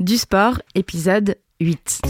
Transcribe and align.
Du 0.00 0.16
sport, 0.16 0.62
épisode 0.74 1.36
8. 1.60 2.00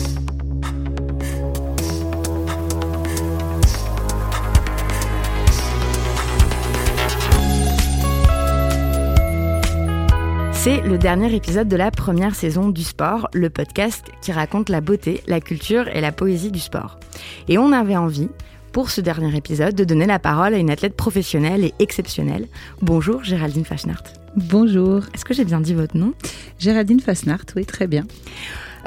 C'est 10.52 10.82
le 10.82 10.98
dernier 10.98 11.34
épisode 11.34 11.66
de 11.66 11.74
la 11.74 11.90
première 11.90 12.36
saison 12.36 12.68
du 12.68 12.84
sport, 12.84 13.28
le 13.32 13.50
podcast 13.50 14.06
qui 14.22 14.30
raconte 14.30 14.68
la 14.68 14.80
beauté, 14.80 15.24
la 15.26 15.40
culture 15.40 15.88
et 15.88 16.00
la 16.00 16.12
poésie 16.12 16.52
du 16.52 16.60
sport. 16.60 17.00
Et 17.48 17.58
on 17.58 17.72
avait 17.72 17.96
envie, 17.96 18.28
pour 18.70 18.90
ce 18.90 19.00
dernier 19.00 19.36
épisode, 19.36 19.74
de 19.74 19.82
donner 19.82 20.06
la 20.06 20.20
parole 20.20 20.54
à 20.54 20.58
une 20.58 20.70
athlète 20.70 20.94
professionnelle 20.94 21.64
et 21.64 21.74
exceptionnelle. 21.80 22.46
Bonjour 22.82 23.24
Géraldine 23.24 23.64
Fasnart. 23.64 24.04
Bonjour. 24.36 25.02
Est-ce 25.12 25.24
que 25.24 25.34
j'ai 25.34 25.44
bien 25.44 25.60
dit 25.60 25.74
votre 25.74 25.96
nom? 25.96 26.14
Géraldine 26.58 27.00
Fasnart, 27.00 27.44
oui, 27.56 27.64
très 27.66 27.88
bien. 27.88 28.04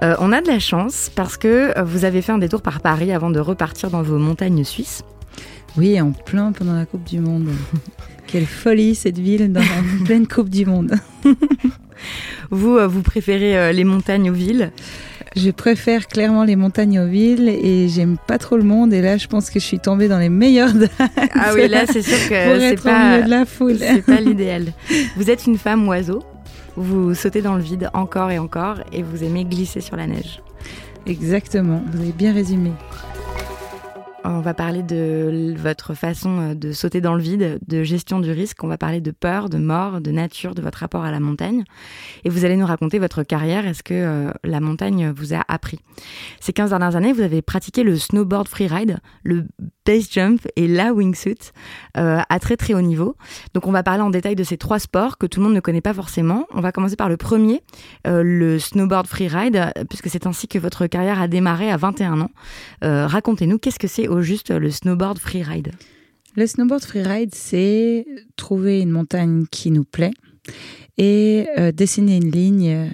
Euh, 0.01 0.15
on 0.19 0.31
a 0.31 0.41
de 0.41 0.47
la 0.47 0.59
chance 0.59 1.11
parce 1.13 1.37
que 1.37 1.79
vous 1.83 2.05
avez 2.05 2.21
fait 2.21 2.31
un 2.31 2.37
détour 2.37 2.61
par 2.61 2.79
Paris 2.79 3.11
avant 3.11 3.29
de 3.29 3.39
repartir 3.39 3.89
dans 3.89 4.01
vos 4.03 4.17
montagnes 4.17 4.63
suisses. 4.63 5.03
Oui, 5.75 5.99
en 5.99 6.11
plein 6.11 6.53
pendant 6.53 6.75
la 6.75 6.85
Coupe 6.85 7.03
du 7.03 7.19
Monde. 7.19 7.49
Quelle 8.27 8.45
folie 8.45 8.95
cette 8.95 9.19
ville 9.19 9.51
dans 9.51 9.59
la 9.59 9.65
pleine 10.05 10.27
Coupe 10.27 10.49
du 10.49 10.65
Monde. 10.65 10.95
vous, 12.49 12.77
euh, 12.77 12.87
vous 12.87 13.01
préférez 13.01 13.57
euh, 13.57 13.71
les 13.73 13.83
montagnes 13.83 14.29
aux 14.29 14.33
villes? 14.33 14.71
Je 15.35 15.49
préfère 15.49 16.07
clairement 16.07 16.43
les 16.43 16.55
montagnes 16.55 16.99
aux 16.99 17.07
villes 17.07 17.49
et 17.49 17.87
j'aime 17.87 18.17
pas 18.27 18.37
trop 18.37 18.55
le 18.55 18.63
monde. 18.63 18.93
Et 18.93 19.01
là, 19.01 19.17
je 19.17 19.27
pense 19.27 19.49
que 19.49 19.59
je 19.59 19.65
suis 19.65 19.79
tombée 19.79 20.07
dans 20.07 20.19
les 20.19 20.29
meilleures 20.29 20.73
dates. 20.73 20.91
Ah 21.33 21.53
oui, 21.55 21.67
là, 21.67 21.85
c'est 21.87 22.03
sûr 22.03 22.17
que 22.29 22.59
c'est 22.59 22.83
pas, 22.83 23.21
de 23.21 23.29
la 23.29 23.45
foule. 23.45 23.77
C'est 23.79 24.05
pas 24.05 24.21
l'idéal. 24.21 24.67
Vous 25.15 25.29
êtes 25.31 25.47
une 25.47 25.57
femme 25.57 25.87
oiseau. 25.87 26.23
Vous 26.75 27.13
sautez 27.13 27.41
dans 27.41 27.55
le 27.55 27.61
vide 27.61 27.89
encore 27.93 28.31
et 28.31 28.39
encore 28.39 28.77
et 28.91 29.03
vous 29.03 29.23
aimez 29.23 29.45
glisser 29.45 29.81
sur 29.81 29.95
la 29.95 30.07
neige. 30.07 30.41
Exactement, 31.05 31.83
vous 31.91 32.01
avez 32.01 32.11
bien 32.11 32.33
résumé. 32.33 32.71
On 34.25 34.39
va 34.39 34.53
parler 34.53 34.83
de 34.83 35.53
votre 35.57 35.93
façon 35.93 36.39
euh, 36.39 36.53
de 36.55 36.71
sauter 36.71 37.01
dans 37.01 37.13
le 37.13 37.21
vide, 37.21 37.59
de 37.67 37.83
gestion 37.83 38.19
du 38.19 38.31
risque. 38.31 38.63
On 38.63 38.67
va 38.67 38.77
parler 38.77 39.01
de 39.01 39.11
peur, 39.11 39.49
de 39.49 39.57
mort, 39.57 39.99
de 39.99 40.11
nature, 40.11 40.55
de 40.55 40.61
votre 40.61 40.79
rapport 40.79 41.03
à 41.03 41.11
la 41.11 41.19
montagne. 41.19 41.65
Et 42.23 42.29
vous 42.29 42.45
allez 42.45 42.55
nous 42.55 42.65
raconter 42.65 42.99
votre 42.99 43.23
carrière. 43.23 43.67
Est-ce 43.67 43.83
que 43.83 43.93
euh, 43.93 44.31
la 44.43 44.61
montagne 44.61 45.11
vous 45.11 45.33
a 45.33 45.43
appris 45.49 45.79
Ces 46.39 46.53
15 46.53 46.69
dernières 46.69 46.95
années, 46.95 47.11
vous 47.11 47.21
avez 47.21 47.41
pratiqué 47.41 47.83
le 47.83 47.97
snowboard 47.97 48.47
freeride, 48.47 48.99
le 49.23 49.45
base 49.85 50.07
jump 50.11 50.41
et 50.55 50.67
la 50.67 50.93
wingsuit 50.93 51.51
euh, 51.97 52.19
à 52.27 52.39
très 52.39 52.57
très 52.57 52.73
haut 52.73 52.81
niveau. 52.81 53.15
Donc 53.53 53.67
on 53.67 53.71
va 53.71 53.83
parler 53.83 54.01
en 54.01 54.09
détail 54.09 54.35
de 54.35 54.43
ces 54.43 54.57
trois 54.57 54.79
sports 54.79 55.17
que 55.17 55.25
tout 55.25 55.39
le 55.39 55.45
monde 55.45 55.55
ne 55.55 55.59
connaît 55.59 55.81
pas 55.81 55.93
forcément. 55.93 56.47
On 56.51 56.61
va 56.61 56.71
commencer 56.71 56.95
par 56.95 57.09
le 57.09 57.17
premier, 57.17 57.61
le 58.05 58.59
snowboard 58.59 59.07
freeride, 59.07 59.71
puisque 59.89 60.09
c'est 60.09 60.27
ainsi 60.27 60.47
que 60.47 60.59
votre 60.59 60.87
carrière 60.87 61.21
a 61.21 61.27
démarré 61.27 61.71
à 61.71 61.77
21 61.77 62.21
ans. 62.21 62.31
Racontez-nous, 62.81 63.57
qu'est-ce 63.57 63.79
que 63.79 63.87
c'est 63.87 64.07
juste 64.21 64.51
le 64.51 64.69
snowboard 64.69 65.19
freeride? 65.19 65.71
Le 66.35 66.47
snowboard 66.47 66.83
freeride, 66.83 67.35
c'est 67.35 68.07
trouver 68.37 68.81
une 68.81 68.89
montagne 68.89 69.45
qui 69.51 69.69
nous 69.69 69.83
plaît 69.83 70.13
et 70.97 71.47
euh, 71.57 71.71
dessiner 71.71 72.17
une 72.17 72.31
ligne 72.31 72.69
euh, 72.69 72.87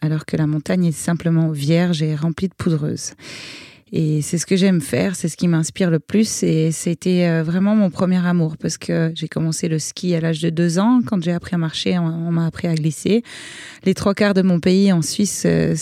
alors 0.00 0.24
que 0.26 0.36
la 0.36 0.46
montagne 0.46 0.86
est 0.86 0.92
simplement 0.92 1.50
vierge 1.50 2.02
et 2.02 2.14
remplie 2.14 2.48
de 2.48 2.54
poudreuse. 2.54 3.14
Et 3.96 4.22
c'est 4.22 4.38
ce 4.38 4.46
que 4.46 4.56
j'aime 4.56 4.80
faire, 4.80 5.14
c'est 5.14 5.28
ce 5.28 5.36
qui 5.36 5.46
m'inspire 5.46 5.88
le 5.88 6.00
plus. 6.00 6.42
Et 6.42 6.72
c'était 6.72 7.28
euh, 7.28 7.44
vraiment 7.44 7.76
mon 7.76 7.90
premier 7.90 8.26
amour 8.26 8.56
parce 8.56 8.76
que 8.76 9.12
j'ai 9.14 9.28
commencé 9.28 9.68
le 9.68 9.78
ski 9.78 10.16
à 10.16 10.20
l'âge 10.20 10.40
de 10.40 10.50
deux 10.50 10.80
ans. 10.80 11.00
Quand 11.06 11.22
j'ai 11.22 11.30
appris 11.30 11.54
à 11.54 11.58
marcher, 11.58 11.96
on, 11.96 12.32
m'a 12.32 12.44
appris 12.44 12.66
à 12.66 12.74
glisser. 12.74 13.22
Les 13.84 13.94
trois 13.94 14.14
quarts 14.14 14.34
de 14.34 14.42
mon 14.42 14.58
pays 14.58 14.92
en 14.92 15.00
Suisse 15.00 15.44
euh, 15.46 15.76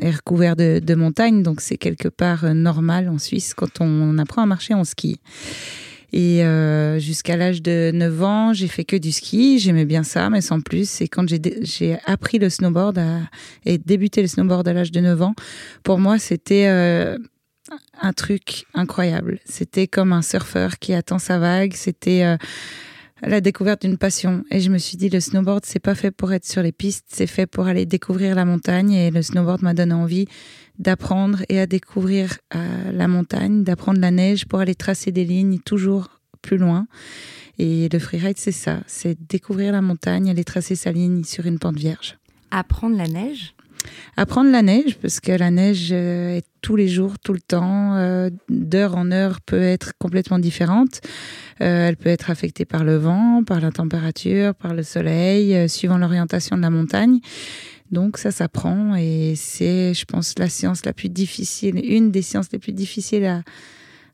est 0.00 0.10
recouvert 0.12 0.56
de, 0.56 0.94
montagnes, 0.94 1.42
donc 1.42 1.60
c'est 1.60 1.76
quelque 1.76 2.08
part 2.08 2.46
euh, 2.46 2.54
normal 2.54 3.10
en 3.10 3.18
Suisse. 3.18 3.52
Quand 3.52 3.82
on 3.82 4.16
apprend 4.16 4.40
à 4.40 4.46
marcher, 4.46 4.72
on 4.72 4.84
skie. 4.84 5.20
Et 6.12 6.42
jusqu'à 6.98 7.36
l'âge 7.36 7.62
de 7.62 7.90
9 7.92 8.22
ans, 8.22 8.52
j'ai 8.52 8.68
fait 8.68 8.84
que 8.84 8.96
du 8.96 9.12
ski. 9.12 9.58
J'aimais 9.58 9.84
bien 9.84 10.02
ça, 10.02 10.30
mais 10.30 10.40
sans 10.40 10.60
plus. 10.60 11.00
Et 11.00 11.08
quand 11.08 11.26
j'ai 11.28 11.98
appris 12.06 12.38
le 12.38 12.48
snowboard 12.48 13.00
et 13.64 13.78
débuté 13.78 14.22
le 14.22 14.28
snowboard 14.28 14.66
à 14.68 14.72
l'âge 14.72 14.92
de 14.92 15.00
9 15.00 15.22
ans, 15.22 15.34
pour 15.82 15.98
moi, 15.98 16.18
c'était 16.18 16.66
un 18.00 18.12
truc 18.12 18.66
incroyable. 18.74 19.38
C'était 19.44 19.86
comme 19.86 20.12
un 20.12 20.22
surfeur 20.22 20.78
qui 20.78 20.94
attend 20.94 21.18
sa 21.18 21.38
vague. 21.38 21.74
C'était 21.74 22.22
euh, 22.24 22.36
la 23.22 23.40
découverte 23.40 23.82
d'une 23.82 23.98
passion. 23.98 24.44
Et 24.50 24.60
je 24.60 24.70
me 24.70 24.78
suis 24.78 24.96
dit, 24.96 25.08
le 25.08 25.20
snowboard, 25.20 25.64
c'est 25.64 25.80
pas 25.80 25.94
fait 25.94 26.10
pour 26.10 26.32
être 26.32 26.44
sur 26.44 26.62
les 26.62 26.72
pistes, 26.72 27.06
c'est 27.08 27.26
fait 27.26 27.46
pour 27.46 27.66
aller 27.66 27.86
découvrir 27.86 28.34
la 28.34 28.44
montagne. 28.44 28.92
Et 28.92 29.10
le 29.10 29.22
snowboard 29.22 29.62
m'a 29.62 29.74
donné 29.74 29.94
envie 29.94 30.26
d'apprendre 30.78 31.42
et 31.48 31.60
à 31.60 31.66
découvrir 31.66 32.38
euh, 32.54 32.92
la 32.92 33.08
montagne, 33.08 33.64
d'apprendre 33.64 34.00
la 34.00 34.10
neige 34.10 34.46
pour 34.46 34.60
aller 34.60 34.74
tracer 34.74 35.12
des 35.12 35.24
lignes 35.24 35.58
toujours 35.58 36.20
plus 36.42 36.56
loin. 36.56 36.86
Et 37.58 37.88
le 37.90 37.98
freeride, 37.98 38.38
c'est 38.38 38.52
ça, 38.52 38.80
c'est 38.86 39.16
découvrir 39.28 39.72
la 39.72 39.80
montagne, 39.80 40.30
aller 40.30 40.44
tracer 40.44 40.76
sa 40.76 40.92
ligne 40.92 41.24
sur 41.24 41.46
une 41.46 41.58
pente 41.58 41.76
vierge. 41.76 42.18
Apprendre 42.50 42.96
la 42.96 43.08
neige? 43.08 43.54
Apprendre 44.16 44.50
la 44.50 44.62
neige, 44.62 44.96
parce 45.00 45.20
que 45.20 45.32
la 45.32 45.50
neige 45.50 45.90
euh, 45.92 46.36
est 46.36 46.46
tous 46.62 46.76
les 46.76 46.88
jours, 46.88 47.18
tout 47.18 47.32
le 47.32 47.40
temps, 47.40 47.94
euh, 47.96 48.30
d'heure 48.48 48.96
en 48.96 49.10
heure, 49.12 49.40
peut 49.40 49.62
être 49.62 49.92
complètement 49.98 50.38
différente. 50.38 51.00
Euh, 51.60 51.88
elle 51.88 51.96
peut 51.96 52.08
être 52.08 52.30
affectée 52.30 52.64
par 52.64 52.84
le 52.84 52.96
vent, 52.96 53.44
par 53.44 53.60
la 53.60 53.70
température, 53.70 54.54
par 54.54 54.74
le 54.74 54.82
soleil, 54.82 55.68
suivant 55.68 55.98
l'orientation 55.98 56.56
de 56.56 56.62
la 56.62 56.70
montagne. 56.70 57.20
Donc 57.90 58.18
ça 58.18 58.30
s'apprend 58.30 58.96
et 58.96 59.34
c'est, 59.36 59.94
je 59.94 60.04
pense, 60.04 60.34
la 60.38 60.48
science 60.48 60.84
la 60.84 60.92
plus 60.92 61.08
difficile, 61.08 61.80
une 61.84 62.10
des 62.10 62.22
sciences 62.22 62.50
les 62.52 62.58
plus 62.58 62.72
difficiles 62.72 63.24
à, 63.24 63.42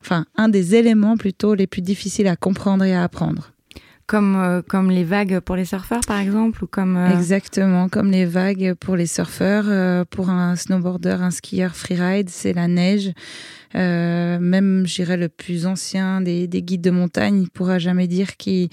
enfin, 0.02 0.26
un 0.36 0.48
des 0.48 0.74
éléments 0.74 1.16
plutôt 1.16 1.54
les 1.54 1.66
plus 1.66 1.82
difficiles 1.82 2.26
à 2.26 2.36
comprendre 2.36 2.84
et 2.84 2.94
à 2.94 3.02
apprendre. 3.02 3.52
Comme, 4.06 4.36
euh, 4.36 4.60
comme 4.66 4.90
les 4.90 5.04
vagues 5.04 5.40
pour 5.40 5.56
les 5.56 5.64
surfeurs, 5.64 6.02
par 6.06 6.18
exemple 6.18 6.64
ou 6.64 6.66
comme, 6.66 6.98
euh, 6.98 7.16
Exactement, 7.16 7.88
comme 7.88 8.10
les 8.10 8.26
vagues 8.26 8.74
pour 8.74 8.96
les 8.96 9.06
surfeurs. 9.06 9.64
Euh, 9.68 10.04
pour 10.04 10.28
un 10.28 10.54
snowboarder, 10.56 11.18
un 11.20 11.30
skieur 11.30 11.74
freeride, 11.74 12.28
c'est 12.28 12.52
la 12.52 12.68
neige. 12.68 13.12
même, 13.74 14.84
je 14.86 14.94
dirais, 14.96 15.16
le 15.16 15.30
plus 15.30 15.66
ancien 15.66 16.20
des, 16.20 16.46
des 16.46 16.62
guides 16.62 16.82
de 16.82 16.90
montagne, 16.90 17.40
il 17.40 17.48
pourra 17.48 17.78
jamais 17.78 18.06
dire 18.06 18.36
qu'il 18.36 18.68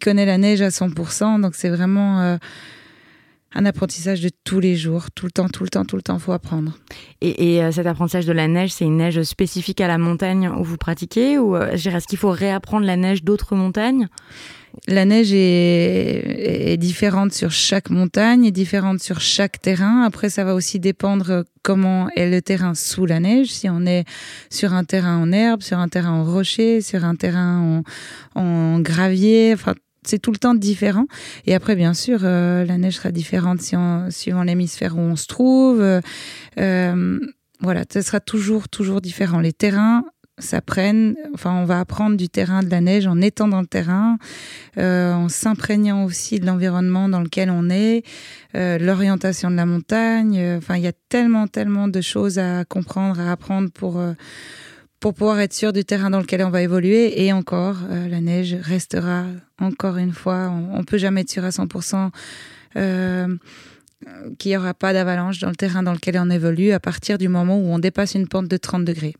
connaît 0.00 0.26
la 0.26 0.38
neige 0.38 0.62
à 0.62 0.68
100%. 0.68 1.40
Donc, 1.40 1.56
c'est 1.56 1.70
vraiment 1.70 2.38
un 3.54 3.64
apprentissage 3.66 4.20
de 4.20 4.30
tous 4.44 4.60
les 4.60 4.76
jours, 4.76 5.10
tout 5.10 5.26
le 5.26 5.32
temps, 5.32 5.48
tout 5.48 5.64
le 5.64 5.68
temps, 5.68 5.84
tout 5.84 5.96
le 5.96 6.02
temps, 6.02 6.18
faut 6.18 6.32
apprendre. 6.32 6.78
Et, 7.20 7.56
et 7.56 7.72
cet 7.72 7.86
apprentissage 7.86 8.26
de 8.26 8.32
la 8.32 8.48
neige, 8.48 8.72
c'est 8.72 8.84
une 8.84 8.96
neige 8.96 9.22
spécifique 9.22 9.80
à 9.80 9.88
la 9.88 9.98
montagne 9.98 10.48
où 10.48 10.64
vous 10.64 10.76
pratiquez 10.76 11.38
ou 11.38 11.56
est-ce 11.56 12.06
qu'il 12.06 12.18
faut 12.18 12.30
réapprendre 12.30 12.86
la 12.86 12.96
neige 12.96 13.22
d'autres 13.24 13.54
montagnes? 13.54 14.08
La 14.88 15.04
neige 15.04 15.32
est, 15.32 16.72
est, 16.72 16.76
différente 16.78 17.32
sur 17.32 17.50
chaque 17.50 17.90
montagne, 17.90 18.46
est 18.46 18.52
différente 18.52 19.00
sur 19.00 19.20
chaque 19.20 19.60
terrain. 19.60 20.02
Après, 20.02 20.30
ça 20.30 20.44
va 20.44 20.54
aussi 20.54 20.80
dépendre 20.80 21.44
comment 21.62 22.08
est 22.16 22.30
le 22.30 22.40
terrain 22.40 22.74
sous 22.74 23.04
la 23.04 23.20
neige. 23.20 23.48
Si 23.48 23.68
on 23.68 23.84
est 23.84 24.04
sur 24.48 24.72
un 24.72 24.84
terrain 24.84 25.18
en 25.18 25.30
herbe, 25.30 25.62
sur 25.62 25.78
un 25.78 25.88
terrain 25.88 26.12
en 26.12 26.24
rocher, 26.24 26.80
sur 26.80 27.04
un 27.04 27.16
terrain 27.16 27.82
en, 28.34 28.40
en 28.40 28.80
gravier, 28.80 29.52
enfin, 29.52 29.74
c'est 30.04 30.18
tout 30.18 30.32
le 30.32 30.38
temps 30.38 30.54
différent. 30.54 31.06
Et 31.46 31.54
après, 31.54 31.76
bien 31.76 31.94
sûr, 31.94 32.20
euh, 32.22 32.64
la 32.64 32.78
neige 32.78 32.96
sera 32.96 33.10
différente 33.10 33.60
suivant 34.10 34.42
l'hémisphère 34.42 34.96
où 34.96 35.00
on 35.00 35.16
se 35.16 35.26
trouve. 35.26 36.00
Euh, 36.58 37.20
voilà, 37.60 37.84
ce 37.92 38.02
sera 38.02 38.20
toujours, 38.20 38.68
toujours 38.68 39.00
différent. 39.00 39.38
Les 39.40 39.52
terrains 39.52 40.04
s'apprennent, 40.38 41.14
enfin, 41.34 41.52
on 41.52 41.64
va 41.64 41.78
apprendre 41.78 42.16
du 42.16 42.28
terrain 42.28 42.62
de 42.62 42.70
la 42.70 42.80
neige 42.80 43.06
en 43.06 43.20
étant 43.20 43.46
dans 43.46 43.60
le 43.60 43.66
terrain, 43.66 44.18
euh, 44.78 45.12
en 45.12 45.28
s'imprégnant 45.28 46.04
aussi 46.04 46.40
de 46.40 46.46
l'environnement 46.46 47.08
dans 47.08 47.20
lequel 47.20 47.50
on 47.50 47.70
est, 47.70 48.02
l'orientation 48.54 49.50
de 49.50 49.56
la 49.56 49.66
montagne. 49.66 50.56
Enfin, 50.56 50.76
il 50.76 50.82
y 50.82 50.88
a 50.88 50.92
tellement, 51.08 51.46
tellement 51.46 51.86
de 51.86 52.00
choses 52.00 52.38
à 52.38 52.64
comprendre, 52.64 53.20
à 53.20 53.30
apprendre 53.30 53.70
pour 53.70 54.00
pour 55.02 55.14
pouvoir 55.14 55.40
être 55.40 55.52
sûr 55.52 55.72
du 55.72 55.84
terrain 55.84 56.10
dans 56.10 56.20
lequel 56.20 56.44
on 56.44 56.50
va 56.50 56.62
évoluer. 56.62 57.24
Et 57.24 57.32
encore, 57.32 57.78
la 57.90 58.20
neige 58.20 58.56
restera 58.62 59.24
encore 59.58 59.96
une 59.96 60.12
fois. 60.12 60.48
On, 60.48 60.78
ne 60.78 60.84
peut 60.84 60.96
jamais 60.96 61.22
être 61.22 61.30
sûr 61.30 61.44
à 61.44 61.48
100% 61.48 62.10
qu'il 64.38 64.50
n'y 64.50 64.56
aura 64.56 64.74
pas 64.74 64.92
d'avalanche 64.92 65.40
dans 65.40 65.48
le 65.48 65.56
terrain 65.56 65.82
dans 65.82 65.92
lequel 65.92 66.16
on 66.18 66.30
évolue 66.30 66.70
à 66.70 66.78
partir 66.78 67.18
du 67.18 67.28
moment 67.28 67.58
où 67.58 67.72
on 67.72 67.80
dépasse 67.80 68.14
une 68.14 68.28
pente 68.28 68.46
de 68.46 68.56
30 68.56 68.84
degrés. 68.84 69.16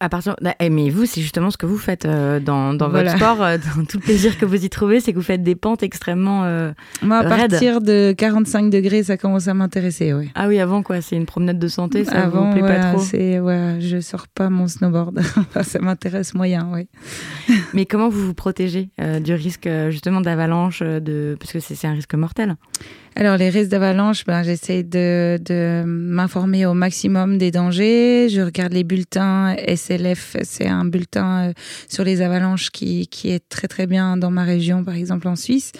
À 0.00 0.08
partir, 0.08 0.34
eh, 0.58 0.70
mais 0.70 0.90
vous, 0.90 1.06
c'est 1.06 1.20
justement 1.20 1.52
ce 1.52 1.56
que 1.56 1.66
vous 1.66 1.78
faites 1.78 2.04
euh, 2.04 2.40
dans, 2.40 2.74
dans 2.74 2.88
votre 2.88 3.16
sport. 3.16 3.40
Euh, 3.40 3.58
dans 3.76 3.84
tout 3.84 3.98
le 3.98 4.02
plaisir 4.02 4.36
que 4.36 4.44
vous 4.44 4.64
y 4.64 4.68
trouvez, 4.68 4.98
c'est 4.98 5.12
que 5.12 5.18
vous 5.18 5.24
faites 5.24 5.44
des 5.44 5.54
pentes 5.54 5.84
extrêmement 5.84 6.42
euh, 6.44 6.72
Moi, 7.00 7.18
à 7.18 7.24
partir 7.24 7.80
de 7.80 8.12
45 8.12 8.70
degrés, 8.70 9.04
ça 9.04 9.16
commence 9.16 9.46
à 9.46 9.54
m'intéresser, 9.54 10.12
oui. 10.12 10.30
Ah 10.34 10.48
oui, 10.48 10.58
avant 10.58 10.82
quoi? 10.82 11.00
C'est 11.00 11.14
une 11.14 11.26
promenade 11.26 11.60
de 11.60 11.68
santé, 11.68 12.04
ça 12.04 12.24
avant, 12.24 12.46
vous 12.46 12.52
plaît 12.52 12.62
pas 12.62 12.92
trop? 12.92 12.98
c'est, 12.98 13.38
ouais, 13.38 13.76
Je 13.78 14.00
sors 14.00 14.26
pas 14.26 14.50
mon 14.50 14.66
snowboard. 14.66 15.20
ça 15.62 15.78
m'intéresse 15.78 16.34
moyen, 16.34 16.68
oui. 16.72 16.88
mais 17.72 17.86
comment 17.86 18.08
vous 18.08 18.26
vous 18.26 18.34
protégez 18.34 18.90
du 19.22 19.32
risque 19.32 19.68
justement 19.90 20.20
d'avalanche, 20.20 20.80
de 20.80 21.36
parce 21.38 21.52
que 21.52 21.60
c'est, 21.60 21.76
c'est 21.76 21.86
un 21.86 21.92
risque 21.92 22.14
mortel? 22.14 22.56
Alors 23.16 23.36
les 23.36 23.48
risques 23.48 23.70
d'avalanche, 23.70 24.24
ben, 24.24 24.42
j'essaie 24.42 24.82
de, 24.82 25.38
de 25.40 25.84
m'informer 25.86 26.66
au 26.66 26.74
maximum 26.74 27.38
des 27.38 27.50
dangers. 27.50 28.28
Je 28.28 28.40
regarde 28.40 28.72
les 28.72 28.82
bulletins 28.82 29.54
SLF, 29.68 30.36
c'est 30.42 30.66
un 30.66 30.84
bulletin 30.84 31.48
euh, 31.48 31.52
sur 31.88 32.02
les 32.02 32.22
avalanches 32.22 32.70
qui, 32.70 33.06
qui 33.06 33.30
est 33.30 33.48
très 33.48 33.68
très 33.68 33.86
bien 33.86 34.16
dans 34.16 34.30
ma 34.30 34.42
région, 34.42 34.84
par 34.84 34.94
exemple 34.94 35.28
en 35.28 35.36
Suisse. 35.36 35.70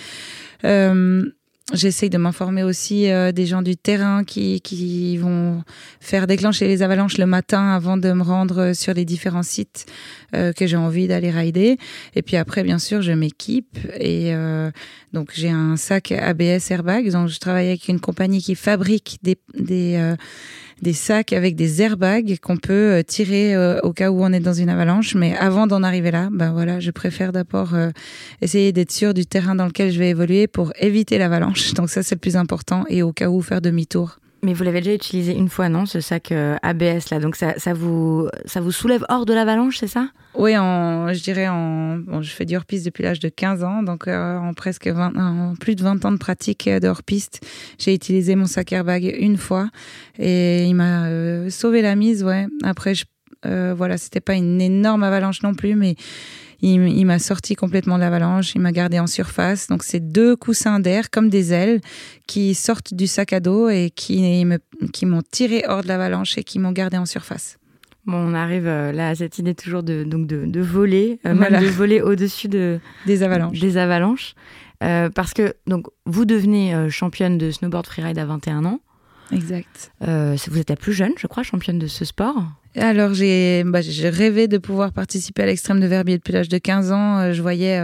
Euh, 0.65 1.25
J'essaye 1.73 2.11
de 2.11 2.19
m'informer 2.19 2.63
aussi 2.63 3.11
euh, 3.11 3.33
des 3.33 3.47
gens 3.47 3.63
du 3.63 3.75
terrain 3.75 4.23
qui, 4.23 4.61
qui 4.61 5.17
vont 5.17 5.65
faire 5.99 6.27
déclencher 6.27 6.69
les 6.69 6.83
avalanches 6.83 7.17
le 7.17 7.25
matin 7.25 7.71
avant 7.71 7.97
de 7.97 8.13
me 8.13 8.23
rendre 8.23 8.75
sur 8.75 8.93
les 8.93 9.07
différents 9.07 9.43
sites 9.43 9.87
euh, 10.35 10.53
que 10.53 10.67
j'ai 10.67 10.77
envie 10.77 11.09
d'aller 11.09 11.31
rider. 11.31 11.79
Et 12.17 12.21
puis 12.21 12.37
après, 12.37 12.65
bien 12.65 12.79
sûr, 12.79 13.01
je 13.01 13.13
m'équipe 13.13 13.79
et 13.99 14.35
euh, 14.35 14.71
donc 15.15 15.31
j'ai 15.33 15.49
un 15.49 15.79
sac 15.79 16.13
ABS 16.13 16.71
airbag. 16.71 17.11
Donc 17.11 17.29
je 17.29 17.39
travaille 17.39 17.69
avec 17.69 17.89
une 17.89 17.99
compagnie 17.99 18.43
qui 18.43 18.57
fabrique 18.57 19.19
des, 19.23 19.39
des 19.55 19.97
euh, 19.97 20.17
des 20.83 20.93
sacs 20.93 21.33
avec 21.33 21.57
des 21.57 21.83
airbags 21.83 22.39
qu'on 22.41 22.57
peut 22.57 22.73
euh, 22.73 23.03
tirer 23.03 23.55
euh, 23.55 23.81
au 23.83 23.93
cas 23.93 24.11
où 24.11 24.23
on 24.23 24.33
est 24.33 24.41
dans 24.41 24.53
une 24.53 24.69
avalanche. 24.69 25.15
Mais 25.15 25.37
avant 25.37 25.67
d'en 25.67 25.83
arriver 25.83 26.11
là, 26.11 26.29
ben 26.33 26.53
voilà, 26.53 26.81
je 26.81 26.91
préfère 26.91 27.33
d'abord 27.33 27.75
euh, 27.75 27.91
essayer 28.41 28.73
d'être 28.73 28.93
sûr 28.93 29.15
du 29.15 29.27
terrain 29.27 29.55
dans 29.55 29.67
lequel 29.67 29.91
je 29.91 29.99
vais 29.99 30.11
évoluer 30.11 30.47
pour 30.47 30.73
éviter 30.79 31.19
l'avalanche. 31.19 31.75
Donc 31.75 31.91
ça, 31.91 32.03
c'est 32.03 32.15
le 32.15 32.21
plus 32.21 32.37
important. 32.37 32.85
Et 32.89 33.03
au 33.03 33.13
cas 33.13 33.29
où, 33.29 33.41
faire 33.41 33.61
demi-tour. 33.61 34.19
Mais 34.45 34.53
vous 34.53 34.63
l'avez 34.63 34.81
déjà 34.81 34.95
utilisé 34.95 35.35
une 35.35 35.49
fois, 35.49 35.69
non, 35.69 35.87
ce 35.87 36.01
sac 36.01 36.33
ABS 36.33 37.11
là? 37.11 37.19
Donc 37.19 37.35
ça, 37.35 37.59
ça, 37.59 37.73
vous, 37.73 38.29
ça 38.45 38.61
vous 38.61 38.73
soulève 38.73 39.05
hors 39.09 39.25
de 39.25 39.33
l'avalanche, 39.33 39.79
c'est 39.79 39.89
ça? 39.89 40.11
Oui, 40.37 40.57
en, 40.59 41.13
je 41.13 41.23
dirais 41.23 41.47
en. 41.49 42.21
Je 42.21 42.31
fais 42.31 42.45
du 42.45 42.57
hors-piste 42.57 42.85
depuis 42.85 43.05
l'âge 43.05 43.21
de 43.21 43.29
15 43.29 43.63
ans, 43.63 43.83
donc 43.83 44.09
euh, 44.09 44.37
en 44.37 44.53
presque 44.53 44.89
20, 44.89 45.17
en 45.17 45.55
plus 45.55 45.77
de 45.77 45.83
20 45.83 46.05
ans 46.05 46.13
de 46.13 46.19
pratique 46.19 46.69
de 46.69 46.89
hors-piste, 46.89 47.41
j'ai 47.79 47.95
utilisé 47.95 48.35
mon 48.35 48.47
sac 48.47 48.73
airbag 48.73 49.15
une 49.19 49.37
fois 49.37 49.69
et 50.19 50.65
il 50.65 50.75
m'a 50.75 51.07
euh, 51.07 51.51
sauvé 51.51 51.83
la 51.83 51.95
mise, 51.95 52.25
ouais. 52.25 52.47
Après, 52.65 52.95
je, 52.95 53.05
euh, 53.47 53.75
voilà, 53.77 53.97
c'était 53.97 54.21
pas 54.21 54.35
une 54.35 54.61
énorme 54.61 55.05
avalanche 55.05 55.43
non 55.43 55.55
plus, 55.55 55.77
mais 55.77 55.95
il, 56.65 56.89
il 56.89 57.05
m'a 57.05 57.19
sorti 57.19 57.55
complètement 57.55 57.97
de 57.97 58.01
l'avalanche, 58.01 58.55
il 58.55 58.61
m'a 58.61 58.73
gardé 58.73 58.99
en 58.99 59.07
surface. 59.07 59.69
Donc, 59.69 59.83
c'est 59.83 60.01
deux 60.01 60.35
coussins 60.35 60.81
d'air 60.81 61.11
comme 61.11 61.29
des 61.29 61.53
ailes 61.53 61.81
qui 62.27 62.55
sortent 62.55 62.95
du 62.95 63.07
sac 63.07 63.33
à 63.33 63.41
dos 63.41 63.69
et 63.69 63.91
qui, 63.95 64.45
me, 64.45 64.59
qui 64.93 65.05
m'ont 65.05 65.23
tiré 65.31 65.65
hors 65.69 65.83
de 65.83 65.89
l'avalanche 65.89 66.39
et 66.39 66.45
qui 66.45 66.59
m'ont 66.59 66.73
gardé 66.73 66.97
en 66.97 67.07
surface. 67.07 67.59
Bon, 68.07 68.17
on 68.17 68.35
arrive 68.35 68.67
euh, 68.67 68.93
là 68.93 69.11
à 69.11 69.15
cette 69.15 69.39
idée 69.39 69.55
toujours 69.55 69.83
de, 69.83 70.05
donc 70.05 70.27
de, 70.27 70.45
de 70.45 70.61
voler, 70.61 71.21
euh, 71.27 71.35
même 71.35 71.61
de 71.61 71.67
voler 71.67 72.03
au-dessus 72.03 72.49
de, 72.49 72.81
des 73.07 73.23
avalanches. 73.23 73.61
Des 73.61 73.77
avalanches. 73.77 74.35
Euh, 74.83 75.09
parce 75.09 75.33
que 75.33 75.55
donc, 75.67 75.87
vous 76.05 76.25
devenez 76.25 76.89
championne 76.91 77.39
de 77.39 77.51
snowboard 77.51 77.87
freeride 77.87 78.19
à 78.19 78.25
21 78.25 78.65
ans. 78.65 78.81
Exact. 79.33 79.93
vous 80.01 80.59
êtes 80.59 80.71
la 80.71 80.77
plus 80.77 80.93
jeune, 80.93 81.13
je 81.17 81.27
crois, 81.27 81.43
championne 81.43 81.79
de 81.79 81.87
ce 81.87 82.05
sport. 82.05 82.43
Alors, 82.77 83.15
j'ai 83.15 83.63
bah, 83.65 83.81
rêvé 84.03 84.49
de 84.49 84.59
pouvoir 84.59 84.93
participer 84.93 85.43
à 85.43 85.47
l'extrême 85.47 85.81
de 85.81 85.87
Verbier 85.87 86.17
depuis 86.19 86.33
l'âge 86.33 86.49
de 86.49 86.59
15 86.59 86.93
ans. 86.93 87.33
je 87.33 87.41
voyais 87.41 87.81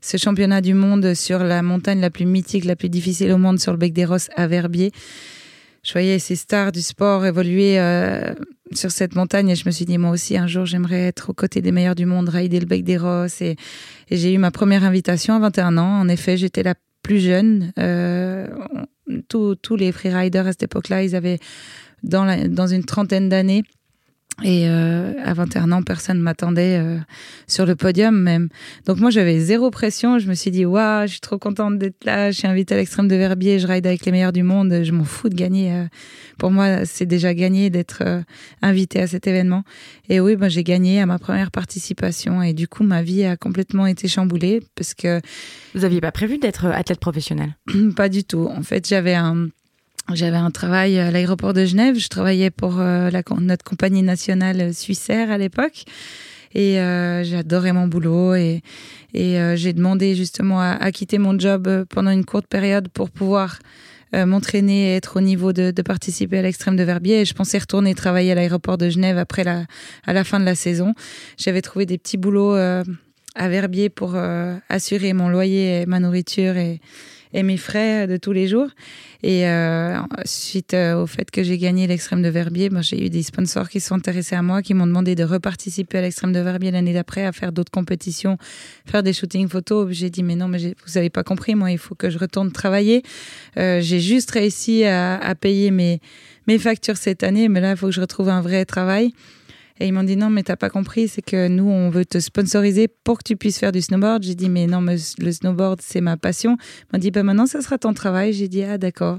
ce 0.00 0.16
championnat 0.16 0.60
du 0.60 0.74
monde 0.74 1.14
sur 1.14 1.40
la 1.40 1.62
montagne 1.62 2.00
la 2.00 2.10
plus 2.10 2.24
mythique, 2.24 2.64
la 2.64 2.76
plus 2.76 2.88
difficile 2.88 3.30
au 3.32 3.38
monde, 3.38 3.60
sur 3.60 3.72
le 3.72 3.78
Bec 3.78 3.92
des 3.92 4.06
Rosses 4.06 4.30
à 4.36 4.46
Verbier 4.46 4.92
je 5.82 5.92
voyais 5.92 6.18
ces 6.18 6.36
stars 6.36 6.72
du 6.72 6.80
sport 6.80 7.26
évoluer 7.26 7.78
euh, 7.78 8.34
sur 8.72 8.90
cette 8.90 9.16
montagne 9.16 9.48
et 9.48 9.56
je 9.56 9.66
me 9.66 9.72
suis 9.72 9.84
dit 9.84 9.98
moi 9.98 10.10
aussi 10.10 10.36
un 10.36 10.46
jour 10.46 10.64
j'aimerais 10.64 11.08
être 11.08 11.30
aux 11.30 11.34
côtés 11.34 11.60
des 11.60 11.72
meilleurs 11.72 11.96
du 11.96 12.06
monde, 12.06 12.28
rider 12.28 12.60
le 12.60 12.66
bec 12.66 12.84
des 12.84 12.96
Rosses 12.96 13.42
et, 13.42 13.56
j'ai 14.10 14.32
eu 14.32 14.38
ma 14.38 14.50
première 14.50 14.84
invitation 14.84 15.34
à 15.34 15.38
21 15.38 15.78
ans. 15.78 16.00
En 16.00 16.06
effet, 16.08 16.36
j'étais 16.36 16.62
la 16.62 16.74
plus 17.02 17.18
jeune. 17.18 17.72
Euh, 17.78 18.46
tous 19.28 19.76
les 19.76 19.90
freeriders 19.90 20.46
à 20.46 20.52
cette 20.52 20.64
époque-là, 20.64 21.02
ils 21.02 21.16
avaient 21.16 21.38
dans, 22.02 22.24
la, 22.24 22.46
dans 22.46 22.66
une 22.66 22.84
trentaine 22.84 23.30
d'années. 23.30 23.62
Et 24.42 24.66
euh, 24.66 25.12
à 25.24 25.34
21 25.34 25.70
ans, 25.72 25.82
personne 25.82 26.18
ne 26.18 26.22
m'attendait 26.22 26.78
euh, 26.80 26.98
sur 27.46 27.66
le 27.66 27.76
podium 27.76 28.18
même. 28.18 28.48
Donc 28.86 28.98
moi, 28.98 29.10
j'avais 29.10 29.38
zéro 29.38 29.70
pression. 29.70 30.18
Je 30.18 30.26
me 30.26 30.34
suis 30.34 30.50
dit, 30.50 30.64
waouh, 30.64 31.06
je 31.06 31.12
suis 31.12 31.20
trop 31.20 31.38
contente 31.38 31.78
d'être 31.78 32.04
là. 32.04 32.30
Je 32.30 32.38
suis 32.38 32.48
invitée 32.48 32.74
à 32.74 32.78
l'extrême 32.78 33.08
de 33.08 33.14
Verbier. 33.14 33.58
Je 33.58 33.66
ride 33.66 33.86
avec 33.86 34.04
les 34.04 34.10
meilleurs 34.10 34.32
du 34.32 34.42
monde. 34.42 34.80
Je 34.82 34.92
m'en 34.92 35.04
fous 35.04 35.28
de 35.28 35.34
gagner. 35.34 35.72
Euh. 35.72 35.84
Pour 36.38 36.50
moi, 36.50 36.84
c'est 36.86 37.06
déjà 37.06 37.34
gagné 37.34 37.70
d'être 37.70 38.02
euh, 38.04 38.22
invitée 38.62 39.00
à 39.00 39.06
cet 39.06 39.26
événement. 39.26 39.64
Et 40.08 40.18
oui, 40.18 40.34
ben, 40.34 40.48
j'ai 40.48 40.64
gagné 40.64 41.00
à 41.00 41.06
ma 41.06 41.18
première 41.18 41.50
participation. 41.50 42.42
Et 42.42 42.54
du 42.54 42.66
coup, 42.66 42.84
ma 42.84 43.02
vie 43.02 43.24
a 43.24 43.36
complètement 43.36 43.86
été 43.86 44.08
chamboulée 44.08 44.60
parce 44.74 44.94
que... 44.94 45.20
Vous 45.74 45.84
aviez 45.84 46.00
pas 46.00 46.12
prévu 46.12 46.38
d'être 46.38 46.66
athlète 46.66 47.00
professionnel? 47.00 47.56
Pas 47.96 48.08
du 48.08 48.24
tout. 48.24 48.48
En 48.50 48.62
fait, 48.62 48.88
j'avais 48.88 49.14
un 49.14 49.48
j'avais 50.14 50.36
un 50.36 50.50
travail 50.50 50.98
à 50.98 51.10
l'aéroport 51.10 51.52
de 51.52 51.64
Genève. 51.64 51.98
Je 51.98 52.08
travaillais 52.08 52.50
pour 52.50 52.80
euh, 52.80 53.10
notre 53.40 53.64
compagnie 53.64 54.02
nationale 54.02 54.74
Suissair 54.74 55.30
à 55.30 55.38
l'époque. 55.38 55.84
Et 56.54 56.80
euh, 56.80 57.24
j'adorais 57.24 57.72
mon 57.72 57.86
boulot 57.86 58.34
et, 58.34 58.62
euh, 59.16 59.56
j'ai 59.56 59.72
demandé 59.72 60.14
justement 60.14 60.60
à, 60.60 60.92
quitter 60.92 61.18
mon 61.18 61.38
job 61.38 61.86
pendant 61.88 62.10
une 62.10 62.24
courte 62.24 62.46
période 62.46 62.88
pour 62.88 63.10
pouvoir 63.10 63.58
m'entraîner 64.14 64.92
et 64.92 64.96
être 64.96 65.16
au 65.16 65.20
niveau 65.22 65.54
de, 65.54 65.70
de 65.70 65.80
participer 65.80 66.36
à 66.36 66.42
l'extrême 66.42 66.76
de 66.76 66.82
Verbier. 66.82 67.22
Et 67.22 67.24
je 67.24 67.32
pensais 67.32 67.56
retourner 67.56 67.94
travailler 67.94 68.32
à 68.32 68.34
l'aéroport 68.34 68.76
de 68.76 68.90
Genève 68.90 69.16
après 69.16 69.42
la, 69.42 69.64
à 70.04 70.12
la 70.12 70.22
fin 70.22 70.38
de 70.38 70.44
la 70.44 70.54
saison. 70.54 70.92
J'avais 71.38 71.62
trouvé 71.62 71.86
des 71.86 71.96
petits 71.96 72.18
boulots 72.18 72.52
à 72.54 73.48
Verbier 73.48 73.88
pour 73.88 74.14
assurer 74.68 75.14
mon 75.14 75.30
loyer 75.30 75.80
et 75.80 75.86
ma 75.86 75.98
nourriture 75.98 76.58
et, 76.58 76.82
et 77.34 77.42
mes 77.42 77.56
frais 77.56 78.06
de 78.06 78.16
tous 78.16 78.32
les 78.32 78.48
jours. 78.48 78.68
Et 79.22 79.46
euh, 79.46 79.98
suite 80.24 80.74
euh, 80.74 81.02
au 81.02 81.06
fait 81.06 81.30
que 81.30 81.42
j'ai 81.42 81.56
gagné 81.56 81.86
l'extrême 81.86 82.22
de 82.22 82.28
Verbier, 82.28 82.70
ben, 82.70 82.82
j'ai 82.82 83.06
eu 83.06 83.10
des 83.10 83.22
sponsors 83.22 83.68
qui 83.68 83.80
sont 83.80 83.94
intéressés 83.94 84.34
à 84.34 84.42
moi, 84.42 84.62
qui 84.62 84.74
m'ont 84.74 84.86
demandé 84.86 85.14
de 85.14 85.24
reparticiper 85.24 85.98
à 85.98 86.00
l'extrême 86.02 86.32
de 86.32 86.40
Verbier 86.40 86.70
l'année 86.70 86.92
d'après, 86.92 87.24
à 87.24 87.32
faire 87.32 87.52
d'autres 87.52 87.70
compétitions, 87.70 88.36
faire 88.84 89.02
des 89.02 89.12
shootings 89.12 89.48
photos. 89.48 89.92
J'ai 89.92 90.10
dit, 90.10 90.22
mais 90.22 90.34
non, 90.34 90.48
mais 90.48 90.74
vous 90.86 90.98
avez 90.98 91.10
pas 91.10 91.22
compris, 91.22 91.54
moi, 91.54 91.70
il 91.70 91.78
faut 91.78 91.94
que 91.94 92.10
je 92.10 92.18
retourne 92.18 92.50
travailler. 92.50 93.02
Euh, 93.56 93.80
j'ai 93.80 94.00
juste 94.00 94.30
réussi 94.32 94.84
à, 94.84 95.18
à 95.18 95.34
payer 95.34 95.70
mes, 95.70 96.00
mes 96.46 96.58
factures 96.58 96.96
cette 96.96 97.22
année, 97.22 97.48
mais 97.48 97.60
là, 97.60 97.72
il 97.72 97.76
faut 97.76 97.86
que 97.86 97.92
je 97.92 98.00
retrouve 98.00 98.28
un 98.28 98.40
vrai 98.40 98.64
travail. 98.64 99.12
Et 99.82 99.86
ils 99.86 99.92
m'ont 99.92 100.04
dit 100.04 100.16
non, 100.16 100.30
mais 100.30 100.44
t'as 100.44 100.54
pas 100.54 100.70
compris, 100.70 101.08
c'est 101.08 101.22
que 101.22 101.48
nous, 101.48 101.68
on 101.68 101.90
veut 101.90 102.04
te 102.04 102.20
sponsoriser 102.20 102.86
pour 102.86 103.18
que 103.18 103.24
tu 103.24 103.36
puisses 103.36 103.58
faire 103.58 103.72
du 103.72 103.82
snowboard. 103.82 104.22
J'ai 104.22 104.36
dit, 104.36 104.48
mais 104.48 104.68
non, 104.68 104.80
mais 104.80 104.94
le 105.18 105.32
snowboard, 105.32 105.80
c'est 105.82 106.00
ma 106.00 106.16
passion. 106.16 106.56
Ils 106.60 106.86
m'ont 106.92 107.00
dit, 107.00 107.10
bah 107.10 107.24
maintenant, 107.24 107.46
ça 107.46 107.60
sera 107.62 107.78
ton 107.78 107.92
travail. 107.92 108.32
J'ai 108.32 108.46
dit, 108.46 108.62
ah 108.62 108.78
d'accord. 108.78 109.18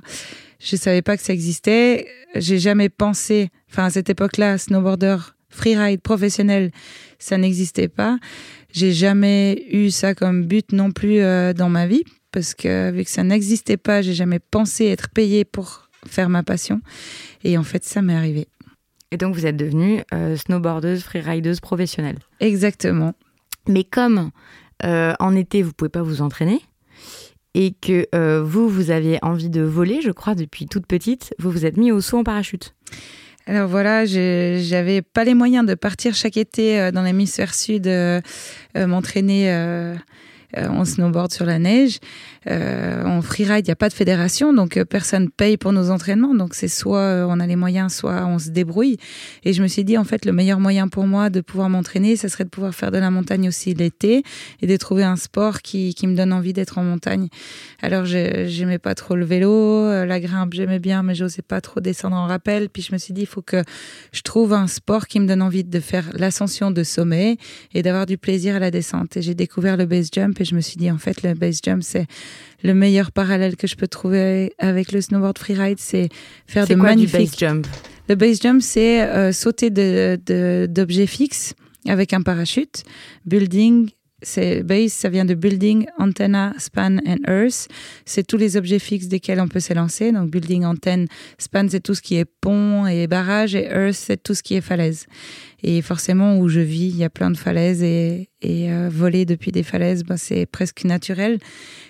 Je 0.59 0.77
savais 0.77 1.01
pas 1.01 1.17
que 1.17 1.23
ça 1.23 1.33
existait. 1.33 2.07
J'ai 2.35 2.59
jamais 2.59 2.87
pensé, 2.87 3.49
enfin, 3.69 3.87
à 3.87 3.89
cette 3.89 4.09
époque-là, 4.09 4.57
snowboarder, 4.57 5.17
freeride 5.49 5.99
professionnel, 5.99 6.71
ça 7.19 7.37
n'existait 7.37 7.89
pas. 7.89 8.17
J'ai 8.71 8.93
jamais 8.93 9.65
eu 9.69 9.91
ça 9.91 10.15
comme 10.15 10.45
but 10.45 10.71
non 10.71 10.91
plus 10.91 11.19
euh, 11.19 11.51
dans 11.51 11.67
ma 11.67 11.87
vie, 11.87 12.05
parce 12.31 12.53
que 12.53 12.89
vu 12.89 13.03
que 13.03 13.09
ça 13.09 13.23
n'existait 13.23 13.75
pas, 13.75 14.01
j'ai 14.01 14.13
jamais 14.13 14.39
pensé 14.39 14.85
être 14.85 15.09
payé 15.09 15.43
pour 15.43 15.89
faire 16.07 16.29
ma 16.29 16.43
passion. 16.43 16.81
Et 17.43 17.57
en 17.57 17.63
fait, 17.63 17.83
ça 17.83 18.01
m'est 18.01 18.15
arrivé. 18.15 18.47
Et 19.13 19.17
donc, 19.17 19.35
vous 19.35 19.45
êtes 19.45 19.55
devenue 19.55 20.01
euh, 20.11 20.35
snowboardeuse, 20.35 21.03
freerideuse 21.03 21.59
professionnelle. 21.59 22.17
Exactement. 22.39 23.13
Mais 23.67 23.83
comme 23.83 24.31
euh, 24.83 25.13
en 25.19 25.35
été, 25.35 25.61
vous 25.61 25.71
pouvez 25.71 25.89
pas 25.89 26.01
vous 26.01 26.21
entraîner 26.21 26.61
et 27.53 27.73
que 27.79 28.07
euh, 28.15 28.41
vous, 28.43 28.67
vous 28.67 28.89
aviez 28.89 29.19
envie 29.21 29.49
de 29.49 29.61
voler, 29.61 30.01
je 30.01 30.09
crois, 30.09 30.33
depuis 30.35 30.65
toute 30.65 30.87
petite, 30.87 31.35
vous 31.37 31.51
vous 31.51 31.65
êtes 31.65 31.77
mis 31.77 31.91
au 31.91 32.01
saut 32.01 32.17
en 32.17 32.23
parachute. 32.23 32.73
Alors 33.45 33.67
voilà, 33.67 34.05
j'avais 34.05 35.01
pas 35.01 35.23
les 35.23 35.35
moyens 35.35 35.65
de 35.65 35.75
partir 35.75 36.15
chaque 36.15 36.37
été 36.37 36.79
euh, 36.79 36.91
dans 36.91 37.03
l'hémisphère 37.03 37.53
sud 37.53 37.87
euh, 37.87 38.21
m'entraîner 38.75 39.51
en 40.55 40.85
snowboard 40.85 41.31
sur 41.31 41.45
la 41.45 41.59
neige. 41.59 41.99
Euh, 42.49 43.03
en 43.05 43.21
freeride, 43.21 43.65
il 43.65 43.69
n'y 43.69 43.73
a 43.73 43.75
pas 43.75 43.89
de 43.89 43.93
fédération, 43.93 44.53
donc 44.53 44.77
euh, 44.77 44.85
personne 44.85 45.29
paye 45.29 45.57
pour 45.57 45.71
nos 45.71 45.89
entraînements. 45.89 46.35
Donc 46.35 46.55
c'est 46.55 46.67
soit 46.67 46.99
euh, 46.99 47.25
on 47.27 47.39
a 47.39 47.47
les 47.47 47.55
moyens, 47.55 47.93
soit 47.93 48.25
on 48.25 48.39
se 48.39 48.49
débrouille. 48.49 48.97
Et 49.43 49.53
je 49.53 49.61
me 49.61 49.67
suis 49.67 49.83
dit, 49.83 49.97
en 49.97 50.03
fait, 50.03 50.25
le 50.25 50.31
meilleur 50.31 50.59
moyen 50.59 50.87
pour 50.87 51.07
moi 51.07 51.29
de 51.29 51.41
pouvoir 51.41 51.69
m'entraîner, 51.69 52.15
ce 52.15 52.27
serait 52.27 52.43
de 52.43 52.49
pouvoir 52.49 52.73
faire 52.73 52.91
de 52.91 52.97
la 52.97 53.09
montagne 53.09 53.47
aussi 53.47 53.73
l'été 53.73 54.23
et 54.61 54.67
de 54.67 54.77
trouver 54.77 55.03
un 55.03 55.15
sport 55.15 55.61
qui, 55.61 55.93
qui 55.93 56.07
me 56.07 56.15
donne 56.15 56.33
envie 56.33 56.53
d'être 56.53 56.77
en 56.77 56.83
montagne. 56.83 57.27
Alors, 57.81 58.05
j'aimais 58.05 58.79
pas 58.79 58.95
trop 58.95 59.15
le 59.15 59.25
vélo, 59.25 60.05
la 60.05 60.19
grimpe, 60.19 60.53
j'aimais 60.53 60.79
bien, 60.79 61.03
mais 61.03 61.15
j'osais 61.15 61.41
pas 61.41 61.61
trop 61.61 61.79
descendre 61.79 62.15
en 62.15 62.27
rappel. 62.27 62.69
Puis 62.69 62.81
je 62.81 62.93
me 62.93 62.97
suis 62.97 63.13
dit, 63.13 63.21
il 63.21 63.27
faut 63.27 63.41
que 63.41 63.63
je 64.11 64.21
trouve 64.21 64.53
un 64.53 64.67
sport 64.67 65.07
qui 65.07 65.19
me 65.19 65.27
donne 65.27 65.41
envie 65.41 65.63
de 65.63 65.79
faire 65.79 66.09
l'ascension 66.13 66.71
de 66.71 66.83
sommet 66.83 67.37
et 67.73 67.81
d'avoir 67.81 68.05
du 68.05 68.17
plaisir 68.17 68.55
à 68.55 68.59
la 68.59 68.71
descente. 68.71 69.17
Et 69.17 69.21
j'ai 69.21 69.35
découvert 69.35 69.77
le 69.77 69.85
base 69.85 70.09
jump 70.13 70.39
et 70.39 70.45
je 70.45 70.55
me 70.55 70.61
suis 70.61 70.77
dit, 70.77 70.91
en 70.91 70.97
fait, 70.97 71.23
le 71.23 71.33
base 71.33 71.59
jump, 71.63 71.83
c'est 71.83 72.07
le 72.63 72.73
meilleur 72.73 73.11
parallèle 73.11 73.55
que 73.55 73.67
je 73.67 73.75
peux 73.75 73.87
trouver 73.87 74.53
avec 74.59 74.91
le 74.91 75.01
snowboard 75.01 75.37
freeride, 75.37 75.79
c'est 75.79 76.09
faire 76.47 76.67
de 76.67 76.75
magnifiques. 76.75 77.11
base 77.11 77.37
jump? 77.37 77.67
Le 78.09 78.15
base 78.15 78.41
jump, 78.41 78.61
c'est 78.61 79.01
euh, 79.01 79.31
sauter 79.31 79.69
d'objets 79.69 80.67
de, 80.67 81.05
fixes 81.05 81.53
avec 81.87 82.13
un 82.13 82.21
parachute, 82.21 82.83
building 83.25 83.89
c'est 84.23 84.63
base, 84.63 84.91
ça 84.91 85.09
vient 85.09 85.25
de 85.25 85.33
building, 85.33 85.85
antenna, 85.99 86.53
span 86.57 86.97
and 87.05 87.19
earth. 87.27 87.67
C'est 88.05 88.25
tous 88.25 88.37
les 88.37 88.57
objets 88.57 88.79
fixes 88.79 89.07
desquels 89.07 89.39
on 89.39 89.47
peut 89.47 89.59
s'élancer. 89.59 90.11
Donc 90.11 90.31
building, 90.31 90.65
antenne, 90.65 91.07
span, 91.37 91.67
c'est 91.69 91.81
tout 91.81 91.93
ce 91.93 92.01
qui 92.01 92.15
est 92.15 92.25
pont 92.25 92.87
et 92.87 93.07
barrage, 93.07 93.55
et 93.55 93.65
earth, 93.65 93.95
c'est 93.95 94.21
tout 94.21 94.33
ce 94.33 94.43
qui 94.43 94.55
est 94.55 94.61
falaise. 94.61 95.05
Et 95.61 95.81
forcément, 95.81 96.37
où 96.39 96.49
je 96.49 96.59
vis, 96.59 96.87
il 96.89 96.97
y 96.97 97.03
a 97.03 97.09
plein 97.09 97.31
de 97.31 97.37
falaises 97.37 97.83
et, 97.83 98.29
euh, 98.43 98.89
voler 98.91 99.25
depuis 99.25 99.51
des 99.51 99.63
falaises, 99.63 100.03
ben, 100.03 100.17
c'est 100.17 100.45
presque 100.45 100.83
naturel. 100.83 101.39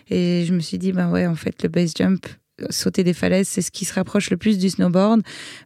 Et 0.09 0.43
je 0.45 0.53
me 0.53 0.59
suis 0.59 0.77
dit, 0.77 0.91
ben 0.91 1.09
ouais, 1.09 1.25
en 1.25 1.35
fait, 1.35 1.63
le 1.63 1.69
base 1.69 1.93
jump, 1.97 2.27
sauter 2.69 3.03
des 3.03 3.13
falaises, 3.13 3.48
c'est 3.48 3.62
ce 3.62 3.72
qui 3.72 3.86
se 3.86 3.93
rapproche 3.93 4.29
le 4.29 4.38
plus 4.38 4.57
du 4.57 4.69
snowboard. 4.69 5.22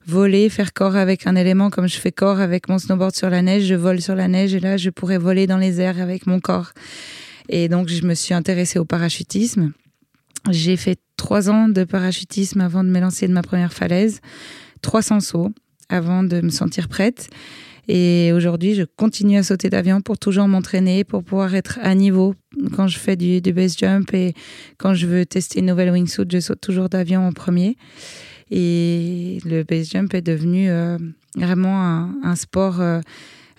Voler, 0.05 0.49
faire 0.49 0.73
corps 0.73 0.95
avec 0.95 1.27
un 1.27 1.35
élément 1.35 1.69
comme 1.69 1.87
je 1.87 1.97
fais 1.97 2.11
corps 2.11 2.39
avec 2.39 2.69
mon 2.69 2.77
snowboard 2.77 3.15
sur 3.15 3.29
la 3.29 3.41
neige, 3.41 3.65
je 3.65 3.75
vole 3.75 4.01
sur 4.01 4.15
la 4.15 4.27
neige 4.27 4.53
et 4.55 4.59
là, 4.59 4.77
je 4.77 4.89
pourrais 4.89 5.17
voler 5.17 5.47
dans 5.47 5.57
les 5.57 5.81
airs 5.81 6.01
avec 6.01 6.27
mon 6.27 6.39
corps. 6.39 6.71
Et 7.49 7.69
donc, 7.69 7.87
je 7.87 8.05
me 8.05 8.13
suis 8.13 8.33
intéressée 8.33 8.79
au 8.79 8.85
parachutisme. 8.85 9.71
J'ai 10.49 10.77
fait 10.77 10.99
trois 11.17 11.49
ans 11.49 11.67
de 11.67 11.83
parachutisme 11.83 12.61
avant 12.61 12.83
de 12.83 12.89
me 12.89 12.99
lancer 12.99 13.27
de 13.27 13.33
ma 13.33 13.41
première 13.41 13.73
falaise, 13.73 14.21
300 14.81 15.19
sauts 15.19 15.51
avant 15.89 16.23
de 16.23 16.41
me 16.41 16.49
sentir 16.49 16.87
prête. 16.87 17.29
Et 17.87 18.33
aujourd'hui, 18.33 18.75
je 18.75 18.83
continue 18.83 19.37
à 19.37 19.43
sauter 19.43 19.69
d'avion 19.69 20.01
pour 20.01 20.17
toujours 20.17 20.47
m'entraîner, 20.47 21.05
pour 21.05 21.23
pouvoir 21.23 21.55
être 21.55 21.79
à 21.81 21.95
niveau 21.95 22.35
quand 22.75 22.87
je 22.87 22.99
fais 22.99 23.15
du, 23.15 23.39
base 23.53 23.77
jump 23.77 24.13
et 24.13 24.33
quand 24.77 24.93
je 24.93 25.07
veux 25.07 25.25
tester 25.25 25.59
une 25.59 25.67
nouvelle 25.67 25.91
wingsuit, 25.91 26.25
je 26.29 26.39
saute 26.39 26.59
toujours 26.59 26.89
d'avion 26.89 27.25
en 27.25 27.31
premier. 27.31 27.77
Et 28.51 29.39
le 29.45 29.63
base 29.63 29.89
jump 29.89 30.13
est 30.13 30.21
devenu 30.21 30.69
euh, 30.69 30.97
vraiment 31.35 32.11
un, 32.23 32.35
sport 32.35 32.81
euh, 32.81 32.99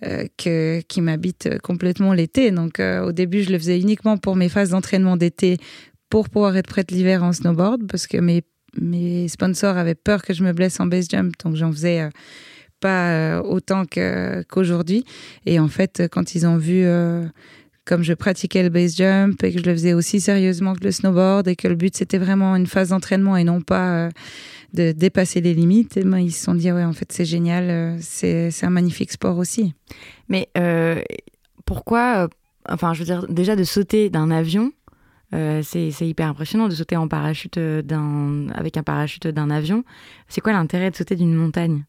euh, 0.05 0.25
qui 0.37 1.01
m'habite 1.01 1.59
complètement 1.63 2.13
l'été. 2.13 2.51
Donc 2.51 2.81
au 2.81 3.13
début, 3.13 3.43
je 3.43 3.51
le 3.51 3.59
faisais 3.59 3.81
uniquement 3.81 4.19
pour 4.19 4.37
mes 4.37 4.51
phases 4.51 4.71
d'entraînement 4.71 5.17
d'été 5.17 5.57
pour 6.11 6.29
pouvoir 6.29 6.57
être 6.57 6.69
prête 6.69 6.91
l'hiver 6.91 7.23
en 7.23 7.33
snowboard 7.33 7.87
parce 7.87 8.07
que 8.07 8.19
mes, 8.19 8.43
mes 8.79 9.29
sponsors 9.29 9.77
avaient 9.77 9.95
peur 9.95 10.23
que 10.23 10.35
je 10.35 10.43
me 10.43 10.53
blesse 10.53 10.81
en 10.81 10.87
base 10.87 11.09
jump. 11.11 11.33
Donc 11.43 11.57
j'en 11.57 11.73
faisais 11.73 12.11
pas 12.81 13.11
euh, 13.11 13.43
autant 13.43 13.85
qu'aujourd'hui. 14.49 15.05
et 15.47 15.59
en 15.59 15.69
fait, 15.69 16.05
quand 16.11 16.35
ils 16.35 16.47
ont 16.47 16.57
vu 16.57 16.83
euh, 16.85 17.27
comme 17.85 18.03
je 18.03 18.13
pratiquais 18.13 18.63
le 18.63 18.69
base 18.69 18.97
jump 18.97 19.43
et 19.43 19.53
que 19.53 19.59
je 19.59 19.65
le 19.65 19.73
faisais 19.73 19.95
aussi 19.95 20.21
sérieusement 20.21 20.75
que 20.75 20.85
le 20.85 20.93
snowboard 20.93 21.49
et 21.49 21.57
que 21.57 21.69
le 21.69 21.75
but 21.75 21.97
c'était 21.97 22.19
vraiment 22.19 22.55
une 22.57 22.67
phase 22.67 22.91
d'entraînement 22.91 23.37
et 23.37 23.45
non 23.45 23.61
pas 23.61 23.91
euh, 23.91 24.11
de 24.75 24.93
dépasser 24.93 25.41
les 25.41 25.55
limites, 25.55 25.97
eh 25.97 26.05
ben, 26.05 26.19
ils 26.19 26.33
se 26.33 26.45
sont 26.45 26.55
dit 26.55 26.71
ouais 26.71 26.85
en 26.85 26.93
fait 26.93 27.11
c'est 27.11 27.25
génial, 27.25 27.97
c'est 28.01 28.53
un 28.63 28.71
magnifique 28.71 29.11
sport 29.11 29.39
aussi. 29.39 29.75
Mais 30.29 30.49
pourquoi, 31.65 32.29
enfin 32.69 32.93
je 32.93 32.99
veux 32.99 33.07
dire 33.07 33.27
déjà 33.29 33.57
de 33.57 33.65
sauter 33.65 34.11
d'un 34.11 34.31
avion, 34.31 34.73
c'est 35.33 35.91
hyper 36.03 36.29
impressionnant 36.29 36.69
de 36.69 36.75
sauter 36.75 36.97
en 36.97 37.09
parachute 37.09 37.57
avec 37.57 38.77
un 38.77 38.83
parachute 38.83 39.27
d'un 39.27 39.49
avion. 39.49 39.85
C'est 40.29 40.43
quoi 40.43 40.53
l'intérêt 40.53 40.91
de 40.91 40.97
sauter 40.97 41.17
d'une 41.17 41.35
montagne? 41.35 41.85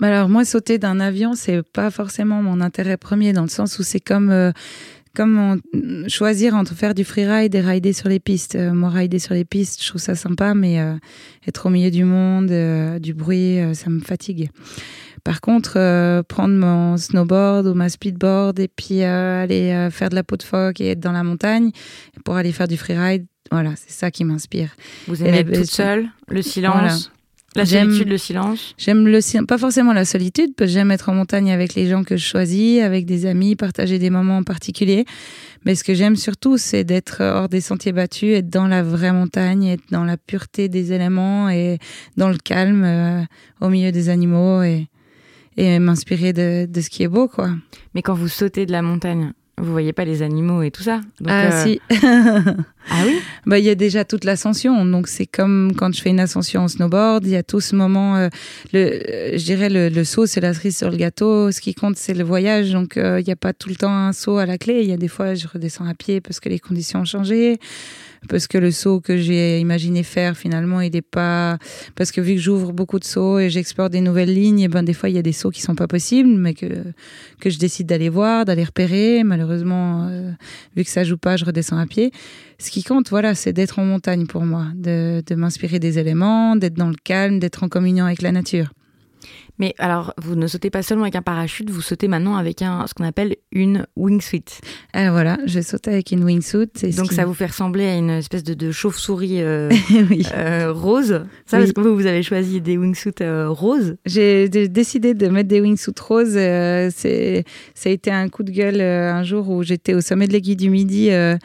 Alors 0.00 0.28
moi, 0.28 0.44
sauter 0.44 0.78
d'un 0.78 1.00
avion, 1.00 1.34
c'est 1.34 1.62
pas 1.62 1.90
forcément 1.90 2.42
mon 2.42 2.60
intérêt 2.60 2.96
premier 2.96 3.32
dans 3.32 3.42
le 3.42 3.48
sens 3.48 3.78
où 3.78 3.82
c'est 3.82 4.00
comme 4.00 4.30
euh, 4.30 4.52
comme 5.14 5.60
choisir 6.08 6.56
entre 6.56 6.74
faire 6.74 6.92
du 6.92 7.04
freeride 7.04 7.54
et 7.54 7.60
rider 7.60 7.92
sur 7.92 8.08
les 8.08 8.18
pistes. 8.18 8.56
Euh, 8.56 8.72
moi, 8.72 8.90
rider 8.90 9.20
sur 9.20 9.34
les 9.34 9.44
pistes, 9.44 9.82
je 9.82 9.88
trouve 9.88 10.00
ça 10.00 10.16
sympa, 10.16 10.54
mais 10.54 10.80
euh, 10.80 10.96
être 11.46 11.66
au 11.66 11.70
milieu 11.70 11.92
du 11.92 12.04
monde, 12.04 12.50
du 13.00 13.14
bruit, 13.14 13.60
ça 13.74 13.90
me 13.90 14.00
fatigue. 14.00 14.50
Par 15.22 15.40
contre, 15.40 16.22
prendre 16.28 16.54
mon 16.54 16.96
snowboard 16.96 17.66
ou 17.66 17.74
ma 17.74 17.88
speedboard 17.88 18.58
et 18.58 18.68
puis 18.68 19.02
aller 19.02 19.88
faire 19.90 20.10
de 20.10 20.16
la 20.16 20.24
peau 20.24 20.36
de 20.36 20.42
phoque 20.42 20.80
et 20.82 20.90
être 20.90 21.00
dans 21.00 21.12
la 21.12 21.22
montagne 21.22 21.70
pour 22.24 22.36
aller 22.36 22.52
faire 22.52 22.68
du 22.68 22.76
freeride, 22.76 23.24
voilà, 23.50 23.70
c'est 23.76 23.92
ça 23.92 24.10
qui 24.10 24.24
m'inspire. 24.24 24.74
Vous 25.06 25.22
aimez 25.22 25.38
être 25.38 25.52
toute 25.52 25.70
seule, 25.70 26.08
le 26.28 26.42
silence 26.42 27.10
la 27.54 27.66
solitude, 27.66 28.08
le 28.08 28.18
silence 28.18 28.74
J'aime 28.78 29.06
le 29.06 29.44
pas 29.46 29.58
forcément 29.58 29.92
la 29.92 30.04
solitude, 30.04 30.54
parce 30.56 30.70
que 30.70 30.74
j'aime 30.74 30.90
être 30.90 31.08
en 31.08 31.14
montagne 31.14 31.52
avec 31.52 31.74
les 31.74 31.86
gens 31.88 32.04
que 32.04 32.16
je 32.16 32.24
choisis, 32.24 32.80
avec 32.82 33.06
des 33.06 33.26
amis, 33.26 33.56
partager 33.56 33.98
des 33.98 34.10
moments 34.10 34.38
en 34.38 34.42
particulier. 34.42 35.04
Mais 35.64 35.74
ce 35.74 35.84
que 35.84 35.94
j'aime 35.94 36.16
surtout, 36.16 36.58
c'est 36.58 36.84
d'être 36.84 37.22
hors 37.22 37.48
des 37.48 37.60
sentiers 37.60 37.92
battus, 37.92 38.34
être 38.36 38.50
dans 38.50 38.66
la 38.66 38.82
vraie 38.82 39.12
montagne, 39.12 39.66
être 39.66 39.84
dans 39.90 40.04
la 40.04 40.16
pureté 40.16 40.68
des 40.68 40.92
éléments 40.92 41.48
et 41.48 41.78
dans 42.16 42.28
le 42.28 42.36
calme, 42.36 42.84
euh, 42.84 43.22
au 43.60 43.68
milieu 43.68 43.92
des 43.92 44.08
animaux 44.08 44.62
et, 44.62 44.88
et 45.56 45.78
m'inspirer 45.78 46.32
de, 46.32 46.66
de 46.66 46.80
ce 46.80 46.90
qui 46.90 47.02
est 47.02 47.08
beau, 47.08 47.28
quoi. 47.28 47.50
Mais 47.94 48.02
quand 48.02 48.14
vous 48.14 48.28
sautez 48.28 48.66
de 48.66 48.72
la 48.72 48.82
montagne, 48.82 49.32
vous 49.58 49.70
voyez 49.70 49.92
pas 49.92 50.04
les 50.04 50.22
animaux 50.22 50.62
et 50.62 50.70
tout 50.70 50.82
ça 50.82 51.00
Ah 51.26 51.44
euh, 51.44 51.64
si. 51.64 51.80
ah 52.90 53.02
oui? 53.06 53.20
Bah 53.46 53.58
il 53.58 53.64
y 53.64 53.70
a 53.70 53.74
déjà 53.74 54.04
toute 54.04 54.24
l'ascension, 54.24 54.84
donc 54.84 55.08
c'est 55.08 55.26
comme 55.26 55.72
quand 55.76 55.94
je 55.94 56.00
fais 56.00 56.10
une 56.10 56.20
ascension 56.20 56.62
en 56.62 56.68
snowboard, 56.68 57.26
il 57.26 57.32
y 57.32 57.36
a 57.36 57.42
tout 57.42 57.60
ce 57.60 57.76
moment. 57.76 58.16
Euh, 58.16 58.28
le, 58.72 58.78
euh, 58.80 59.38
je 59.38 59.44
dirais 59.44 59.68
le, 59.68 59.88
le 59.88 60.04
saut, 60.04 60.26
c'est 60.26 60.40
la 60.40 60.54
cerise 60.54 60.76
sur 60.76 60.90
le 60.90 60.96
gâteau. 60.96 61.50
Ce 61.50 61.60
qui 61.60 61.74
compte, 61.74 61.96
c'est 61.96 62.14
le 62.14 62.24
voyage, 62.24 62.72
donc 62.72 62.94
il 62.96 63.24
n'y 63.24 63.32
a 63.32 63.36
pas 63.36 63.52
tout 63.52 63.68
le 63.68 63.76
temps 63.76 63.94
un 63.94 64.12
saut 64.12 64.38
à 64.38 64.46
la 64.46 64.58
clé. 64.58 64.80
Il 64.82 64.88
y 64.88 64.92
a 64.92 64.96
des 64.96 65.08
fois, 65.08 65.34
je 65.34 65.46
redescends 65.46 65.86
à 65.86 65.94
pied 65.94 66.20
parce 66.20 66.40
que 66.40 66.48
les 66.48 66.58
conditions 66.58 67.00
ont 67.00 67.04
changé 67.04 67.58
parce 68.28 68.46
que 68.46 68.58
le 68.58 68.70
saut 68.70 69.00
que 69.00 69.16
j'ai 69.16 69.58
imaginé 69.58 70.02
faire 70.02 70.36
finalement 70.36 70.80
il 70.80 70.92
n'est 70.92 71.02
pas 71.02 71.58
parce 71.94 72.12
que 72.12 72.20
vu 72.20 72.34
que 72.34 72.40
j'ouvre 72.40 72.72
beaucoup 72.72 72.98
de 72.98 73.04
sauts 73.04 73.38
et 73.38 73.50
j'explore 73.50 73.90
des 73.90 74.00
nouvelles 74.00 74.32
lignes 74.32 74.60
et 74.60 74.68
ben 74.68 74.82
des 74.82 74.92
fois 74.92 75.08
il 75.08 75.14
y 75.14 75.18
a 75.18 75.22
des 75.22 75.32
sauts 75.32 75.50
qui 75.50 75.60
sont 75.60 75.74
pas 75.74 75.86
possibles 75.86 76.30
mais 76.30 76.54
que 76.54 76.66
que 77.40 77.50
je 77.50 77.58
décide 77.58 77.86
d'aller 77.86 78.08
voir 78.08 78.44
d'aller 78.44 78.64
repérer. 78.64 79.22
Malheureusement 79.24 80.08
euh, 80.08 80.30
vu 80.76 80.84
que 80.84 80.90
ça 80.90 81.04
joue 81.04 81.18
pas 81.18 81.36
je 81.36 81.44
redescends 81.44 81.78
à 81.78 81.86
pied. 81.86 82.12
Ce 82.58 82.70
qui 82.70 82.82
compte 82.82 83.10
voilà 83.10 83.34
c'est 83.34 83.52
d'être 83.52 83.78
en 83.78 83.84
montagne 83.84 84.26
pour 84.26 84.44
moi 84.44 84.66
de, 84.74 85.22
de 85.26 85.34
m'inspirer 85.34 85.78
des 85.78 85.98
éléments 85.98 86.56
d'être 86.56 86.74
dans 86.74 86.88
le 86.88 86.96
calme 87.02 87.38
d'être 87.38 87.62
en 87.62 87.68
communion 87.68 88.06
avec 88.06 88.22
la 88.22 88.32
nature 88.32 88.72
mais 89.58 89.74
alors, 89.78 90.14
vous 90.20 90.34
ne 90.34 90.46
sautez 90.46 90.70
pas 90.70 90.82
seulement 90.82 91.04
avec 91.04 91.16
un 91.16 91.22
parachute, 91.22 91.70
vous 91.70 91.80
sautez 91.80 92.08
maintenant 92.08 92.36
avec 92.36 92.62
un, 92.62 92.86
ce 92.86 92.94
qu'on 92.94 93.04
appelle 93.04 93.36
une 93.52 93.86
wingsuit. 93.96 94.44
Ah, 94.92 95.10
voilà, 95.10 95.38
je 95.46 95.60
saute 95.60 95.88
avec 95.88 96.12
une 96.12 96.24
wingsuit. 96.24 96.68
Donc 96.96 97.12
ça 97.12 97.24
vous 97.24 97.34
fait 97.34 97.46
ressembler 97.46 97.86
à 97.86 97.96
une 97.96 98.10
espèce 98.10 98.44
de, 98.44 98.70
chauve-souris 98.72 99.42
euh, 99.42 99.70
euh, 100.36 100.72
rose. 100.72 101.24
Ça, 101.46 101.58
parce 101.58 101.72
que 101.72 101.80
vous, 101.80 101.94
vous 101.94 102.06
avez 102.06 102.22
choisi 102.22 102.60
des 102.60 102.76
wingsuits 102.76 103.12
euh, 103.20 103.48
roses. 103.50 103.96
J'ai 104.06 104.48
décidé 104.48 105.14
de 105.14 105.28
mettre 105.28 105.48
des 105.48 105.60
wingsuits 105.60 105.94
roses. 106.00 106.34
ça 106.34 107.08
a 107.08 107.88
été 107.88 108.10
un 108.10 108.28
coup 108.28 108.42
de 108.42 108.50
gueule 108.50 108.80
un 108.80 109.22
jour 109.22 109.48
où 109.50 109.62
j'étais 109.62 109.94
au 109.94 110.00
sommet 110.00 110.26
de 110.26 110.32
l'aiguille 110.32 110.56
du 110.56 110.70
Midi 110.70 111.10
euh, 111.10 111.36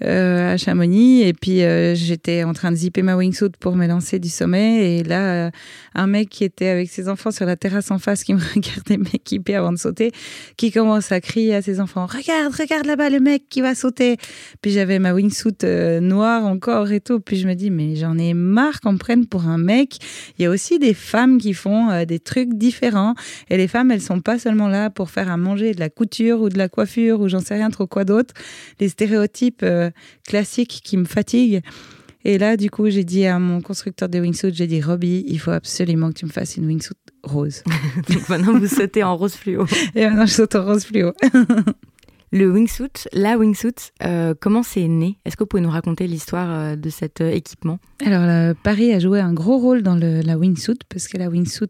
à 0.00 0.56
Chamonix. 0.56 1.22
Et 1.22 1.32
puis, 1.32 1.62
euh, 1.62 1.94
j'étais 1.94 2.44
en 2.44 2.52
train 2.52 2.70
de 2.70 2.76
zipper 2.76 3.02
ma 3.02 3.16
wingsuit 3.16 3.50
pour 3.60 3.76
me 3.76 3.86
lancer 3.86 4.18
du 4.18 4.28
sommet. 4.28 4.98
Et 4.98 5.02
là, 5.02 5.46
euh, 5.46 5.50
un 5.94 6.06
mec 6.06 6.28
qui 6.28 6.44
était 6.44 6.68
avec 6.68 6.90
ses 6.90 7.08
enfants 7.08 7.30
sur 7.30 7.46
la 7.46 7.56
terrasse 7.56 7.90
en 7.90 7.98
face, 7.98 8.24
qui 8.24 8.34
me 8.34 8.40
regardait 8.54 8.96
m'équiper 8.96 9.54
avant 9.54 9.72
de 9.72 9.78
sauter, 9.78 10.12
qui 10.56 10.70
commence 10.70 11.12
à 11.12 11.20
crier 11.20 11.54
à 11.54 11.62
ses 11.62 11.80
enfants 11.80 12.06
Regarde, 12.06 12.54
regarde 12.54 12.86
là-bas 12.86 13.10
le 13.10 13.20
mec 13.20 13.48
qui 13.48 13.60
va 13.60 13.74
sauter. 13.74 14.16
Puis 14.62 14.72
j'avais 14.72 14.98
ma 14.98 15.12
wingsuit 15.12 15.52
noire 16.00 16.44
encore 16.44 16.92
et 16.92 17.00
tout. 17.00 17.20
Puis 17.20 17.36
je 17.36 17.48
me 17.48 17.54
dis 17.54 17.70
Mais 17.70 17.96
j'en 17.96 18.18
ai 18.18 18.34
marre 18.34 18.80
qu'on 18.80 18.92
me 18.92 18.98
prenne 18.98 19.26
pour 19.26 19.46
un 19.46 19.58
mec. 19.58 19.98
Il 20.38 20.42
y 20.42 20.46
a 20.46 20.50
aussi 20.50 20.78
des 20.78 20.94
femmes 20.94 21.38
qui 21.38 21.54
font 21.54 22.04
des 22.04 22.18
trucs 22.18 22.54
différents. 22.54 23.14
Et 23.50 23.56
les 23.56 23.68
femmes, 23.68 23.90
elles 23.90 24.00
sont 24.00 24.20
pas 24.20 24.38
seulement 24.38 24.68
là 24.68 24.90
pour 24.90 25.10
faire 25.10 25.30
à 25.30 25.36
manger 25.36 25.72
de 25.72 25.80
la 25.80 25.88
couture 25.88 26.40
ou 26.40 26.48
de 26.48 26.58
la 26.58 26.68
coiffure 26.68 27.20
ou 27.20 27.28
j'en 27.28 27.40
sais 27.40 27.54
rien 27.54 27.70
trop 27.70 27.86
quoi 27.86 28.04
d'autre. 28.04 28.34
Les 28.80 28.88
stéréotypes 28.88 29.64
classique 30.26 30.80
qui 30.84 30.96
me 30.96 31.04
fatigue. 31.04 31.62
Et 32.24 32.38
là, 32.38 32.56
du 32.56 32.70
coup, 32.70 32.88
j'ai 32.88 33.04
dit 33.04 33.26
à 33.26 33.38
mon 33.38 33.60
constructeur 33.60 34.08
de 34.08 34.18
wingsuit, 34.18 34.54
j'ai 34.54 34.66
dit, 34.66 34.80
Robbie, 34.80 35.24
il 35.28 35.38
faut 35.38 35.50
absolument 35.50 36.08
que 36.08 36.18
tu 36.18 36.24
me 36.24 36.30
fasses 36.30 36.56
une 36.56 36.66
wingsuit 36.66 36.96
rose. 37.22 37.62
Donc 38.08 38.28
maintenant, 38.28 38.58
vous 38.58 38.66
sautez 38.66 39.02
en 39.02 39.16
rose 39.16 39.34
fluo. 39.34 39.66
Et 39.94 40.06
maintenant, 40.06 40.24
je 40.26 40.32
saute 40.32 40.54
en 40.54 40.64
rose 40.64 40.84
fluo. 40.84 41.12
Le 42.32 42.50
wingsuit, 42.50 43.04
la 43.12 43.36
wingsuit, 43.38 43.92
euh, 44.02 44.34
comment 44.40 44.64
c'est 44.64 44.88
né? 44.88 45.18
Est-ce 45.24 45.36
que 45.36 45.44
vous 45.44 45.46
pouvez 45.46 45.62
nous 45.62 45.70
raconter 45.70 46.08
l'histoire 46.08 46.50
euh, 46.50 46.74
de 46.74 46.90
cet 46.90 47.20
euh, 47.20 47.30
équipement? 47.30 47.78
Alors, 48.04 48.56
Paris 48.64 48.92
a 48.92 48.98
joué 48.98 49.20
un 49.20 49.32
gros 49.32 49.58
rôle 49.58 49.82
dans 49.82 49.94
le, 49.94 50.20
la 50.20 50.36
wingsuit, 50.36 50.80
parce 50.88 51.06
que 51.06 51.16
la 51.16 51.28
wingsuit 51.28 51.68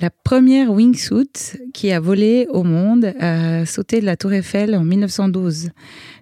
la 0.00 0.10
première 0.10 0.70
wingsuit 0.72 1.56
qui 1.72 1.92
a 1.92 2.00
volé 2.00 2.46
au 2.50 2.64
monde 2.64 3.12
a 3.20 3.64
sauté 3.64 4.00
de 4.00 4.06
la 4.06 4.16
Tour 4.16 4.32
Eiffel 4.32 4.74
en 4.74 4.84
1912, 4.84 5.70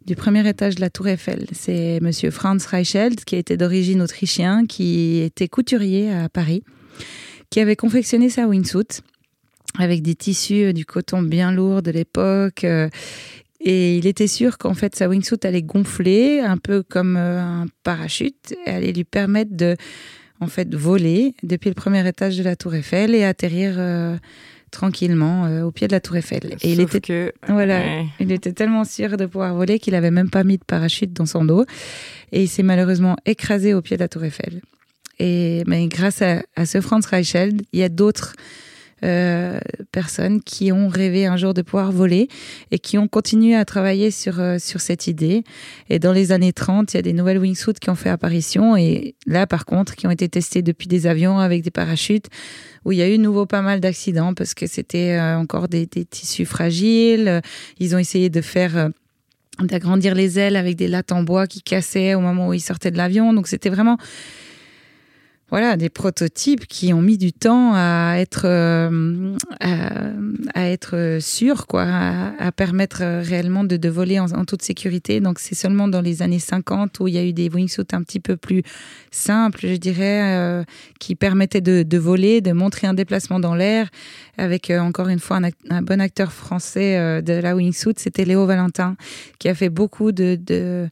du 0.06 0.14
premier 0.14 0.46
étage 0.46 0.74
de 0.74 0.80
la 0.80 0.90
Tour 0.90 1.08
Eiffel. 1.08 1.46
C'est 1.52 1.98
monsieur 2.02 2.30
Franz 2.30 2.66
Reichelt, 2.68 3.24
qui 3.24 3.36
était 3.36 3.56
d'origine 3.56 4.02
autrichien, 4.02 4.66
qui 4.66 5.20
était 5.20 5.48
couturier 5.48 6.12
à 6.12 6.28
Paris, 6.28 6.64
qui 7.50 7.60
avait 7.60 7.76
confectionné 7.76 8.28
sa 8.28 8.46
wingsuit 8.46 9.02
avec 9.78 10.02
des 10.02 10.14
tissus, 10.14 10.64
euh, 10.64 10.72
du 10.72 10.84
coton 10.84 11.22
bien 11.22 11.52
lourd 11.52 11.82
de 11.82 11.90
l'époque. 11.90 12.64
Euh, 12.64 12.88
et 13.60 13.96
il 13.96 14.06
était 14.06 14.26
sûr 14.26 14.58
qu'en 14.58 14.74
fait, 14.74 14.96
sa 14.96 15.08
wingsuit 15.08 15.38
allait 15.44 15.62
gonfler, 15.62 16.40
un 16.40 16.56
peu 16.56 16.82
comme 16.82 17.16
euh, 17.16 17.40
un 17.40 17.66
parachute, 17.84 18.54
et 18.66 18.70
allait 18.70 18.92
lui 18.92 19.04
permettre 19.04 19.56
de 19.56 19.76
en 20.42 20.48
fait 20.48 20.74
voler 20.74 21.34
depuis 21.42 21.68
le 21.68 21.74
premier 21.74 22.06
étage 22.06 22.36
de 22.36 22.42
la 22.42 22.56
Tour 22.56 22.74
Eiffel 22.74 23.14
et 23.14 23.24
atterrir 23.24 23.74
euh, 23.78 24.16
tranquillement 24.70 25.62
au 25.62 25.70
pied 25.70 25.86
de 25.86 25.92
la 25.92 26.00
Tour 26.00 26.16
Eiffel. 26.16 26.56
Et 26.62 26.72
il 26.72 26.80
était 26.80 27.00
que 27.00 27.32
voilà, 27.48 27.82
il 28.18 28.32
était 28.32 28.52
tellement 28.52 28.84
sûr 28.84 29.16
de 29.16 29.26
pouvoir 29.26 29.54
voler 29.54 29.78
qu'il 29.78 29.94
avait 29.94 30.10
même 30.10 30.30
pas 30.30 30.44
mis 30.44 30.58
de 30.58 30.64
parachute 30.64 31.12
dans 31.12 31.26
son 31.26 31.44
dos 31.44 31.64
et 32.32 32.42
il 32.42 32.48
s'est 32.48 32.62
malheureusement 32.62 33.16
écrasé 33.24 33.74
au 33.74 33.82
pied 33.82 33.96
de 33.96 34.02
la 34.02 34.08
Tour 34.08 34.24
Eiffel. 34.24 34.62
Et 35.18 35.62
mais 35.66 35.86
grâce 35.86 36.22
à, 36.22 36.42
à 36.56 36.66
ce 36.66 36.80
Franz 36.80 37.06
Reicheld, 37.08 37.62
il 37.72 37.80
y 37.80 37.84
a 37.84 37.88
d'autres 37.88 38.34
euh, 39.04 39.58
personnes 39.90 40.40
qui 40.42 40.72
ont 40.72 40.88
rêvé 40.88 41.26
un 41.26 41.36
jour 41.36 41.54
de 41.54 41.62
pouvoir 41.62 41.92
voler 41.92 42.28
et 42.70 42.78
qui 42.78 42.98
ont 42.98 43.08
continué 43.08 43.54
à 43.54 43.64
travailler 43.64 44.10
sur, 44.10 44.40
euh, 44.40 44.58
sur 44.58 44.80
cette 44.80 45.06
idée. 45.06 45.44
Et 45.90 45.98
dans 45.98 46.12
les 46.12 46.32
années 46.32 46.52
30, 46.52 46.92
il 46.92 46.96
y 46.96 46.98
a 46.98 47.02
des 47.02 47.12
nouvelles 47.12 47.38
wingsuits 47.38 47.74
qui 47.80 47.90
ont 47.90 47.94
fait 47.94 48.10
apparition 48.10 48.76
et 48.76 49.14
là, 49.26 49.46
par 49.46 49.64
contre, 49.64 49.96
qui 49.96 50.06
ont 50.06 50.10
été 50.10 50.28
testés 50.28 50.62
depuis 50.62 50.88
des 50.88 51.06
avions 51.06 51.38
avec 51.38 51.62
des 51.62 51.70
parachutes 51.70 52.26
où 52.84 52.92
il 52.92 52.98
y 52.98 53.02
a 53.02 53.08
eu 53.08 53.18
nouveau 53.18 53.46
pas 53.46 53.62
mal 53.62 53.80
d'accidents 53.80 54.34
parce 54.34 54.54
que 54.54 54.66
c'était 54.66 55.12
euh, 55.12 55.36
encore 55.36 55.68
des, 55.68 55.86
des, 55.86 56.04
tissus 56.04 56.46
fragiles. 56.46 57.42
Ils 57.78 57.94
ont 57.94 57.98
essayé 57.98 58.30
de 58.30 58.40
faire 58.40 58.90
d'agrandir 59.60 60.14
les 60.14 60.38
ailes 60.38 60.56
avec 60.56 60.76
des 60.76 60.88
lattes 60.88 61.12
en 61.12 61.22
bois 61.22 61.46
qui 61.46 61.62
cassaient 61.62 62.14
au 62.14 62.20
moment 62.20 62.48
où 62.48 62.54
ils 62.54 62.60
sortaient 62.60 62.90
de 62.90 62.96
l'avion. 62.96 63.32
Donc 63.32 63.48
c'était 63.48 63.68
vraiment 63.68 63.98
voilà, 65.52 65.76
des 65.76 65.90
prototypes 65.90 66.66
qui 66.66 66.94
ont 66.94 67.02
mis 67.02 67.18
du 67.18 67.34
temps 67.34 67.72
à 67.74 68.14
être, 68.16 68.46
euh, 68.46 69.36
à, 70.54 70.70
être 70.70 71.18
sûrs, 71.20 71.66
quoi, 71.66 71.84
à, 71.84 72.50
permettre 72.52 73.02
réellement 73.20 73.62
de, 73.62 73.76
de 73.76 73.88
voler 73.90 74.18
en, 74.18 74.46
toute 74.46 74.62
sécurité. 74.62 75.20
Donc, 75.20 75.38
c'est 75.38 75.54
seulement 75.54 75.88
dans 75.88 76.00
les 76.00 76.22
années 76.22 76.38
50 76.38 77.00
où 77.00 77.08
il 77.08 77.12
y 77.12 77.18
a 77.18 77.22
eu 77.22 77.34
des 77.34 77.50
wingsuits 77.50 77.84
un 77.92 78.02
petit 78.02 78.18
peu 78.18 78.38
plus 78.38 78.62
simples, 79.10 79.60
je 79.64 79.76
dirais, 79.76 80.38
euh, 80.38 80.64
qui 80.98 81.16
permettaient 81.16 81.60
de, 81.60 81.82
de, 81.82 81.98
voler, 81.98 82.40
de 82.40 82.52
montrer 82.52 82.86
un 82.86 82.94
déplacement 82.94 83.38
dans 83.38 83.54
l'air. 83.54 83.90
Avec 84.38 84.70
euh, 84.70 84.80
encore 84.80 85.08
une 85.08 85.20
fois 85.20 85.36
un, 85.36 85.50
un, 85.68 85.82
bon 85.82 86.00
acteur 86.00 86.32
français 86.32 87.20
de 87.20 87.34
la 87.34 87.54
wingsuit, 87.54 87.92
c'était 87.98 88.24
Léo 88.24 88.46
Valentin, 88.46 88.96
qui 89.38 89.50
a 89.50 89.54
fait 89.54 89.68
beaucoup 89.68 90.12
de, 90.12 90.38
de 90.42 90.88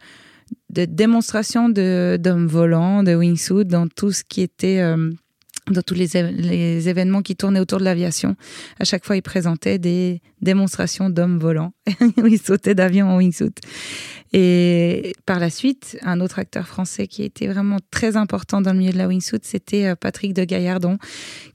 de 0.70 0.84
démonstration 0.84 1.68
d'hommes 1.68 2.46
volants, 2.46 3.02
de 3.02 3.14
wingsuit, 3.14 3.64
dans 3.64 3.88
tout 3.88 4.12
ce 4.12 4.22
qui 4.24 4.40
était 4.40 4.80
euh, 4.80 5.10
dans 5.68 5.82
tous 5.82 5.94
les, 5.94 6.16
événements 6.88 7.22
qui 7.22 7.36
tournaient 7.36 7.60
autour 7.60 7.78
de 7.78 7.84
l'aviation. 7.84 8.36
À 8.78 8.84
chaque 8.84 9.04
fois, 9.04 9.16
il 9.16 9.22
présentait 9.22 9.78
des 9.78 10.20
démonstrations 10.40 11.10
d'hommes 11.10 11.38
volants. 11.38 11.72
il 12.24 12.40
sautait 12.40 12.74
d'avion 12.74 13.08
en 13.08 13.16
wingsuit. 13.16 13.54
Et 14.32 15.12
par 15.26 15.40
la 15.40 15.50
suite, 15.50 15.98
un 16.02 16.20
autre 16.20 16.38
acteur 16.38 16.66
français 16.66 17.06
qui 17.06 17.24
était 17.24 17.48
vraiment 17.48 17.78
très 17.90 18.16
important 18.16 18.60
dans 18.60 18.72
le 18.72 18.78
milieu 18.78 18.92
de 18.92 18.98
la 18.98 19.08
wingsuit, 19.08 19.40
c'était 19.42 19.86
euh, 19.86 19.96
Patrick 19.96 20.34
de 20.34 20.44
Gaillardon, 20.44 20.98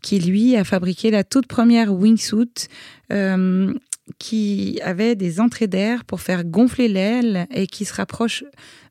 qui 0.02 0.20
lui 0.20 0.56
a 0.56 0.64
fabriqué 0.64 1.10
la 1.10 1.24
toute 1.24 1.48
première 1.48 1.94
wingsuit 1.94 2.68
euh, 3.14 3.74
qui 4.20 4.80
avait 4.84 5.16
des 5.16 5.40
entrées 5.40 5.68
d'air 5.68 6.06
pour 6.06 6.22
faire 6.22 6.44
gonfler 6.44 6.88
l'aile 6.88 7.48
et 7.52 7.66
qui 7.66 7.86
se 7.86 7.94
rapproche 7.94 8.44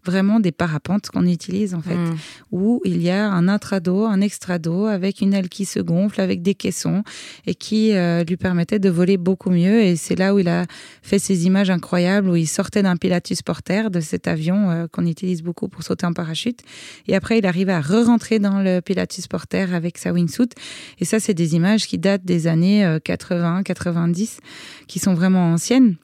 vraiment 0.04 0.40
des 0.40 0.52
parapentes 0.52 1.08
qu'on 1.08 1.26
utilise 1.26 1.74
en 1.74 1.80
fait, 1.80 1.96
mm. 1.96 2.16
où 2.52 2.80
il 2.84 3.02
y 3.02 3.10
a 3.10 3.28
un 3.28 3.48
intrado, 3.48 4.04
un 4.04 4.20
extrado 4.20 4.86
avec 4.86 5.20
une 5.20 5.34
aile 5.34 5.48
qui 5.48 5.64
se 5.64 5.80
gonfle, 5.80 6.20
avec 6.20 6.42
des 6.42 6.54
caissons 6.54 7.02
et 7.46 7.54
qui 7.54 7.92
euh, 7.92 8.24
lui 8.24 8.36
permettait 8.36 8.78
de 8.78 8.90
voler 8.90 9.16
beaucoup 9.16 9.50
mieux. 9.50 9.82
Et 9.82 9.96
c'est 9.96 10.16
là 10.16 10.34
où 10.34 10.38
il 10.38 10.48
a 10.48 10.66
fait 11.02 11.18
ces 11.18 11.46
images 11.46 11.70
incroyables 11.70 12.28
où 12.28 12.36
il 12.36 12.46
sortait 12.46 12.82
d'un 12.82 12.96
Pilatus 12.96 13.42
Porter, 13.42 13.90
de 13.90 14.00
cet 14.00 14.28
avion 14.28 14.70
euh, 14.70 14.86
qu'on 14.90 15.06
utilise 15.06 15.42
beaucoup 15.42 15.68
pour 15.68 15.82
sauter 15.82 16.06
en 16.06 16.12
parachute. 16.12 16.60
Et 17.08 17.14
après, 17.14 17.38
il 17.38 17.46
arrivait 17.46 17.72
à 17.72 17.80
re-rentrer 17.80 18.38
dans 18.38 18.60
le 18.60 18.80
Pilatus 18.80 19.26
Porter 19.26 19.74
avec 19.74 19.98
sa 19.98 20.12
wingsuit. 20.12 20.50
Et 20.98 21.04
ça, 21.04 21.20
c'est 21.20 21.34
des 21.34 21.54
images 21.54 21.86
qui 21.86 21.98
datent 21.98 22.24
des 22.24 22.46
années 22.46 22.98
80, 23.04 23.60
euh, 23.60 23.62
90, 23.62 24.38
qui 24.86 24.98
sont 24.98 25.14
vraiment 25.14 25.52
anciennes. 25.52 25.96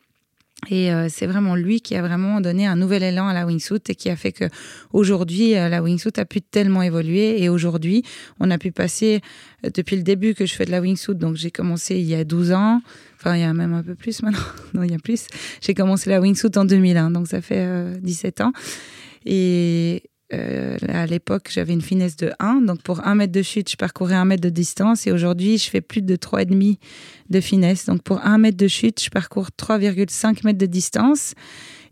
Et 0.69 0.93
euh, 0.93 1.07
c'est 1.09 1.27
vraiment 1.27 1.55
lui 1.55 1.81
qui 1.81 1.97
a 1.97 2.03
vraiment 2.03 2.41
donné 2.41 2.67
un 2.67 2.77
nouvel 2.77 3.03
élan 3.03 3.29
à 3.29 3.35
la 3.35 3.47
wingsuit 3.47 3.81
et 3.89 3.95
qui 3.95 4.11
a 4.11 4.17
fait 4.17 4.33
que 4.33 4.45
aujourd'hui 4.93 5.57
euh, 5.57 5.69
la 5.69 5.83
wingsuit 5.83 6.13
a 6.19 6.25
pu 6.25 6.43
tellement 6.43 6.83
évoluer. 6.83 7.43
Et 7.43 7.49
aujourd'hui 7.49 8.05
on 8.41 8.51
a 8.51 8.59
pu 8.59 8.71
passer 8.71 9.21
euh, 9.65 9.71
depuis 9.73 9.97
le 9.97 10.03
début 10.03 10.35
que 10.35 10.45
je 10.45 10.55
fais 10.55 10.67
de 10.67 10.71
la 10.71 10.81
wingsuit 10.81 11.15
donc 11.15 11.37
j'ai 11.37 11.51
commencé 11.51 11.97
il 11.97 12.05
y 12.05 12.15
a 12.15 12.25
12 12.25 12.53
ans. 12.53 12.83
Enfin 13.17 13.37
il 13.37 13.41
y 13.41 13.45
a 13.45 13.55
même 13.55 13.73
un 13.73 13.83
peu 13.83 13.95
plus 13.95 14.23
maintenant. 14.23 14.41
Non 14.75 14.83
il 14.83 14.91
y 14.91 14.95
a 14.95 14.99
plus. 14.99 15.27
J'ai 15.61 15.75
commencé 15.75 16.11
la 16.11 16.21
wingsuit 16.21 16.57
en 16.57 16.65
2001 16.65 17.11
donc 17.11 17.27
ça 17.27 17.41
fait 17.41 17.99
17 18.01 18.43
ans. 18.43 18.53
Et 19.25 20.10
euh, 20.33 20.77
à 20.89 21.07
l'époque, 21.07 21.49
j'avais 21.51 21.73
une 21.73 21.83
finesse 21.83 22.17
de 22.17 22.33
1. 22.39 22.63
Donc, 22.63 22.83
pour 22.83 23.07
1 23.07 23.15
mètre 23.15 23.33
de 23.33 23.43
chute, 23.43 23.71
je 23.71 23.77
parcourais 23.77 24.15
1 24.15 24.25
mètre 24.25 24.43
de 24.43 24.49
distance. 24.49 25.07
Et 25.07 25.13
aujourd'hui, 25.13 25.59
je 25.59 25.69
fais 25.69 25.81
plus 25.81 26.03
de 26.03 26.17
3,5 26.17 26.79
de 27.31 27.41
finesse. 27.41 27.87
Donc, 27.87 28.03
pour 28.03 28.25
1 28.25 28.39
mètre 28.39 28.57
de 28.57 28.69
chute, 28.69 29.03
je 29.03 29.11
parcours 29.11 29.49
3,5 29.59 30.45
mètres 30.45 30.59
de 30.59 30.67
distance. 30.67 31.35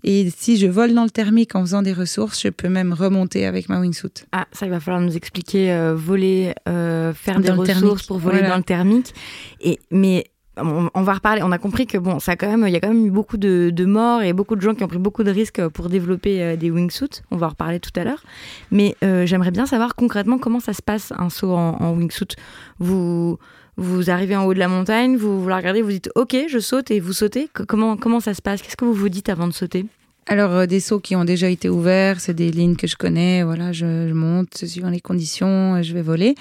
Et 0.05 0.31
si 0.37 0.57
je 0.57 0.67
vole 0.69 0.95
dans 0.95 1.05
le 1.05 1.11
thermique 1.11 1.57
en 1.57 1.63
faisant 1.63 1.83
des 1.83 1.93
ressources, 1.93 2.41
je 2.41 2.49
peux 2.49 2.69
même 2.69 2.93
remonter 2.93 3.47
avec 3.47 3.69
ma 3.69 3.81
wingsuit. 3.81 4.25
Ah, 4.31 4.47
ça, 4.53 4.67
il 4.67 4.71
va 4.71 4.79
falloir 4.79 5.03
nous 5.03 5.17
expliquer 5.17 5.73
euh, 5.73 5.95
voler, 5.97 6.55
euh, 6.69 7.13
faire 7.13 7.41
des 7.41 7.51
ressources 7.51 8.07
pour 8.07 8.19
voler 8.19 8.43
dans 8.43 8.57
le 8.57 8.63
thermique. 8.63 9.13
Et, 9.61 9.81
mais 9.91 10.25
on, 10.61 11.03
va 11.03 11.15
reparler. 11.15 11.43
On 11.43 11.53
a 11.53 11.59
compris 11.59 11.87
que 11.87 11.99
bon, 11.99 12.19
ça 12.19 12.37
quand 12.37 12.49
même, 12.49 12.67
il 12.67 12.73
y 12.73 12.77
a 12.77 12.81
quand 12.81 12.89
même 12.89 13.07
eu 13.07 13.11
beaucoup 13.11 13.37
de, 13.37 13.85
morts 13.85 14.23
et 14.23 14.33
beaucoup 14.33 14.57
de 14.57 14.61
gens 14.61 14.75
qui 14.75 14.85
ont 14.85 14.89
pris 14.89 14.99
beaucoup 14.99 15.25
de 15.25 15.31
risques 15.31 15.67
pour 15.69 15.89
développer 15.89 16.43
euh, 16.43 16.57
des 16.57 16.71
wingsuits. 16.71 17.23
On 17.31 17.37
va 17.37 17.47
en 17.47 17.51
reparler 17.51 17.81
tout 17.81 17.91
à 17.97 18.05
l'heure. 18.05 18.23
Mais 18.71 18.97
euh, 19.03 19.27
j'aimerais 19.27 19.51
bien 19.51 19.67
savoir 19.67 19.95
concrètement 19.95 20.39
comment 20.39 20.61
ça 20.61 20.73
se 20.73 20.83
passe 20.83 21.13
un 21.19 21.31
saut 21.31 21.53
en, 21.53 21.93
wingsuit. 21.95 22.37
Vous 22.79 23.39
vous 23.77 24.11
arrivez 24.11 24.37
en 24.37 24.45
haut 24.45 24.55
de 24.55 24.59
la 24.59 24.69
montagne, 24.69 25.17
vous, 25.17 25.41
vous 25.41 25.49
la 25.49 25.57
regardez, 25.57 25.83
vous 25.83 25.91
dites 25.91 26.11
OK, 26.17 26.37
je 26.49 26.59
saute 26.59 26.91
et 26.91 26.99
vous 26.99 27.13
sautez. 27.13 27.49
Comment 27.69 27.97
comment 27.97 28.21
ça 28.21 28.35
se 28.35 28.43
passe? 28.43 28.61
Qu'est-ce 28.61 28.77
que 28.77 28.85
vous 28.85 28.95
vous 28.95 29.09
dites 29.09 29.29
avant 29.29 29.47
de 29.47 29.53
sauter? 29.53 29.87
Alors, 30.29 30.53
euh, 30.53 30.67
des 30.67 30.81
sauts 30.81 31.01
qui 31.01 31.17
ont 31.17 31.25
déjà 31.25 31.49
été 31.49 31.71
ouverts, 31.71 32.21
c'est 32.21 32.35
des 32.35 32.51
lignes 32.51 32.77
que 32.77 32.87
je 32.87 32.97
connais, 32.97 33.43
voilà, 33.43 33.73
je, 33.73 34.09
je 34.09 34.13
monte 34.13 34.67
suivant 34.67 34.91
les 34.91 35.01
conditions, 35.01 35.77
euh, 35.77 35.83
je 35.83 35.95
vais 35.95 36.03
voler. 36.03 36.35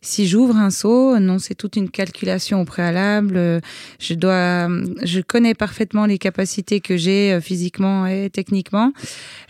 Si 0.00 0.26
j'ouvre 0.26 0.56
un 0.56 0.70
saut, 0.70 1.18
non, 1.18 1.38
c'est 1.38 1.54
toute 1.54 1.76
une 1.76 1.90
calculation 1.90 2.62
au 2.62 2.64
préalable. 2.64 3.60
Je 3.98 4.14
dois, 4.14 4.68
je 5.02 5.20
connais 5.20 5.54
parfaitement 5.54 6.06
les 6.06 6.18
capacités 6.18 6.80
que 6.80 6.96
j'ai 6.96 7.34
euh, 7.34 7.40
physiquement 7.42 8.06
et 8.06 8.30
techniquement. 8.30 8.92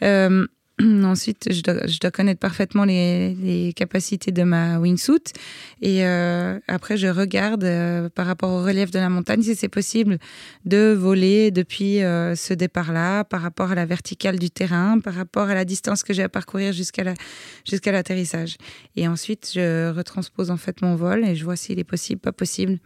Euh, 0.02 0.46
Ensuite, 1.04 1.52
je 1.52 1.62
dois, 1.62 2.10
connaître 2.10 2.40
parfaitement 2.40 2.84
les, 2.84 3.72
capacités 3.76 4.32
de 4.32 4.42
ma 4.42 4.78
wingsuit. 4.80 5.32
Et 5.80 6.04
euh, 6.04 6.58
après, 6.66 6.96
je 6.96 7.06
regarde 7.06 7.62
euh, 7.62 8.08
par 8.08 8.26
rapport 8.26 8.50
au 8.50 8.62
relief 8.62 8.90
de 8.90 8.98
la 8.98 9.08
montagne 9.08 9.42
si 9.42 9.54
c'est 9.54 9.68
possible 9.68 10.18
de 10.64 10.92
voler 10.92 11.52
depuis 11.52 12.02
euh, 12.02 12.34
ce 12.34 12.54
départ-là, 12.54 13.22
par 13.22 13.42
rapport 13.42 13.70
à 13.70 13.76
la 13.76 13.86
verticale 13.86 14.38
du 14.38 14.50
terrain, 14.50 14.98
par 14.98 15.14
rapport 15.14 15.48
à 15.48 15.54
la 15.54 15.64
distance 15.64 16.02
que 16.02 16.12
j'ai 16.12 16.24
à 16.24 16.28
parcourir 16.28 16.72
jusqu'à 16.72 17.04
l'atterrissage. 17.92 18.56
Et 18.96 19.06
ensuite, 19.06 19.52
je 19.54 19.92
retranspose 19.92 20.50
en 20.50 20.56
fait 20.56 20.82
mon 20.82 20.96
vol 20.96 21.24
et 21.24 21.36
je 21.36 21.44
vois 21.44 21.56
s'il 21.56 21.78
est 21.78 21.84
possible, 21.84 22.20
pas 22.20 22.32
possible 22.32 22.80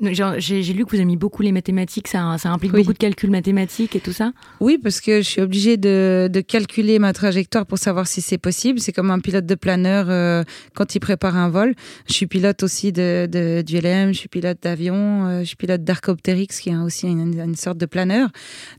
j'ai 0.00 0.62
lu 0.72 0.84
que 0.84 0.90
vous 0.90 0.96
avez 0.96 1.04
mis 1.04 1.16
beaucoup 1.16 1.42
les 1.42 1.52
mathématiques, 1.52 2.08
ça, 2.08 2.36
ça 2.38 2.50
implique 2.50 2.72
beaucoup 2.72 2.92
de 2.92 2.98
calculs 2.98 3.30
mathématiques 3.30 3.96
et 3.96 4.00
tout 4.00 4.12
ça 4.12 4.32
Oui, 4.60 4.78
parce 4.82 5.00
que 5.00 5.18
je 5.18 5.28
suis 5.28 5.40
obligée 5.40 5.76
de, 5.76 6.28
de 6.32 6.40
calculer 6.40 6.98
ma 6.98 7.12
trajectoire 7.12 7.66
pour 7.66 7.78
savoir 7.78 8.06
si 8.06 8.20
c'est 8.20 8.38
possible. 8.38 8.80
C'est 8.80 8.92
comme 8.92 9.10
un 9.10 9.20
pilote 9.20 9.46
de 9.46 9.54
planeur 9.54 10.06
euh, 10.08 10.44
quand 10.74 10.94
il 10.94 11.00
prépare 11.00 11.36
un 11.36 11.48
vol. 11.48 11.74
Je 12.08 12.14
suis 12.14 12.26
pilote 12.26 12.62
aussi 12.62 12.92
de, 12.92 13.28
de 13.30 13.62
du 13.62 13.80
LM, 13.80 14.12
je 14.12 14.18
suis 14.18 14.28
pilote 14.28 14.58
d'avion, 14.62 15.26
euh, 15.26 15.40
je 15.40 15.44
suis 15.44 15.56
pilote 15.56 15.84
d'Arcoptérix, 15.84 16.60
qui 16.60 16.70
est 16.70 16.76
aussi 16.76 17.06
une, 17.06 17.38
une, 17.38 17.56
sorte 17.56 17.78
de 17.78 17.86
planeur. 17.86 18.28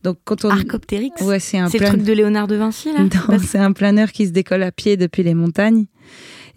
Donc 0.03 0.17
quand 0.23 0.45
on... 0.45 0.49
Arcoptérix? 0.49 1.21
Ouais, 1.21 1.39
c'est 1.39 1.57
un 1.57 1.69
C'est 1.69 1.79
le 1.79 1.87
truc 1.87 2.03
de 2.03 2.13
Léonard 2.13 2.47
de 2.47 2.55
Vinci, 2.55 2.91
là? 2.93 2.99
C'est 3.43 3.59
un 3.59 3.71
planeur 3.71 4.11
qui 4.11 4.27
se 4.27 4.31
décolle 4.31 4.63
à 4.63 4.71
pied 4.71 4.97
depuis 4.97 5.23
les 5.23 5.33
montagnes. 5.33 5.85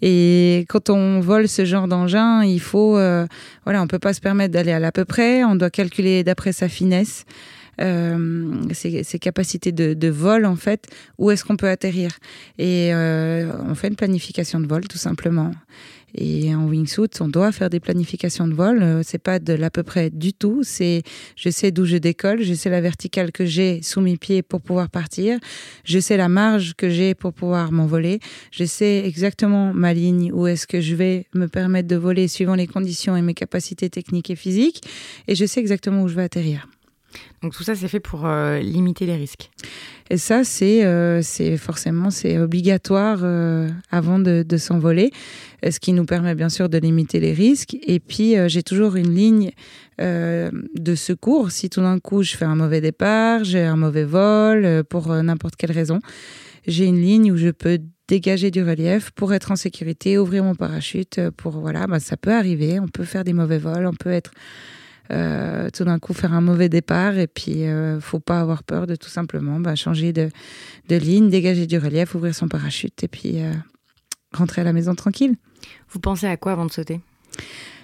Et 0.01 0.65
quand 0.69 0.89
on 0.89 1.19
vole 1.19 1.47
ce 1.47 1.65
genre 1.65 1.87
d'engin, 1.87 2.43
il 2.43 2.59
faut, 2.59 2.97
euh, 2.97 3.27
voilà, 3.65 3.81
on 3.81 3.87
peut 3.87 3.99
pas 3.99 4.13
se 4.13 4.21
permettre 4.21 4.53
d'aller 4.53 4.71
à 4.71 4.79
l'à 4.79 4.91
peu 4.91 5.05
près. 5.05 5.43
On 5.43 5.55
doit 5.55 5.69
calculer 5.69 6.23
d'après 6.23 6.51
sa 6.51 6.67
finesse. 6.67 7.25
Euh, 7.79 8.51
ses, 8.73 9.03
ses, 9.03 9.17
capacités 9.17 9.71
de, 9.71 9.93
de, 9.93 10.07
vol 10.09 10.45
en 10.45 10.57
fait, 10.57 10.87
où 11.17 11.31
est-ce 11.31 11.43
qu'on 11.43 11.55
peut 11.55 11.69
atterrir. 11.69 12.11
Et 12.59 12.93
euh, 12.93 13.51
on 13.67 13.73
fait 13.73 13.87
une 13.87 13.95
planification 13.95 14.59
de 14.59 14.67
vol 14.67 14.87
tout 14.87 14.97
simplement. 14.99 15.51
Et 16.15 16.53
en 16.53 16.67
wingsuit, 16.67 17.09
on 17.19 17.27
doit 17.27 17.51
faire 17.51 17.69
des 17.69 17.79
planifications 17.79 18.47
de 18.47 18.53
vol. 18.53 18.81
Euh, 18.81 19.01
c'est 19.03 19.21
pas 19.21 19.39
de 19.39 19.53
l'à 19.53 19.69
peu 19.69 19.83
près 19.83 20.09
du 20.09 20.33
tout. 20.33 20.61
C'est, 20.63 21.03
je 21.35 21.49
sais 21.49 21.71
d'où 21.71 21.85
je 21.85 21.97
décolle, 21.97 22.41
je 22.41 22.53
sais 22.53 22.69
la 22.69 22.81
verticale 22.81 23.31
que 23.31 23.45
j'ai 23.45 23.81
sous 23.81 24.01
mes 24.01 24.17
pieds 24.17 24.41
pour 24.41 24.61
pouvoir 24.61 24.89
partir, 24.89 25.39
je 25.83 25.99
sais 25.99 26.17
la 26.17 26.29
marge 26.29 26.73
que 26.75 26.89
j'ai 26.89 27.15
pour 27.15 27.33
pouvoir 27.33 27.71
m'envoler, 27.71 28.19
je 28.51 28.63
sais 28.65 29.03
exactement 29.05 29.73
ma 29.73 29.93
ligne 29.93 30.31
où 30.33 30.47
est-ce 30.47 30.67
que 30.67 30.81
je 30.81 30.95
vais 30.95 31.25
me 31.33 31.47
permettre 31.47 31.87
de 31.87 31.95
voler 31.95 32.27
suivant 32.27 32.55
les 32.55 32.67
conditions 32.67 33.15
et 33.15 33.21
mes 33.21 33.33
capacités 33.33 33.89
techniques 33.89 34.29
et 34.29 34.35
physiques, 34.35 34.83
et 35.27 35.35
je 35.35 35.45
sais 35.45 35.59
exactement 35.59 36.03
où 36.03 36.07
je 36.07 36.15
vais 36.15 36.23
atterrir. 36.23 36.67
Donc 37.41 37.53
tout 37.55 37.63
ça, 37.63 37.75
c'est 37.75 37.87
fait 37.87 37.99
pour 37.99 38.25
euh, 38.25 38.59
limiter 38.59 39.05
les 39.05 39.15
risques. 39.15 39.49
Et 40.09 40.17
ça, 40.17 40.43
c'est 40.43 40.83
euh, 40.85 41.21
forcément 41.57 42.09
c'est 42.09 42.37
obligatoire 42.37 43.19
euh, 43.23 43.69
avant 43.89 44.19
de, 44.19 44.43
de 44.43 44.57
s'envoler, 44.57 45.11
ce 45.67 45.79
qui 45.79 45.93
nous 45.93 46.05
permet 46.05 46.35
bien 46.35 46.49
sûr 46.49 46.69
de 46.69 46.77
limiter 46.77 47.19
les 47.19 47.33
risques. 47.33 47.77
Et 47.85 47.99
puis 47.99 48.35
j'ai 48.47 48.63
toujours 48.63 48.95
une 48.95 49.13
ligne 49.13 49.51
de 49.99 50.95
secours 50.95 51.51
si 51.51 51.69
tout 51.69 51.81
d'un 51.81 51.99
coup 51.99 52.23
je 52.23 52.35
fais 52.35 52.45
un 52.45 52.55
mauvais 52.55 52.81
départ, 52.81 53.43
j'ai 53.43 53.61
un 53.61 53.75
mauvais 53.75 54.03
vol 54.03 54.83
pour 54.89 55.13
n'importe 55.13 55.55
quelle 55.55 55.71
raison. 55.71 55.99
J'ai 56.67 56.85
une 56.85 57.01
ligne 57.01 57.31
où 57.31 57.37
je 57.37 57.49
peux 57.49 57.79
dégager 58.07 58.51
du 58.51 58.63
relief 58.63 59.11
pour 59.11 59.33
être 59.33 59.51
en 59.51 59.55
sécurité, 59.55 60.17
ouvrir 60.17 60.43
mon 60.43 60.55
parachute. 60.55 61.19
Pour 61.37 61.53
voilà, 61.53 61.87
bah, 61.87 61.99
ça 61.99 62.17
peut 62.17 62.33
arriver. 62.33 62.79
On 62.79 62.87
peut 62.87 63.05
faire 63.05 63.23
des 63.23 63.33
mauvais 63.33 63.57
vols, 63.57 63.85
on 63.85 63.93
peut 63.93 64.11
être 64.11 64.31
euh, 65.11 65.69
tout 65.71 65.83
d'un 65.83 65.99
coup 65.99 66.13
faire 66.13 66.33
un 66.33 66.41
mauvais 66.41 66.69
départ 66.69 67.17
et 67.17 67.27
puis 67.27 67.65
euh, 67.65 67.99
faut 67.99 68.19
pas 68.19 68.39
avoir 68.39 68.63
peur 68.63 68.87
de 68.87 68.95
tout 68.95 69.09
simplement 69.09 69.59
bah, 69.59 69.75
changer 69.75 70.13
de, 70.13 70.29
de, 70.89 70.95
ligne, 70.95 71.29
dégager 71.29 71.67
du 71.67 71.77
relief, 71.77 72.15
ouvrir 72.15 72.33
son 72.33 72.47
parachute 72.47 73.03
et 73.03 73.07
puis 73.07 73.41
euh, 73.41 73.51
rentrer 74.33 74.61
à 74.61 74.63
la 74.63 74.73
maison 74.73 74.95
tranquille. 74.95 75.35
Vous 75.89 75.99
pensez 75.99 76.27
à 76.27 76.37
quoi 76.37 76.53
avant 76.53 76.65
de 76.65 76.71
sauter? 76.71 77.01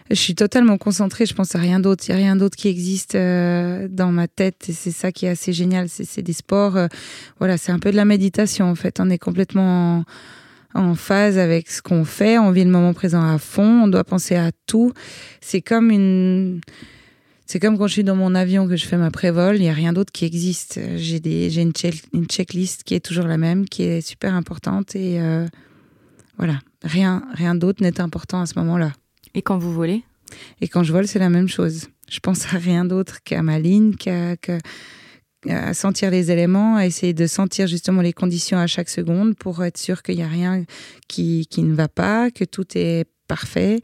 Je 0.09 0.15
suis 0.15 0.35
totalement 0.35 0.77
concentrée, 0.77 1.25
je 1.25 1.33
pense 1.33 1.53
à 1.55 1.59
rien 1.59 1.81
d'autre. 1.81 2.05
Il 2.07 2.15
n'y 2.15 2.21
a 2.21 2.23
rien 2.23 2.35
d'autre 2.37 2.55
qui 2.55 2.69
existe 2.69 3.15
euh, 3.15 3.87
dans 3.89 4.11
ma 4.11 4.27
tête 4.27 4.69
et 4.69 4.73
c'est 4.73 4.91
ça 4.91 5.11
qui 5.11 5.25
est 5.25 5.29
assez 5.29 5.51
génial. 5.51 5.89
C'est 5.89 6.21
des 6.21 6.33
sports, 6.33 6.77
euh, 6.77 6.87
voilà, 7.39 7.57
c'est 7.57 7.73
un 7.73 7.79
peu 7.79 7.91
de 7.91 7.97
la 7.97 8.05
méditation 8.05 8.69
en 8.69 8.75
fait. 8.75 9.01
On 9.01 9.09
est 9.09 9.17
complètement 9.17 10.05
en, 10.75 10.81
en 10.81 10.95
phase 10.95 11.37
avec 11.37 11.69
ce 11.69 11.81
qu'on 11.81 12.05
fait, 12.05 12.37
on 12.37 12.51
vit 12.51 12.63
le 12.63 12.69
moment 12.69 12.93
présent 12.93 13.21
à 13.21 13.37
fond, 13.37 13.83
on 13.83 13.87
doit 13.89 14.05
penser 14.05 14.35
à 14.35 14.51
tout. 14.65 14.93
C'est 15.41 15.61
comme 15.61 15.91
une 15.91 16.61
c'est 17.47 17.59
comme 17.59 17.77
quand 17.77 17.87
je 17.87 17.93
suis 17.93 18.03
dans 18.03 18.15
mon 18.15 18.35
avion 18.35 18.67
que 18.67 18.75
je 18.75 18.85
fais 18.85 18.97
ma 18.97 19.09
prévol, 19.09 19.55
il 19.55 19.61
n'y 19.61 19.69
a 19.69 19.73
rien 19.73 19.93
d'autre 19.93 20.11
qui 20.11 20.25
existe. 20.25 20.79
J'ai 20.97 21.21
des, 21.21 21.49
j'ai 21.49 21.61
une, 21.61 21.71
une, 22.13 22.25
checklist 22.25 22.83
qui 22.83 22.93
est 22.93 22.99
toujours 22.99 23.25
la 23.25 23.37
même, 23.37 23.67
qui 23.67 23.83
est 23.83 24.01
super 24.01 24.35
importante 24.35 24.95
et 24.97 25.21
euh, 25.21 25.47
voilà, 26.37 26.59
rien, 26.83 27.23
rien 27.33 27.55
d'autre 27.55 27.81
n'est 27.81 28.01
important 28.01 28.41
à 28.41 28.45
ce 28.45 28.59
moment-là. 28.59 28.91
Et 29.33 29.41
quand 29.41 29.57
vous 29.57 29.73
volez? 29.73 30.03
Et 30.59 30.67
quand 30.67 30.83
je 30.83 30.91
vole, 30.91 31.07
c'est 31.07 31.19
la 31.19 31.29
même 31.29 31.47
chose. 31.47 31.87
Je 32.09 32.19
pense 32.19 32.53
à 32.53 32.57
rien 32.57 32.83
d'autre 32.83 33.23
qu'à 33.23 33.41
ma 33.43 33.59
ligne, 33.59 33.95
qu'à, 33.95 34.35
à 35.49 35.73
sentir 35.73 36.11
les 36.11 36.31
éléments, 36.31 36.75
à 36.75 36.85
essayer 36.85 37.13
de 37.13 37.27
sentir 37.27 37.67
justement 37.67 38.01
les 38.01 38.13
conditions 38.13 38.57
à 38.57 38.67
chaque 38.67 38.89
seconde 38.89 39.35
pour 39.37 39.63
être 39.63 39.77
sûr 39.77 40.03
qu'il 40.03 40.17
n'y 40.17 40.23
a 40.23 40.27
rien 40.27 40.65
qui, 41.07 41.47
qui 41.49 41.63
ne 41.63 41.73
va 41.73 41.87
pas, 41.87 42.29
que 42.29 42.43
tout 42.43 42.65
est 42.75 43.05
parfait 43.27 43.81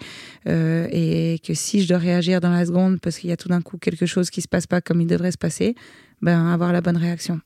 euh, 0.48 0.88
et 0.92 1.40
que 1.46 1.54
si 1.54 1.82
je 1.82 1.88
dois 1.88 1.98
réagir 1.98 2.42
dans 2.42 2.52
la 2.52 2.66
seconde 2.66 3.00
parce 3.00 3.18
qu'il 3.18 3.30
y 3.30 3.34
a 3.34 3.38
tout 3.38 3.50
d'un 3.50 3.62
coup 3.62 3.78
quelque 3.78 4.06
chose 4.06 4.30
qui 4.30 4.42
se 4.42 4.48
passe 4.48 4.68
pas 4.68 4.82
comme 4.82 5.02
il 5.02 5.08
devrait 5.08 5.32
se 5.32 5.38
passer, 5.38 5.76
ben 6.22 6.48
avoir 6.48 6.72
la 6.74 6.82
bonne 6.82 6.98
réaction. 6.98 7.42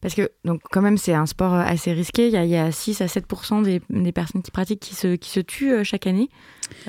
Parce 0.00 0.14
que, 0.14 0.30
donc, 0.44 0.60
quand 0.70 0.82
même, 0.82 0.98
c'est 0.98 1.14
un 1.14 1.26
sport 1.26 1.54
assez 1.54 1.92
risqué. 1.92 2.26
Il 2.26 2.32
y 2.32 2.36
a, 2.36 2.44
il 2.44 2.50
y 2.50 2.56
a 2.56 2.72
6 2.72 3.00
à 3.02 3.08
7 3.08 3.24
des, 3.62 3.80
des, 3.88 4.12
personnes 4.12 4.42
qui 4.42 4.50
pratiquent 4.50 4.80
qui 4.80 4.96
se, 4.96 5.14
qui 5.14 5.30
se 5.30 5.40
tuent 5.40 5.72
euh, 5.72 5.84
chaque 5.84 6.08
année. 6.08 6.28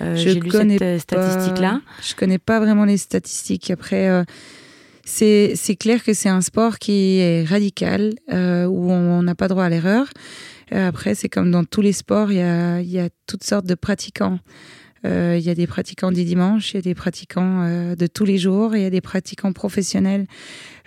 Euh, 0.02 0.16
J'ai 0.16 0.34
lu 0.34 0.50
cette 0.52 1.02
statistique-là. 1.02 1.82
Je 2.02 2.16
connais 2.16 2.40
pas 2.40 2.60
vraiment 2.60 2.86
les 2.86 2.98
statistiques. 2.98 3.72
Après, 3.72 4.10
euh, 4.10 4.24
c'est 5.04 5.76
clair 5.80 6.04
que 6.04 6.14
c'est 6.14 6.30
un 6.30 6.42
sport 6.42 6.80
qui 6.80 7.20
est 7.20 7.46
radical, 7.46 8.14
euh, 8.32 8.66
où 8.66 8.92
on 8.92 9.24
n'a 9.24 9.36
pas 9.36 9.48
droit 9.48 9.66
à 9.66 9.70
l'erreur. 9.70 10.08
Euh, 10.74 10.88
après, 10.88 11.16
c'est 11.16 11.30
comme 11.30 11.52
dans 11.52 11.64
tous 11.64 11.82
les 11.82 11.94
sports, 11.94 12.32
il 12.32 12.38
y 12.38 12.42
a, 12.42 12.82
y 12.82 13.00
a 13.00 13.10
toutes 13.28 13.44
sortes 13.44 13.66
de 13.66 13.76
pratiquants. 13.76 14.40
Euh, 15.06 15.36
il 15.40 15.44
y 15.44 15.50
a 15.50 15.56
des 15.56 15.66
pratiquants 15.66 16.12
du 16.12 16.24
dimanche, 16.24 16.74
il 16.74 16.76
y 16.76 16.80
a 16.80 16.82
des 16.82 16.94
pratiquants 16.94 17.64
euh, 17.64 17.96
de 17.96 18.06
tous 18.06 18.26
les 18.26 18.38
jours, 18.38 18.76
il 18.76 18.84
y 18.84 18.86
a 18.86 18.90
des 18.90 19.02
pratiquants 19.02 19.52
professionnels. 19.52 20.28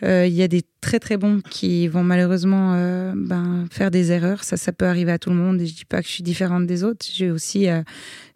Euh, 0.04 0.26
il 0.26 0.34
y 0.34 0.42
a 0.42 0.48
des 0.48 0.62
très 0.80 1.00
très 1.00 1.16
bons 1.16 1.40
qui 1.50 1.88
vont 1.88 2.04
malheureusement 2.04 2.74
ben, 3.16 3.66
faire 3.70 3.90
des 3.90 4.12
erreurs. 4.12 4.44
Ça, 4.44 4.56
ça 4.56 4.72
peut 4.72 4.86
arriver 4.86 5.12
à 5.12 5.18
tout 5.18 5.30
le 5.30 5.36
monde. 5.36 5.60
Et 5.60 5.66
je 5.66 5.74
dis 5.74 5.84
pas 5.84 6.02
que 6.02 6.08
je 6.08 6.12
suis 6.12 6.22
différente 6.22 6.66
des 6.66 6.84
autres. 6.84 7.04
Je 7.06 7.12
suis 7.12 7.30
aussi 7.30 7.66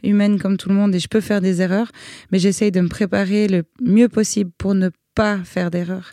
humaine 0.02 0.38
comme 0.38 0.56
tout 0.56 0.70
le 0.70 0.74
monde 0.74 0.94
et 0.94 0.98
je 0.98 1.08
peux 1.08 1.20
faire 1.20 1.40
des 1.40 1.60
erreurs. 1.60 1.90
Mais 2.32 2.38
j'essaye 2.38 2.72
de 2.72 2.80
me 2.80 2.88
préparer 2.88 3.48
le 3.48 3.64
mieux 3.82 4.08
possible 4.08 4.50
pour 4.56 4.74
ne 4.74 4.88
pas 5.14 5.38
faire 5.44 5.70
d'erreurs. 5.70 6.12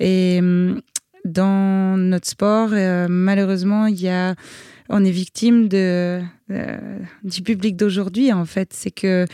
Et 0.00 0.38
hum, 0.40 0.80
dans 1.24 1.96
notre 1.96 2.28
sport, 2.28 2.70
malheureusement, 3.08 3.86
il 3.86 4.00
y 4.00 4.08
a 4.08 4.34
on 4.90 5.04
est 5.04 5.10
victime 5.10 5.68
de, 5.68 6.20
euh, 6.50 6.98
du 7.22 7.42
public 7.42 7.76
d'aujourd'hui, 7.76 8.32
en 8.32 8.44
fait. 8.44 8.72
C'est 8.74 8.90
que 8.90 9.24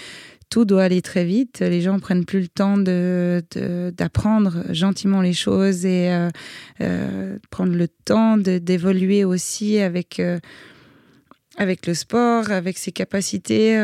tout 0.51 0.65
doit 0.65 0.85
aller 0.85 1.03
très 1.03 1.25
vite. 1.25 1.61
Les 1.61 1.81
gens 1.81 1.99
prennent 1.99 2.27
plus 2.27 2.43
le 2.43 2.49
temps 2.49 2.77
de, 2.77 3.43
d'apprendre 3.97 4.65
gentiment 4.71 5.23
les 5.23 5.33
choses 5.33 5.85
et 5.85 6.13
euh, 6.13 6.29
euh, 6.83 7.39
prendre 7.51 7.75
le 7.75 7.89
temps 7.89 8.37
d'évoluer 8.37 9.25
aussi 9.25 9.81
avec 9.81 10.23
avec 11.59 11.87
le 11.87 11.95
sport, 11.95 12.51
avec 12.51 12.77
ses 12.77 12.93
capacités. 12.93 13.81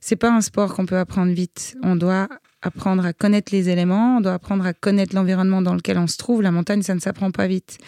c'est 0.00 0.14
pas 0.14 0.30
un 0.30 0.40
sport 0.40 0.72
qu'on 0.72 0.86
peut 0.86 0.98
apprendre 0.98 1.32
vite. 1.32 1.76
On 1.82 1.96
doit 1.96 2.28
apprendre 2.62 3.06
à 3.06 3.12
connaître 3.12 3.54
les 3.54 3.68
éléments, 3.68 4.16
on 4.16 4.20
doit 4.20 4.34
apprendre 4.34 4.66
à 4.66 4.72
connaître 4.72 5.14
l'environnement 5.14 5.62
dans 5.62 5.74
lequel 5.74 5.96
on 5.98 6.06
se 6.08 6.16
trouve. 6.16 6.42
La 6.42 6.50
montagne, 6.50 6.82
ça 6.82 6.94
ne 6.94 7.00
s'apprend 7.00 7.30
pas 7.30 7.46
vite. 7.46 7.78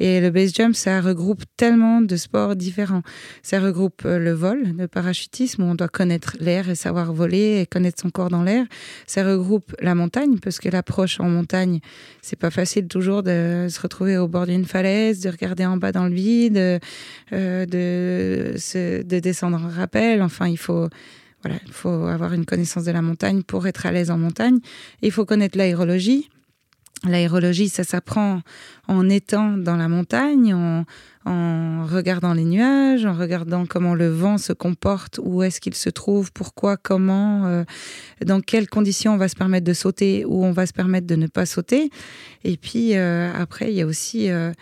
Et 0.00 0.20
le 0.20 0.30
base 0.30 0.54
jump, 0.54 0.74
ça 0.74 1.00
regroupe 1.00 1.42
tellement 1.56 2.00
de 2.00 2.16
sports 2.16 2.56
différents. 2.56 3.02
Ça 3.42 3.60
regroupe 3.60 4.02
euh, 4.06 4.18
le 4.18 4.32
vol, 4.32 4.74
le 4.78 4.88
parachutisme, 4.88 5.62
où 5.62 5.66
on 5.66 5.74
doit 5.74 5.88
connaître 5.88 6.36
l'air 6.40 6.70
et 6.70 6.74
savoir 6.74 7.12
voler 7.12 7.60
et 7.60 7.66
connaître 7.66 8.00
son 8.00 8.10
corps 8.10 8.30
dans 8.30 8.42
l'air. 8.42 8.64
Ça 9.06 9.24
regroupe 9.24 9.74
la 9.80 9.94
montagne, 9.94 10.38
parce 10.38 10.58
que 10.58 10.70
l'approche 10.70 11.20
en 11.20 11.28
montagne, 11.28 11.80
c'est 12.22 12.38
pas 12.38 12.50
facile 12.50 12.88
toujours 12.88 13.22
de 13.22 13.66
se 13.68 13.80
retrouver 13.80 14.16
au 14.16 14.26
bord 14.26 14.46
d'une 14.46 14.64
falaise, 14.64 15.20
de 15.20 15.28
regarder 15.28 15.66
en 15.66 15.76
bas 15.76 15.92
dans 15.92 16.06
le 16.06 16.14
vide, 16.14 16.56
euh, 16.56 17.66
de, 17.66 18.54
de 19.02 19.18
descendre 19.18 19.62
en 19.62 19.68
rappel. 19.68 20.22
Enfin, 20.22 20.48
il 20.48 20.58
faut 20.58 20.88
il 21.66 21.72
faut 21.72 22.06
avoir 22.06 22.32
une 22.32 22.44
connaissance 22.44 22.84
de 22.84 22.92
la 22.92 23.02
montagne 23.02 23.42
pour 23.42 23.66
être 23.66 23.86
à 23.86 23.92
l'aise 23.92 24.10
en 24.10 24.18
montagne. 24.18 24.58
il 25.02 25.12
faut 25.12 25.24
connaître 25.24 25.58
l'aérologie. 25.58 26.28
L'aérologie, 27.06 27.68
ça 27.68 27.84
s'apprend 27.84 28.40
en 28.88 29.08
étant 29.10 29.58
dans 29.58 29.76
la 29.76 29.88
montagne, 29.88 30.54
en, 30.54 30.84
regardant 31.86 32.32
les 32.32 32.44
nuages, 32.44 33.04
en 33.04 33.14
regardant 33.14 33.66
comment 33.66 33.94
le 33.94 34.08
vent 34.08 34.38
se 34.38 34.52
comporte, 34.52 35.20
où 35.22 35.42
est-ce 35.42 35.60
qu'il 35.60 35.74
se 35.74 35.90
trouve, 35.90 36.32
pourquoi, 36.32 36.76
comment, 36.76 37.46
euh, 37.46 37.64
dans 38.24 38.40
quelles 38.40 38.68
conditions 38.68 39.14
on 39.14 39.16
va 39.16 39.28
se 39.28 39.36
permettre 39.36 39.66
de 39.66 39.72
sauter, 39.72 40.24
où 40.24 40.44
on 40.44 40.52
va 40.52 40.66
se 40.66 40.72
permettre 40.72 41.06
de 41.06 41.16
ne 41.16 41.26
pas 41.26 41.46
sauter. 41.46 41.90
Et 42.42 42.56
puis 42.56 42.96
euh, 42.96 43.30
après, 43.34 43.70
il 43.70 43.74
y 43.74 43.82
a 43.82 43.86
aussi 43.86 44.30
euh, 44.30 44.52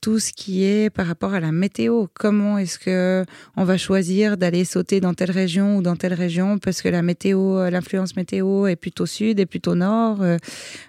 tout 0.00 0.18
ce 0.18 0.32
qui 0.32 0.64
est 0.64 0.90
par 0.90 1.06
rapport 1.06 1.34
à 1.34 1.40
la 1.40 1.52
météo. 1.52 2.06
Comment 2.14 2.58
est-ce 2.58 2.78
que 2.78 3.24
on 3.56 3.64
va 3.64 3.76
choisir 3.76 4.36
d'aller 4.36 4.64
sauter 4.64 5.00
dans 5.00 5.14
telle 5.14 5.30
région 5.30 5.76
ou 5.76 5.82
dans 5.82 5.96
telle 5.96 6.14
région? 6.14 6.58
Parce 6.58 6.80
que 6.82 6.88
la 6.88 7.02
météo, 7.02 7.58
euh, 7.58 7.70
l'influence 7.70 8.16
météo 8.16 8.66
est 8.66 8.76
plutôt 8.76 9.06
sud 9.06 9.38
et 9.40 9.46
plutôt 9.46 9.74
nord. 9.74 10.22
Euh, 10.22 10.38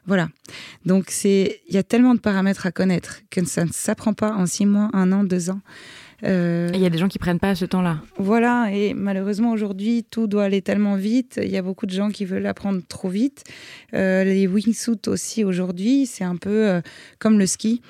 voilà. 0.06 0.30
Donc 0.86 1.06
c'est, 1.10 1.62
il 1.68 1.76
y 1.76 1.78
a 1.78 1.84
tellement 1.84 2.16
de 2.16 2.20
paramètres 2.20 2.66
à 2.66 2.72
connaître 2.72 3.22
que 3.30 3.44
ça 3.46 3.66
ne 3.66 3.72
s'apprend 3.72 4.14
pas 4.14 4.34
en 4.34 4.46
six 4.46 4.66
mois, 4.66 4.90
un 4.94 5.12
an, 5.12 5.24
deux 5.24 5.50
ans. 5.50 5.62
Euh, 6.24 6.70
il 6.76 6.80
y 6.80 6.86
a 6.86 6.92
des 6.92 7.00
gens 7.00 7.08
qui 7.08 7.18
prennent 7.18 7.40
pas 7.40 7.56
ce 7.56 7.66
temps-là. 7.66 7.98
Voilà, 8.18 8.70
et 8.72 8.94
malheureusement 8.94 9.52
aujourd'hui 9.52 10.06
tout 10.10 10.28
doit 10.28 10.44
aller 10.44 10.62
tellement 10.62 10.96
vite. 10.96 11.40
Il 11.42 11.50
y 11.50 11.58
a 11.58 11.64
beaucoup 11.64 11.88
de 11.88 11.92
gens 11.92 12.10
qui 12.10 12.26
veulent 12.26 12.46
apprendre 12.46 12.80
trop 12.88 13.10
vite. 13.10 13.44
Euh, 13.96 14.24
les 14.24 14.46
wingsuits 14.46 15.08
aussi 15.08 15.44
aujourd'hui, 15.44 16.06
c'est 16.06 16.24
un 16.24 16.36
peu 16.36 16.80
comme 17.18 17.40
le 17.40 17.48
ski. 17.48 17.82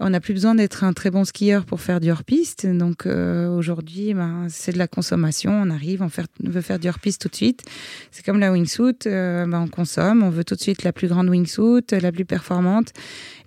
On 0.00 0.10
n'a 0.10 0.20
plus 0.20 0.32
besoin 0.32 0.54
d'être 0.54 0.84
un 0.84 0.92
très 0.92 1.10
bon 1.10 1.24
skieur 1.24 1.64
pour 1.64 1.80
faire 1.80 2.00
du 2.00 2.10
hors-piste. 2.10 2.66
Donc 2.66 3.06
euh, 3.06 3.48
aujourd'hui, 3.48 4.14
ben, 4.14 4.46
c'est 4.48 4.72
de 4.72 4.78
la 4.78 4.86
consommation. 4.86 5.50
On 5.52 5.70
arrive, 5.70 6.02
on, 6.02 6.08
veut 6.48 6.60
faire 6.60 6.78
du 6.78 6.88
hors-piste 6.88 7.20
tout 7.22 7.28
de 7.28 7.34
suite. 7.34 7.62
C'est 8.10 8.24
comme 8.24 8.38
la 8.38 8.52
wingsuit, 8.52 8.94
euh, 9.06 9.46
ben, 9.46 9.60
on 9.60 9.68
consomme, 9.68 10.22
on 10.22 10.30
veut 10.30 10.44
tout 10.44 10.54
de 10.54 10.60
suite 10.60 10.84
la 10.84 10.92
plus 10.92 11.08
grande 11.08 11.28
wingsuit, 11.28 11.84
la 11.90 12.12
plus 12.12 12.24
performante. 12.24 12.92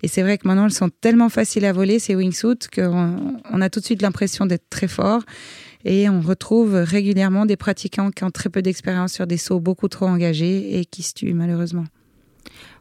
Et 0.02 0.08
c'est 0.08 0.22
vrai 0.22 0.36
que 0.36 0.46
maintenant, 0.46 0.66
elles 0.66 0.72
sont 0.72 0.90
tellement 0.90 1.28
faciles 1.28 1.64
à 1.64 1.72
voler, 1.72 1.98
ces 1.98 2.14
wingsuits, 2.14 2.68
qu'on 2.74 3.34
on 3.50 3.60
a 3.60 3.70
tout 3.70 3.80
de 3.80 3.84
suite 3.84 4.02
l'impression 4.02 4.44
d'être 4.44 4.68
très 4.68 4.88
fort. 4.88 5.22
Et 5.84 6.08
on 6.08 6.20
retrouve 6.20 6.74
régulièrement 6.74 7.46
des 7.46 7.56
pratiquants 7.56 8.10
qui 8.10 8.24
ont 8.24 8.30
très 8.30 8.50
peu 8.50 8.62
d'expérience 8.62 9.12
sur 9.12 9.26
des 9.26 9.36
sauts 9.36 9.60
beaucoup 9.60 9.88
trop 9.88 10.06
engagés 10.06 10.78
et 10.78 10.84
qui 10.84 11.02
se 11.02 11.14
tuent 11.14 11.34
malheureusement. 11.34 11.86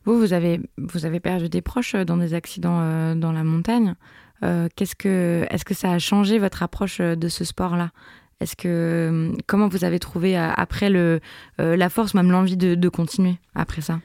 Vous, 0.06 0.18
vous 0.18 0.34
avez, 0.34 0.60
vous 0.78 1.06
avez 1.06 1.20
perdu 1.20 1.50
des 1.50 1.62
proches 1.62 1.96
euh, 1.96 2.06
dans 2.06 2.18
des 2.18 2.34
accidents 2.34 2.80
euh, 2.82 3.16
dans 3.16 3.32
la 3.32 3.44
montagne. 3.44 3.96
Euh, 4.44 4.68
qu'est-ce 4.76 4.96
que, 4.96 5.46
est-ce 5.50 5.66
que 5.66 5.76
ça 5.76 5.92
a 5.92 6.00
changé 6.00 6.40
votre 6.40 6.64
approche 6.64 7.00
de 7.00 7.28
ce 7.28 7.44
sport-là? 7.44 7.92
Est-ce 8.40 8.56
que 8.56 9.32
comment 9.46 9.68
vous 9.68 9.84
avez 9.84 10.00
trouvé 10.00 10.36
après 10.36 10.90
le, 10.90 11.20
la 11.60 11.90
force, 11.90 12.16
même 12.16 12.32
l'envie 12.32 12.58
de, 12.58 12.90
continuer 12.90 13.36
après 13.54 13.82
ça? 13.82 14.00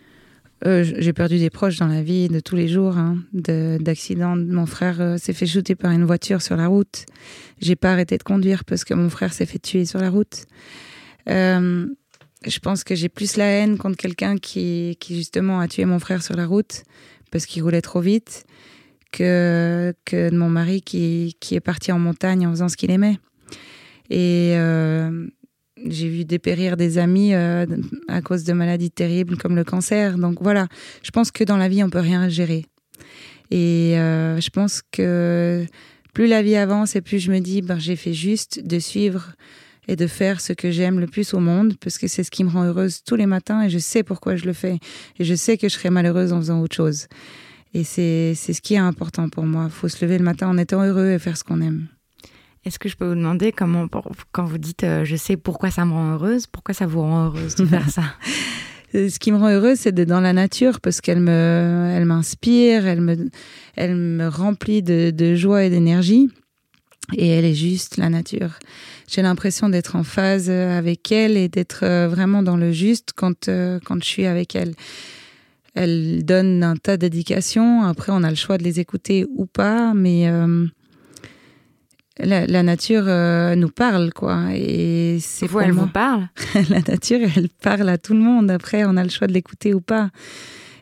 J'ai 0.63 1.15
perdu 1.15 1.39
des 1.39 1.49
proches 1.49 1.79
dans 1.79 1.87
la 1.87 2.03
vie 2.03 2.29
de 2.29 2.41
tous 2.41 2.55
les 2.55 2.69
jours, 2.69 2.99
hein, 2.99 3.17
d'accidents. 3.33 4.37
Mon 4.37 4.67
frère 4.67 5.19
s'est 5.19 5.33
fait 5.33 5.47
shooter 5.47 5.75
par 5.75 5.91
une 5.91 6.05
voiture 6.05 6.43
sur 6.43 6.55
la 6.55 6.67
route. 6.67 7.07
J'ai 7.63 7.77
pas 7.77 7.93
arrêté 7.93 8.19
de 8.19 8.23
conduire 8.23 8.67
parce 8.67 8.85
que 8.85 8.93
mon 8.93 9.09
frère 9.09 9.33
s'est 9.33 9.47
fait 9.47 9.59
tuer 9.59 9.87
sur 9.87 10.01
la 10.01 10.11
route 10.11 10.45
je 12.47 12.59
pense 12.59 12.85
que 12.85 12.95
j'ai 12.95 13.09
plus 13.09 13.37
la 13.37 13.45
haine 13.45 13.79
contre 13.79 13.97
quelqu'un 13.97 14.37
qui, 14.37 14.97
justement 15.09 15.61
a 15.61 15.69
tué 15.69 15.85
mon 15.85 15.99
frère 15.99 16.23
sur 16.23 16.37
la 16.37 16.47
route 16.47 16.85
parce 17.31 17.47
qu'il 17.47 17.63
roulait 17.63 17.83
trop 17.83 18.01
vite 18.01 18.45
que, 19.13 19.95
que 20.05 20.31
de 20.31 20.37
mon 20.37 20.49
mari 20.49 20.83
qui, 20.83 21.37
qui 21.41 21.55
est 21.55 21.61
parti 21.61 21.93
en 21.93 21.99
montagne 21.99 22.47
en 22.47 22.51
faisant 22.51 22.69
ce 22.69 22.77
qu'il 22.77 22.91
aimait. 22.91 23.19
Et 24.11 24.53
euh, 24.57 25.27
j'ai 25.85 26.09
vu 26.09 26.25
dépérir 26.25 26.77
des 26.77 26.99
amis 26.99 27.35
euh, 27.35 27.67
à 28.09 28.23
cause 28.23 28.45
de 28.45 28.53
maladies 28.53 28.91
terribles 28.91 29.37
comme 29.37 29.57
le 29.57 29.65
cancer. 29.65 30.17
Donc 30.19 30.41
voilà, 30.41 30.69
je 31.03 31.11
pense 31.11 31.31
que 31.31 31.45
dans 31.45 31.57
la 31.57 31.69
vie, 31.69 31.83
on 31.83 31.91
peut 31.91 32.01
rien 32.01 32.29
gérer. 32.29 32.67
Et 33.51 33.99
euh, 33.99 34.41
je 34.41 34.51
pense 34.51 34.83
que 34.91 35.67
plus 36.13 36.27
la 36.27 36.43
vie 36.43 36.57
avance 36.57 36.97
et 36.97 37.01
plus 37.01 37.19
je 37.19 37.31
me 37.31 37.41
dis, 37.41 37.63
ben, 37.63 37.79
j'ai 37.79 37.97
fait 37.97 38.15
juste 38.15 38.67
de 38.67 38.79
suivre 38.79 39.35
et 39.89 39.97
de 39.97 40.07
faire 40.07 40.41
ce 40.41 40.53
que 40.53 40.71
j'aime 40.71 41.01
le 41.01 41.07
plus 41.07 41.35
au 41.35 41.41
monde, 41.41 41.75
parce 41.81 41.99
que 41.99 42.09
c'est 42.09 42.25
ce 42.25 42.31
qui 42.31 42.45
me 42.45 42.51
rend 42.51 42.65
heureuse 42.65 43.03
tous 43.05 43.17
les 43.17 43.27
matins 43.27 43.63
et 43.63 43.71
je 43.71 43.79
sais 43.79 44.03
pourquoi 44.03 44.37
je 44.37 44.45
le 44.45 44.53
fais. 44.53 44.79
Et 45.19 45.25
je 45.25 45.35
sais 45.35 45.57
que 45.57 45.69
je 45.69 45.75
serai 45.75 45.91
malheureuse 45.91 46.33
en 46.33 46.39
faisant 46.39 46.61
autre 46.61 46.77
chose. 46.77 47.07
Et 47.75 47.85
c'est 47.85 48.35
ce 48.35 48.61
qui 48.61 48.75
est 48.75 48.79
important 48.79 49.29
pour 49.29 49.45
moi. 49.45 49.65
Il 49.67 49.71
faut 49.71 49.89
se 49.89 50.05
lever 50.05 50.19
le 50.19 50.25
matin 50.25 50.49
en 50.49 50.57
étant 50.57 50.83
heureux 50.83 51.11
et 51.11 51.19
faire 51.19 51.37
ce 51.37 51.45
qu'on 51.45 51.61
aime. 51.61 51.89
Est-ce 52.65 52.79
que 52.79 52.89
je 52.89 52.97
peux 52.97 53.07
vous 53.07 53.15
demander 53.15 53.53
comment, 53.53 53.87
quand 54.33 54.45
vous 54.45 54.59
dites 54.59 54.83
euh, 54.83 55.05
je 55.05 55.15
sais 55.15 55.37
pourquoi 55.37 55.71
ça 55.71 55.85
me 55.85 55.93
rend 55.93 56.15
heureuse, 56.15 56.49
pourquoi 56.49 56.75
ça 56.75 56.87
vous 56.87 57.01
rend 57.01 57.27
heureuse 57.27 57.55
de 57.55 57.65
faire 57.65 57.89
ça? 57.91 58.03
Ce 58.93 59.19
qui 59.19 59.31
me 59.31 59.37
rend 59.37 59.51
heureuse, 59.51 59.79
c'est 59.79 59.93
d'être 59.93 60.09
dans 60.09 60.21
la 60.21 60.33
nature 60.33 60.81
parce 60.81 61.01
qu'elle 61.01 61.21
me, 61.21 61.93
elle 61.95 62.07
m'inspire, 62.07 62.87
elle 62.87 63.03
me, 63.03 63.29
elle 63.77 63.95
me 63.95 64.29
remplit 64.29 64.83
de, 64.83 65.11
de 65.11 65.35
joie 65.35 65.65
et 65.65 65.71
d'énergie. 65.71 66.31
Et 67.15 67.29
elle 67.29 67.45
est 67.45 67.55
juste 67.55 67.97
la 67.99 68.09
nature. 68.09 68.59
J'ai 69.09 69.23
l'impression 69.23 69.69
d'être 69.69 69.97
en 69.97 70.03
phase 70.03 70.51
avec 70.51 71.13
elle 71.13 71.37
et 71.37 71.49
d'être 71.49 71.85
euh, 71.85 72.09
vraiment 72.09 72.43
dans 72.43 72.57
le 72.57 72.73
juste 72.73 73.13
quand, 73.15 73.49
euh, 73.49 73.79
quand 73.85 74.03
je 74.03 74.09
suis 74.09 74.27
avec 74.27 74.57
elle. 74.57 74.75
Elle 75.75 76.25
donne 76.25 76.63
un 76.63 76.77
tas 76.77 76.97
d'éducations. 76.97 77.83
Après, 77.85 78.11
on 78.11 78.23
a 78.23 78.31
le 78.31 78.37
choix 78.37 78.59
de 78.59 78.65
les 78.65 78.81
écouter 78.81 79.27
ou 79.37 79.47
pas, 79.47 79.93
mais 79.95 80.27
la, 82.19 82.63
nature 82.63 83.05
euh, 83.07 83.55
nous 83.57 83.69
parle, 83.69 84.13
quoi. 84.13 84.45
Et 84.55 85.19
c'est 85.21 85.47
vous, 85.47 85.61
elle 85.61 85.73
vous 85.73 85.87
parle? 85.87 86.29
La 86.71 86.81
nature, 86.81 87.21
elle 87.37 87.49
parle 87.49 87.89
à 87.89 87.99
tout 87.99 88.15
le 88.15 88.21
monde. 88.21 88.51
Après, 88.51 88.85
on 88.85 88.97
a 88.97 89.03
le 89.03 89.11
choix 89.11 89.27
de 89.27 89.33
l'écouter 89.33 89.75
ou 89.75 89.81
pas. 89.81 90.11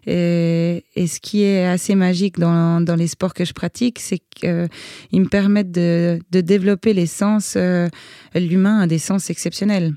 Et, 0.06 0.82
ce 0.96 1.20
qui 1.20 1.42
est 1.42 1.66
assez 1.66 1.94
magique 1.94 2.38
dans, 2.38 2.96
les 2.96 3.06
sports 3.06 3.34
que 3.34 3.44
je 3.44 3.52
pratique, 3.52 3.98
c'est 3.98 4.20
qu'ils 4.34 5.20
me 5.20 5.28
permettent 5.28 5.72
de, 5.72 6.18
de, 6.30 6.40
développer 6.40 6.92
les 6.94 7.06
sens. 7.06 7.54
Euh, 7.56 7.88
l'humain 8.34 8.80
a 8.80 8.86
des 8.86 8.98
sens 8.98 9.30
exceptionnels 9.30 9.94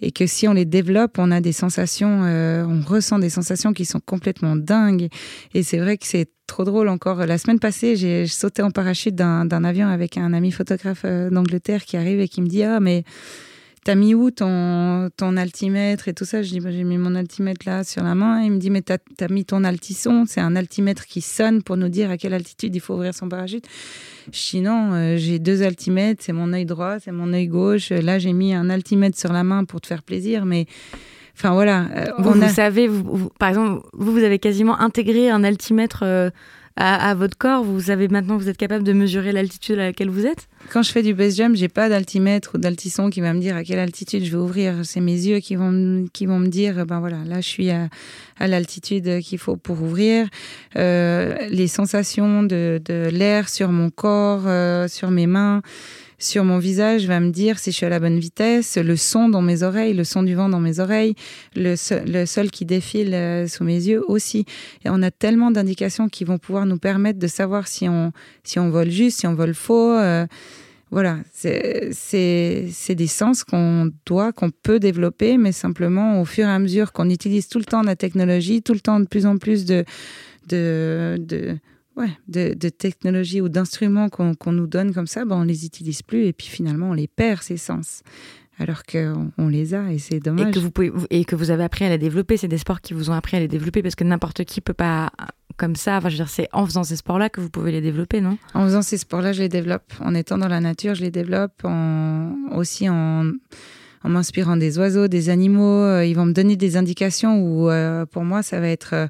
et 0.00 0.12
que 0.12 0.26
si 0.26 0.46
on 0.48 0.52
les 0.52 0.64
développe, 0.64 1.18
on 1.18 1.30
a 1.30 1.40
des 1.40 1.52
sensations, 1.52 2.24
euh, 2.24 2.64
on 2.64 2.82
ressent 2.82 3.18
des 3.18 3.30
sensations 3.30 3.72
qui 3.72 3.84
sont 3.84 4.00
complètement 4.00 4.56
dingues. 4.56 5.08
Et 5.54 5.62
c'est 5.62 5.78
vrai 5.78 5.96
que 5.96 6.06
c'est 6.06 6.28
trop 6.46 6.64
drôle 6.64 6.88
encore. 6.88 7.24
La 7.26 7.38
semaine 7.38 7.58
passée, 7.58 7.96
j'ai 7.96 8.26
sauté 8.26 8.62
en 8.62 8.70
parachute 8.70 9.14
d'un 9.14 9.64
avion 9.64 9.88
avec 9.88 10.16
un 10.16 10.32
ami 10.32 10.52
photographe 10.52 11.02
euh, 11.04 11.30
d'Angleterre 11.30 11.84
qui 11.84 11.96
arrive 11.96 12.20
et 12.20 12.28
qui 12.28 12.42
me 12.42 12.46
dit 12.46 12.62
Ah, 12.62 12.80
mais 12.80 13.04
t'as 13.86 13.94
mis 13.94 14.16
où 14.16 14.32
ton, 14.32 15.10
ton 15.16 15.36
altimètre 15.36 16.08
et 16.08 16.12
tout 16.12 16.24
ça? 16.24 16.42
Je 16.42 16.50
dis 16.50 16.58
bah, 16.58 16.72
J'ai 16.72 16.82
mis 16.82 16.98
mon 16.98 17.14
altimètre 17.14 17.64
là 17.66 17.84
sur 17.84 18.02
la 18.02 18.16
main. 18.16 18.42
Il 18.42 18.50
me 18.50 18.58
dit 18.58 18.68
Mais 18.68 18.82
t'as 18.82 18.98
as 19.20 19.28
mis 19.28 19.44
ton 19.44 19.62
altisson 19.62 20.24
C'est 20.26 20.40
un 20.40 20.56
altimètre 20.56 21.06
qui 21.06 21.20
sonne 21.20 21.62
pour 21.62 21.76
nous 21.76 21.88
dire 21.88 22.10
à 22.10 22.16
quelle 22.16 22.34
altitude 22.34 22.74
il 22.74 22.80
faut 22.80 22.94
ouvrir 22.94 23.14
son 23.14 23.28
parachute. 23.28 23.64
Sinon, 24.32 24.92
euh, 24.92 25.16
j'ai 25.16 25.38
deux 25.38 25.62
altimètres, 25.62 26.24
c'est 26.24 26.32
mon 26.32 26.52
œil 26.52 26.66
droit, 26.66 26.98
c'est 26.98 27.12
mon 27.12 27.32
œil 27.32 27.46
gauche. 27.46 27.90
Là, 27.90 28.18
j'ai 28.18 28.32
mis 28.32 28.54
un 28.54 28.70
altimètre 28.70 29.16
sur 29.16 29.32
la 29.32 29.44
main 29.44 29.64
pour 29.64 29.80
te 29.80 29.86
faire 29.86 30.02
plaisir, 30.02 30.46
mais 30.46 30.66
enfin 31.36 31.52
voilà. 31.52 31.86
Euh, 31.94 32.06
vous, 32.18 32.32
vous 32.32 32.48
savez, 32.48 32.88
vous, 32.88 33.30
par 33.38 33.50
exemple, 33.50 33.86
vous, 33.92 34.10
vous 34.10 34.24
avez 34.24 34.40
quasiment 34.40 34.80
intégré 34.80 35.30
un 35.30 35.44
altimètre 35.44 36.00
euh, 36.02 36.30
à, 36.74 37.14
votre 37.14 37.38
corps 37.38 37.62
Vous 37.62 37.82
savez 37.82 38.08
maintenant, 38.08 38.36
vous 38.36 38.48
êtes 38.48 38.56
capable 38.56 38.82
de 38.82 38.92
mesurer 38.92 39.30
l'altitude 39.30 39.78
à 39.78 39.84
laquelle 39.84 40.10
vous 40.10 40.26
êtes? 40.26 40.48
Quand 40.70 40.82
je 40.82 40.90
fais 40.90 41.02
du 41.02 41.14
base 41.14 41.36
jump, 41.36 41.56
j'ai 41.56 41.68
pas 41.68 41.88
d'altimètre 41.88 42.52
ou 42.54 42.58
d'altisson 42.58 43.10
qui 43.10 43.20
va 43.20 43.32
me 43.32 43.40
dire 43.40 43.56
à 43.56 43.64
quelle 43.64 43.78
altitude 43.78 44.24
je 44.24 44.30
vais 44.30 44.36
ouvrir. 44.36 44.84
C'est 44.84 45.00
mes 45.00 45.12
yeux 45.12 45.40
qui 45.40 45.54
vont, 45.54 46.06
qui 46.12 46.26
vont 46.26 46.38
me 46.38 46.48
dire, 46.48 46.86
ben 46.86 47.00
voilà, 47.00 47.18
là 47.24 47.40
je 47.40 47.48
suis 47.48 47.70
à, 47.70 47.88
à 48.38 48.46
l'altitude 48.46 49.20
qu'il 49.20 49.38
faut 49.38 49.56
pour 49.56 49.82
ouvrir. 49.82 50.28
Euh, 50.76 51.36
les 51.50 51.68
sensations 51.68 52.42
de, 52.42 52.80
de 52.84 53.08
l'air 53.12 53.48
sur 53.48 53.70
mon 53.70 53.90
corps, 53.90 54.44
euh, 54.46 54.88
sur 54.88 55.10
mes 55.10 55.26
mains 55.26 55.62
sur 56.18 56.44
mon 56.44 56.58
visage 56.58 57.06
va 57.06 57.20
me 57.20 57.30
dire 57.30 57.58
si 57.58 57.70
je 57.70 57.76
suis 57.76 57.86
à 57.86 57.88
la 57.88 58.00
bonne 58.00 58.18
vitesse, 58.18 58.76
le 58.76 58.96
son 58.96 59.28
dans 59.28 59.42
mes 59.42 59.62
oreilles, 59.62 59.92
le 59.92 60.04
son 60.04 60.22
du 60.22 60.34
vent 60.34 60.48
dans 60.48 60.60
mes 60.60 60.80
oreilles, 60.80 61.14
le, 61.54 61.76
sol, 61.76 62.50
qui 62.50 62.64
défile 62.64 63.14
euh, 63.14 63.46
sous 63.46 63.64
mes 63.64 63.74
yeux 63.74 64.02
aussi. 64.08 64.46
Et 64.84 64.90
on 64.90 65.02
a 65.02 65.10
tellement 65.10 65.50
d'indications 65.50 66.08
qui 66.08 66.24
vont 66.24 66.38
pouvoir 66.38 66.66
nous 66.66 66.78
permettre 66.78 67.18
de 67.18 67.26
savoir 67.26 67.68
si 67.68 67.88
on, 67.88 68.12
si 68.44 68.58
on 68.58 68.70
vole 68.70 68.90
juste, 68.90 69.20
si 69.20 69.26
on 69.26 69.34
vole 69.34 69.54
faux. 69.54 69.94
Voilà, 70.92 71.18
c'est 71.32 71.90
des 72.90 73.06
sens 73.06 73.42
qu'on 73.42 73.90
doit, 74.06 74.32
qu'on 74.32 74.50
peut 74.50 74.78
développer, 74.78 75.36
mais 75.36 75.50
simplement 75.50 76.20
au 76.20 76.24
fur 76.24 76.46
et 76.46 76.50
à 76.50 76.58
mesure 76.60 76.92
qu'on 76.92 77.10
utilise 77.10 77.48
tout 77.48 77.58
le 77.58 77.64
temps 77.64 77.82
la 77.82 77.96
technologie, 77.96 78.62
tout 78.62 78.72
le 78.72 78.80
temps 78.80 79.00
de 79.00 79.06
plus 79.06 79.26
en 79.26 79.36
plus 79.36 79.64
de, 79.64 79.84
de, 80.48 81.16
de 81.18 81.58
ouais, 81.96 82.10
de, 82.28 82.54
de 82.54 82.68
technologies 82.68 83.40
ou 83.40 83.48
d'instruments 83.48 84.08
qu'on 84.08 84.52
nous 84.52 84.68
donne 84.68 84.94
comme 84.94 85.08
ça, 85.08 85.24
ben 85.24 85.36
on 85.36 85.42
les 85.42 85.64
utilise 85.64 86.02
plus 86.02 86.26
et 86.26 86.32
puis 86.32 86.46
finalement 86.46 86.90
on 86.90 86.94
les 86.94 87.08
perd 87.08 87.42
ces 87.42 87.56
sens. 87.56 88.02
Alors 88.58 88.84
qu'on 88.84 89.32
on 89.36 89.48
les 89.48 89.74
a 89.74 89.92
et 89.92 89.98
c'est 89.98 90.20
dommage. 90.20 90.48
Et 90.48 90.50
que, 90.52 90.58
vous 90.60 90.70
pouvez, 90.70 90.90
et 91.10 91.24
que 91.24 91.36
vous 91.36 91.50
avez 91.50 91.64
appris 91.64 91.84
à 91.84 91.90
les 91.90 91.98
développer. 91.98 92.38
C'est 92.38 92.48
des 92.48 92.58
sports 92.58 92.80
qui 92.80 92.94
vous 92.94 93.10
ont 93.10 93.12
appris 93.12 93.36
à 93.36 93.40
les 93.40 93.48
développer 93.48 93.82
parce 93.82 93.94
que 93.94 94.04
n'importe 94.04 94.44
qui 94.44 94.62
peut 94.62 94.72
pas 94.72 95.10
comme 95.56 95.76
ça. 95.76 95.96
Enfin, 95.96 96.08
je 96.08 96.14
veux 96.14 96.24
dire, 96.24 96.28
c'est 96.28 96.48
en 96.52 96.66
faisant 96.66 96.84
ces 96.84 96.96
sports-là 96.96 97.28
que 97.28 97.40
vous 97.40 97.50
pouvez 97.50 97.72
les 97.72 97.80
développer, 97.80 98.20
non? 98.20 98.38
En 98.54 98.64
faisant 98.64 98.82
ces 98.82 98.98
sports-là, 98.98 99.32
je 99.32 99.42
les 99.42 99.48
développe. 99.48 99.92
En 100.00 100.14
étant 100.14 100.38
dans 100.38 100.48
la 100.48 100.60
nature, 100.60 100.94
je 100.94 101.02
les 101.02 101.10
développe. 101.10 101.64
Aussi 102.52 102.88
en, 102.88 103.32
m'inspirant 104.04 104.56
des 104.56 104.78
oiseaux, 104.78 105.08
des 105.08 105.30
animaux. 105.30 105.82
Euh, 105.82 106.04
ils 106.04 106.14
vont 106.14 106.26
me 106.26 106.32
donner 106.32 106.56
des 106.56 106.76
indications 106.76 107.40
où, 107.40 107.70
euh, 107.70 108.06
pour 108.06 108.24
moi, 108.24 108.42
ça 108.42 108.60
va 108.60 108.68
être. 108.68 108.94
Euh, 108.94 109.06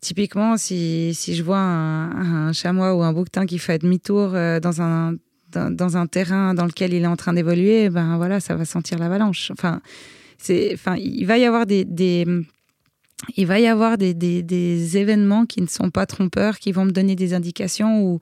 Typiquement, 0.00 0.58
si, 0.58 1.14
si 1.14 1.34
je 1.34 1.42
vois 1.42 1.56
un, 1.56 2.52
chamois 2.52 2.94
ou 2.94 3.02
un 3.02 3.14
bouquetin 3.14 3.46
qui 3.46 3.58
fait 3.58 3.78
demi-tour 3.78 4.32
dans 4.32 4.82
un, 4.82 5.14
dans, 5.50 5.96
un 5.96 6.06
terrain 6.06 6.52
dans 6.52 6.66
lequel 6.66 6.92
il 6.92 7.04
est 7.04 7.06
en 7.06 7.16
train 7.16 7.32
d'évoluer, 7.32 7.88
ben 7.88 8.18
voilà, 8.18 8.38
ça 8.38 8.54
va 8.54 8.66
sentir 8.66 8.98
l'avalanche. 8.98 9.50
Enfin, 9.50 9.80
enfin, 10.74 10.96
il 10.98 11.24
va 11.24 11.38
y 11.38 11.46
avoir 11.46 11.64
des, 11.64 11.86
des 11.86 12.26
il 13.36 13.46
va 13.46 13.60
y 13.60 13.66
avoir 13.66 13.98
des, 13.98 14.14
des, 14.14 14.96
événements 14.96 15.46
qui 15.46 15.60
ne 15.62 15.66
sont 15.66 15.90
pas 15.90 16.06
trompeurs, 16.06 16.58
qui 16.58 16.72
vont 16.72 16.84
me 16.84 16.90
donner 16.90 17.16
des 17.16 17.34
indications 17.34 18.02
où, 18.02 18.20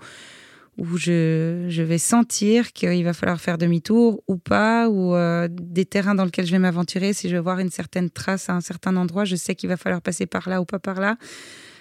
où 0.78 0.96
je, 0.96 1.66
je 1.68 1.82
vais 1.82 1.98
sentir 1.98 2.72
qu'il 2.72 3.04
va 3.04 3.12
falloir 3.12 3.40
faire 3.40 3.58
demi-tour 3.58 4.22
ou 4.28 4.36
pas, 4.36 4.88
ou 4.88 5.14
euh, 5.14 5.48
des 5.50 5.84
terrains 5.84 6.14
dans 6.14 6.24
lesquels 6.24 6.46
je 6.46 6.52
vais 6.52 6.58
m'aventurer. 6.58 7.12
Si 7.12 7.28
je 7.28 7.36
vais 7.36 7.42
voir 7.42 7.58
une 7.58 7.70
certaine 7.70 8.10
trace 8.10 8.48
à 8.48 8.54
un 8.54 8.60
certain 8.60 8.96
endroit, 8.96 9.24
je 9.24 9.36
sais 9.36 9.54
qu'il 9.54 9.68
va 9.68 9.76
falloir 9.76 10.02
passer 10.02 10.26
par 10.26 10.48
là 10.48 10.60
ou 10.60 10.64
pas 10.64 10.78
par 10.78 11.00
là. 11.00 11.16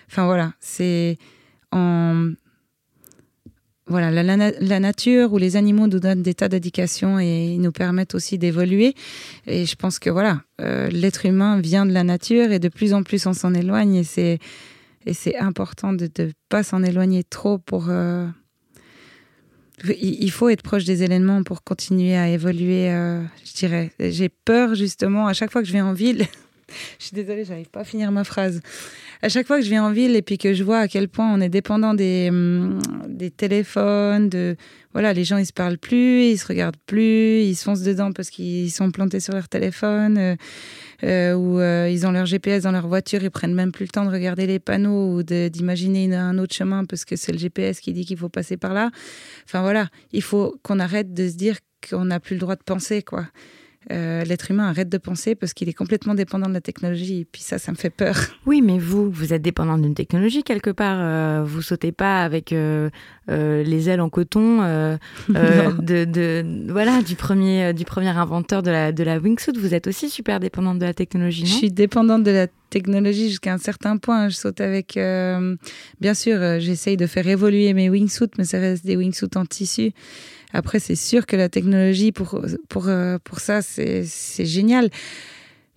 Enfin 0.09 0.25
voilà, 0.25 0.53
c'est 0.59 1.17
en 1.71 2.31
voilà, 3.87 4.11
la, 4.11 4.79
nature 4.79 5.33
ou 5.33 5.37
les 5.37 5.55
animaux 5.55 5.87
nous 5.87 5.99
donnent 5.99 6.21
des 6.21 6.33
tas 6.33 6.47
d'indications 6.47 7.19
et 7.19 7.53
ils 7.53 7.61
nous 7.61 7.71
permettent 7.71 8.15
aussi 8.15 8.37
d'évoluer. 8.37 8.93
Et 9.47 9.65
je 9.65 9.75
pense 9.75 9.99
que 9.99 10.09
voilà, 10.09 10.41
euh, 10.61 10.89
l'être 10.89 11.25
humain 11.25 11.59
vient 11.59 11.85
de 11.85 11.91
la 11.91 12.03
nature 12.03 12.51
et 12.51 12.59
de 12.59 12.69
plus 12.69 12.93
en 12.93 13.03
plus 13.03 13.25
on 13.25 13.33
s'en 13.33 13.53
éloigne 13.53 13.95
et 13.95 14.03
c'est 14.03 14.39
et 15.05 15.13
c'est 15.13 15.35
important 15.37 15.93
de 15.93 16.09
ne 16.19 16.31
pas 16.49 16.63
s'en 16.63 16.83
éloigner 16.83 17.23
trop 17.23 17.57
pour. 17.57 17.87
Euh, 17.89 18.27
il 19.99 20.29
faut 20.29 20.49
être 20.49 20.61
proche 20.61 20.83
des 20.83 21.01
éléments 21.01 21.41
pour 21.41 21.63
continuer 21.63 22.15
à 22.15 22.29
évoluer, 22.29 22.91
euh, 22.91 23.23
je 23.43 23.53
dirais. 23.53 23.91
J'ai 23.99 24.29
peur 24.29 24.75
justement 24.75 25.25
à 25.25 25.33
chaque 25.33 25.51
fois 25.51 25.63
que 25.63 25.67
je 25.67 25.73
vais 25.73 25.81
en 25.81 25.93
ville. 25.93 26.27
je 26.99 27.05
suis 27.05 27.15
désolée, 27.15 27.45
j'arrive 27.45 27.69
pas 27.69 27.81
à 27.81 27.85
finir 27.85 28.11
ma 28.11 28.23
phrase 28.23 28.61
à 29.21 29.29
chaque 29.29 29.47
fois 29.47 29.59
que 29.59 29.63
je 29.63 29.69
viens 29.69 29.83
en 29.83 29.91
ville 29.91 30.15
et 30.15 30.21
puis 30.21 30.37
que 30.37 30.53
je 30.53 30.63
vois 30.63 30.79
à 30.79 30.87
quel 30.87 31.07
point 31.07 31.31
on 31.31 31.41
est 31.41 31.49
dépendant 31.49 31.93
des, 31.93 32.31
des 33.07 33.29
téléphones, 33.29 34.29
de 34.29 34.55
voilà, 34.93 35.13
les 35.13 35.23
gens 35.23 35.37
ils 35.37 35.45
se 35.45 35.53
parlent 35.53 35.77
plus, 35.77 36.25
ils 36.25 36.37
se 36.37 36.47
regardent 36.47 36.79
plus, 36.85 37.43
ils 37.43 37.55
se 37.55 37.63
foncent 37.63 37.83
dedans 37.83 38.11
parce 38.11 38.29
qu'ils 38.29 38.71
sont 38.71 38.91
plantés 38.91 39.19
sur 39.19 39.33
leur 39.33 39.47
téléphone 39.47 40.17
euh, 40.17 40.35
euh, 41.03 41.33
ou 41.33 41.59
euh, 41.59 41.89
ils 41.89 42.05
ont 42.07 42.11
leur 42.11 42.25
GPS 42.25 42.63
dans 42.63 42.71
leur 42.71 42.87
voiture, 42.87 43.23
ils 43.23 43.31
prennent 43.31 43.53
même 43.53 43.71
plus 43.71 43.85
le 43.85 43.91
temps 43.91 44.05
de 44.05 44.11
regarder 44.11 44.47
les 44.47 44.59
panneaux 44.59 45.15
ou 45.15 45.23
d'imaginer 45.23 46.13
un 46.15 46.37
autre 46.39 46.55
chemin 46.55 46.85
parce 46.85 47.05
que 47.05 47.15
c'est 47.15 47.31
le 47.31 47.37
GPS 47.37 47.79
qui 47.79 47.93
dit 47.93 48.05
qu'il 48.05 48.17
faut 48.17 48.29
passer 48.29 48.57
par 48.57 48.73
là. 48.73 48.89
Enfin 49.45 49.61
voilà, 49.61 49.87
il 50.11 50.23
faut 50.23 50.55
qu'on 50.63 50.79
arrête 50.79 51.13
de 51.13 51.29
se 51.29 51.35
dire 51.35 51.57
qu'on 51.89 52.05
n'a 52.05 52.19
plus 52.19 52.35
le 52.35 52.39
droit 52.39 52.55
de 52.55 52.63
penser 52.63 53.01
quoi. 53.03 53.25
Euh, 53.89 54.23
l'être 54.23 54.51
humain 54.51 54.69
arrête 54.69 54.89
de 54.89 54.97
penser 54.99 55.33
parce 55.33 55.53
qu'il 55.53 55.67
est 55.67 55.73
complètement 55.73 56.13
dépendant 56.13 56.47
de 56.47 56.53
la 56.53 56.61
technologie. 56.61 57.21
Et 57.21 57.25
puis 57.25 57.41
ça, 57.41 57.57
ça 57.57 57.71
me 57.71 57.77
fait 57.77 57.89
peur. 57.89 58.15
Oui, 58.45 58.61
mais 58.61 58.79
vous, 58.79 59.09
vous 59.09 59.33
êtes 59.33 59.41
dépendant 59.41 59.77
d'une 59.77 59.93
technologie 59.93 60.43
quelque 60.43 60.71
part. 60.71 60.97
Euh, 60.99 61.43
vous 61.45 61.61
sautez 61.61 61.91
pas 61.91 62.23
avec 62.23 62.51
euh, 62.51 62.89
les 63.27 63.89
ailes 63.89 64.01
en 64.01 64.09
coton 64.09 64.57
de, 65.29 66.05
de, 66.05 66.45
voilà, 66.69 67.01
du, 67.01 67.15
premier, 67.15 67.73
du 67.73 67.85
premier 67.85 68.09
inventeur 68.09 68.61
de 68.61 68.71
la, 68.71 68.91
de 68.91 69.03
la 69.03 69.19
wingsuit. 69.19 69.53
Vous 69.57 69.73
êtes 69.73 69.87
aussi 69.87 70.09
super 70.09 70.39
dépendante 70.39 70.79
de 70.79 70.85
la 70.85 70.93
technologie, 70.93 71.43
non? 71.43 71.49
Je 71.49 71.53
suis 71.53 71.71
dépendante 71.71 72.23
de 72.23 72.31
la 72.31 72.47
technologie 72.69 73.29
jusqu'à 73.29 73.53
un 73.53 73.57
certain 73.57 73.97
point. 73.97 74.27
Je 74.29 74.35
saute 74.35 74.59
avec... 74.59 74.95
bien 74.95 76.13
sûr, 76.13 76.59
j'essaye 76.59 76.97
de 76.97 77.07
faire 77.07 77.27
évoluer 77.27 77.73
mes 77.73 77.89
wingsuits, 77.89 78.31
mais 78.37 78.43
ça 78.45 78.59
reste 78.59 78.85
des 78.85 78.97
wingsuits 78.97 79.29
en 79.35 79.45
tissu. 79.45 79.93
Après, 80.53 80.79
c'est 80.79 80.95
sûr 80.95 81.25
que 81.25 81.35
la 81.35 81.49
technologie, 81.49 82.11
pour, 82.11 82.41
pour, 82.69 82.87
euh, 82.87 83.17
pour 83.23 83.39
ça, 83.39 83.61
c'est 83.61 84.05
génial. 84.45 84.89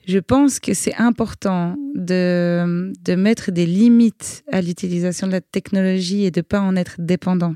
Je 0.06 0.18
pense 0.18 0.60
que 0.60 0.74
c'est 0.74 0.94
important 0.96 1.76
de, 1.94 2.92
de 3.04 3.14
mettre 3.14 3.50
des 3.50 3.66
limites 3.66 4.44
à 4.52 4.60
l'utilisation 4.60 5.26
de 5.26 5.32
la 5.32 5.40
technologie 5.40 6.24
et 6.24 6.30
de 6.30 6.40
ne 6.40 6.42
pas 6.42 6.60
en 6.60 6.76
être 6.76 6.96
dépendant. 6.98 7.54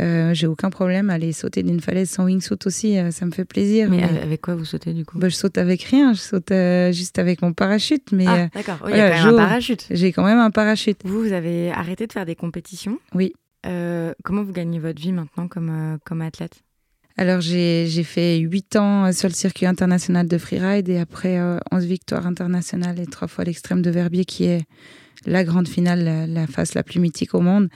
Euh, 0.00 0.32
j'ai 0.32 0.46
aucun 0.46 0.70
problème 0.70 1.10
à 1.10 1.14
aller 1.14 1.32
sauter 1.32 1.62
d'une 1.62 1.80
falaise 1.80 2.08
sans 2.08 2.24
wingsuit 2.24 2.56
aussi, 2.64 2.98
euh, 2.98 3.10
ça 3.10 3.26
me 3.26 3.30
fait 3.30 3.44
plaisir. 3.44 3.90
Mais, 3.90 4.02
avec 4.02 4.40
quoi 4.40 4.54
vous 4.54 4.64
sautez 4.64 4.94
du 4.94 5.04
coup? 5.04 5.18
Bah, 5.18 5.28
Je 5.28 5.36
saute 5.36 5.58
avec 5.58 5.82
rien, 5.82 6.14
je 6.14 6.20
saute 6.20 6.52
juste 6.94 7.18
avec 7.18 7.42
mon 7.42 7.52
parachute. 7.52 8.10
Mais, 8.10 8.24
ah, 8.26 8.48
d'accord, 8.54 8.78
il 8.88 8.96
y 8.96 9.00
a 9.00 9.10
quand 9.10 9.26
même 9.26 9.34
un 9.34 9.36
parachute. 9.36 9.86
J'ai 9.90 10.12
quand 10.12 10.24
même 10.24 10.38
un 10.38 10.50
parachute. 10.50 10.98
Vous, 11.04 11.20
vous 11.20 11.32
avez 11.32 11.70
arrêté 11.70 12.06
de 12.06 12.12
faire 12.12 12.24
des 12.24 12.36
compétitions? 12.36 12.98
Oui. 13.14 13.34
Euh, 13.66 14.12
comment 14.24 14.42
vous 14.42 14.52
gagnez 14.52 14.78
votre 14.78 15.00
vie 15.00 15.12
maintenant 15.12 15.48
comme, 15.48 15.70
euh, 15.70 15.98
comme 16.04 16.22
athlète? 16.22 16.62
Alors, 17.16 17.40
j'ai 17.40 18.04
fait 18.04 18.38
8 18.38 18.76
ans 18.76 19.12
sur 19.12 19.28
le 19.28 19.34
circuit 19.34 19.66
international 19.66 20.26
de 20.26 20.38
freeride 20.38 20.88
et 20.88 20.98
après 20.98 21.38
11 21.40 21.60
euh, 21.72 21.78
victoires 21.86 22.26
internationales 22.26 22.98
et 22.98 23.06
3 23.06 23.28
fois 23.28 23.44
l'extrême 23.44 23.82
de 23.82 23.90
Verbier 23.90 24.24
qui 24.24 24.44
est 24.44 24.62
la 25.26 25.44
grande 25.44 25.68
finale, 25.68 26.02
la, 26.02 26.26
la, 26.26 26.46
phase 26.46 26.74
la 26.74 26.82
plus 26.82 27.00
mythique 27.00 27.34
au 27.34 27.40
monde. 27.40 27.68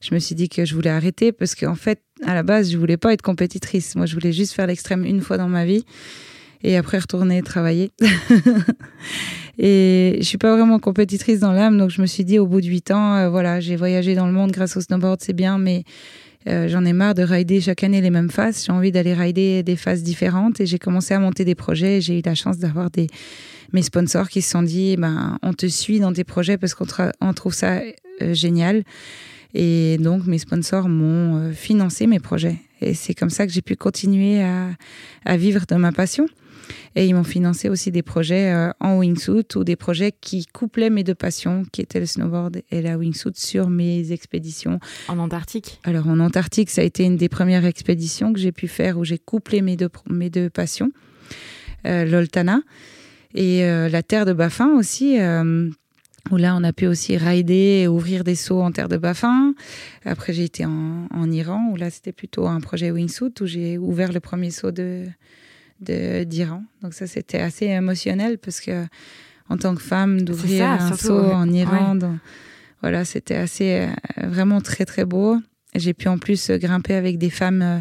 Je 0.00 0.14
me 0.14 0.18
suis 0.18 0.34
dit 0.34 0.48
que 0.48 0.64
je 0.64 0.74
voulais 0.74 0.90
arrêter 0.90 1.32
parce 1.32 1.54
qu'en 1.54 1.74
fait, 1.74 2.02
à 2.24 2.34
la 2.34 2.42
base, 2.42 2.72
je 2.72 2.78
voulais 2.78 2.96
pas 2.96 3.12
être 3.12 3.22
compétitrice. 3.22 3.94
Moi, 3.94 4.06
je 4.06 4.14
voulais 4.14 4.32
juste 4.32 4.54
faire 4.54 4.66
l'extrême 4.66 5.04
une 5.04 5.20
fois 5.20 5.36
dans 5.36 5.48
ma 5.48 5.64
vie 5.66 5.84
et 6.62 6.76
après 6.76 6.98
retourner 6.98 7.42
travailler. 7.42 7.92
et 9.58 10.16
je 10.20 10.24
suis 10.24 10.38
pas 10.38 10.54
vraiment 10.54 10.78
compétitrice 10.78 11.40
dans 11.40 11.52
l'âme, 11.52 11.78
donc 11.78 11.90
je 11.90 12.00
me 12.00 12.06
suis 12.06 12.24
dit 12.24 12.38
au 12.38 12.46
bout 12.46 12.60
de 12.60 12.66
huit 12.66 12.92
ans, 12.92 13.16
euh, 13.16 13.28
voilà, 13.28 13.58
j'ai 13.58 13.74
voyagé 13.74 14.14
dans 14.14 14.26
le 14.26 14.32
monde 14.32 14.52
grâce 14.52 14.76
au 14.76 14.80
snowboard, 14.80 15.20
c'est 15.20 15.32
bien, 15.32 15.58
mais 15.58 15.82
euh, 16.46 16.68
j'en 16.68 16.84
ai 16.84 16.92
marre 16.92 17.14
de 17.14 17.22
rider 17.22 17.60
chaque 17.60 17.82
année 17.82 18.00
les 18.00 18.10
mêmes 18.10 18.30
phases. 18.30 18.64
J'ai 18.64 18.72
envie 18.72 18.92
d'aller 18.92 19.14
rider 19.14 19.64
des 19.64 19.74
phases 19.74 20.04
différentes 20.04 20.60
et 20.60 20.66
j'ai 20.66 20.78
commencé 20.78 21.12
à 21.12 21.18
monter 21.18 21.44
des 21.44 21.56
projets. 21.56 22.00
J'ai 22.00 22.20
eu 22.20 22.22
la 22.24 22.36
chance 22.36 22.58
d'avoir 22.58 22.90
des 22.90 23.08
mes 23.72 23.82
sponsors 23.82 24.28
qui 24.30 24.40
se 24.40 24.50
sont 24.50 24.62
dit, 24.62 24.96
ben, 24.96 25.36
on 25.42 25.52
te 25.52 25.66
suit 25.66 26.00
dans 26.00 26.12
tes 26.12 26.24
projets 26.24 26.56
parce 26.56 26.74
qu'on 26.74 26.86
on 27.20 27.34
trouve 27.34 27.52
ça 27.52 27.80
euh, 28.22 28.32
génial. 28.32 28.84
Et 29.52 29.98
donc, 29.98 30.26
mes 30.26 30.38
sponsors 30.38 30.88
m'ont 30.88 31.52
financé 31.52 32.06
mes 32.06 32.20
projets. 32.20 32.56
Et 32.80 32.94
c'est 32.94 33.14
comme 33.14 33.30
ça 33.30 33.46
que 33.46 33.52
j'ai 33.52 33.62
pu 33.62 33.76
continuer 33.76 34.42
à, 34.42 34.70
à, 35.24 35.36
vivre 35.36 35.64
de 35.68 35.74
ma 35.76 35.92
passion. 35.92 36.26
Et 36.94 37.06
ils 37.06 37.14
m'ont 37.14 37.24
financé 37.24 37.68
aussi 37.68 37.90
des 37.90 38.02
projets 38.02 38.52
euh, 38.52 38.70
en 38.80 38.98
wingsuit 38.98 39.46
ou 39.56 39.64
des 39.64 39.76
projets 39.76 40.12
qui 40.12 40.46
couplaient 40.46 40.90
mes 40.90 41.04
deux 41.04 41.14
passions, 41.14 41.64
qui 41.72 41.80
étaient 41.80 42.00
le 42.00 42.06
snowboard 42.06 42.62
et 42.70 42.82
la 42.82 42.98
wingsuit, 42.98 43.32
sur 43.34 43.70
mes 43.70 44.12
expéditions. 44.12 44.78
En 45.08 45.18
Antarctique? 45.18 45.80
Alors 45.84 46.08
en 46.08 46.18
Antarctique, 46.20 46.70
ça 46.70 46.82
a 46.82 46.84
été 46.84 47.04
une 47.04 47.16
des 47.16 47.28
premières 47.28 47.64
expéditions 47.64 48.32
que 48.32 48.38
j'ai 48.38 48.52
pu 48.52 48.68
faire 48.68 48.98
où 48.98 49.04
j'ai 49.04 49.18
couplé 49.18 49.62
mes 49.62 49.76
deux, 49.76 49.88
mes 50.10 50.28
deux 50.28 50.50
passions, 50.50 50.90
euh, 51.86 52.04
l'Oltana 52.04 52.60
et 53.34 53.64
euh, 53.64 53.88
la 53.88 54.02
terre 54.02 54.26
de 54.26 54.32
Baffin 54.32 54.70
aussi 54.76 55.18
où 56.30 56.36
là 56.36 56.54
on 56.56 56.64
a 56.64 56.72
pu 56.72 56.86
aussi 56.86 57.16
rider 57.16 57.82
et 57.82 57.88
ouvrir 57.88 58.24
des 58.24 58.34
sauts 58.34 58.60
en 58.60 58.72
terre 58.72 58.88
de 58.88 58.96
Baffin. 58.96 59.54
Après 60.04 60.32
j'ai 60.32 60.44
été 60.44 60.64
en, 60.64 61.06
en, 61.10 61.30
Iran 61.30 61.70
où 61.72 61.76
là 61.76 61.90
c'était 61.90 62.12
plutôt 62.12 62.46
un 62.46 62.60
projet 62.60 62.90
wingsuit 62.90 63.32
où 63.40 63.46
j'ai 63.46 63.78
ouvert 63.78 64.12
le 64.12 64.20
premier 64.20 64.50
saut 64.50 64.70
de 64.70 65.06
d'Iran. 65.80 66.64
Donc 66.82 66.94
ça, 66.94 67.06
c'était 67.06 67.38
assez 67.38 67.66
émotionnel 67.66 68.38
parce 68.38 68.60
que 68.60 68.86
en 69.48 69.56
tant 69.56 69.74
que 69.74 69.82
femme, 69.82 70.22
d'ouvrir 70.22 70.66
un 70.66 70.96
saut 70.96 71.30
en 71.30 71.48
Iran, 71.50 71.98
voilà, 72.82 73.04
c'était 73.04 73.36
assez 73.36 73.88
euh, 74.18 74.26
vraiment 74.26 74.60
très 74.60 74.84
très 74.84 75.04
beau. 75.04 75.38
J'ai 75.74 75.94
pu 75.94 76.08
en 76.08 76.18
plus 76.18 76.50
grimper 76.50 76.94
avec 76.94 77.18
des 77.18 77.30
femmes 77.30 77.62
euh, 77.62 77.78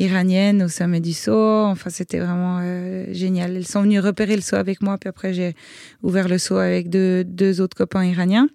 iraniennes 0.00 0.62
au 0.62 0.68
sommet 0.68 1.00
du 1.00 1.12
saut. 1.12 1.64
Enfin, 1.66 1.90
c'était 1.90 2.18
vraiment 2.18 2.58
euh, 2.62 3.04
génial. 3.12 3.56
Elles 3.56 3.66
sont 3.66 3.82
venues 3.82 4.00
repérer 4.00 4.34
le 4.34 4.42
saut 4.42 4.56
avec 4.56 4.82
moi, 4.82 4.98
puis 4.98 5.08
après 5.08 5.32
j'ai 5.32 5.54
ouvert 6.02 6.28
le 6.28 6.38
saut 6.38 6.56
avec 6.56 6.88
deux, 6.88 7.22
deux 7.22 7.60
autres 7.60 7.76
copains 7.76 8.04
iraniens. 8.04 8.48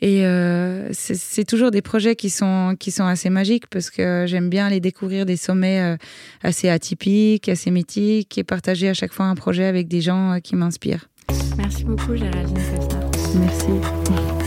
Et 0.00 0.26
euh, 0.26 0.88
c'est 0.92 1.44
toujours 1.44 1.70
des 1.70 1.80
projets 1.80 2.16
qui 2.16 2.28
sont, 2.28 2.74
qui 2.78 2.90
sont 2.90 3.04
assez 3.04 3.30
magiques 3.30 3.68
parce 3.68 3.88
que 3.88 4.24
j'aime 4.26 4.50
bien 4.50 4.66
aller 4.66 4.80
découvrir 4.80 5.26
des 5.26 5.36
sommets 5.36 5.80
euh, 5.80 5.96
assez 6.42 6.68
atypiques, 6.68 7.48
assez 7.48 7.70
mythiques 7.70 8.36
et 8.36 8.42
partager 8.42 8.88
à 8.88 8.94
chaque 8.94 9.12
fois 9.12 9.26
un 9.26 9.36
projet 9.36 9.64
avec 9.64 9.86
des 9.86 10.00
gens 10.00 10.38
qui 10.42 10.56
m'inspirent. 10.56 11.08
Merci 11.56 11.84
beaucoup, 11.84 12.16
Géraldine 12.16 12.58
Merci. 13.36 14.41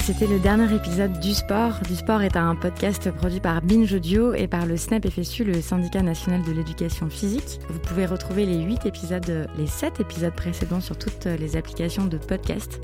C'était 0.00 0.26
le 0.26 0.38
dernier 0.38 0.74
épisode 0.74 1.20
du 1.20 1.34
Sport. 1.34 1.80
Du 1.86 1.94
Sport 1.94 2.22
est 2.22 2.36
un 2.36 2.54
podcast 2.54 3.10
produit 3.10 3.40
par 3.40 3.60
Binge 3.60 3.92
Audio 3.92 4.32
et 4.32 4.46
par 4.46 4.64
le 4.64 4.78
SNAP 4.78 5.10
FSU, 5.10 5.44
le 5.44 5.60
syndicat 5.60 6.00
national 6.00 6.42
de 6.44 6.52
l'éducation 6.52 7.10
physique. 7.10 7.60
Vous 7.68 7.78
pouvez 7.78 8.06
retrouver 8.06 8.46
les 8.46 8.58
8 8.62 8.86
épisodes, 8.86 9.48
les 9.58 9.66
7 9.66 10.00
épisodes 10.00 10.34
précédents 10.34 10.80
sur 10.80 10.96
toutes 10.96 11.26
les 11.26 11.56
applications 11.56 12.06
de 12.06 12.16
podcast. 12.16 12.80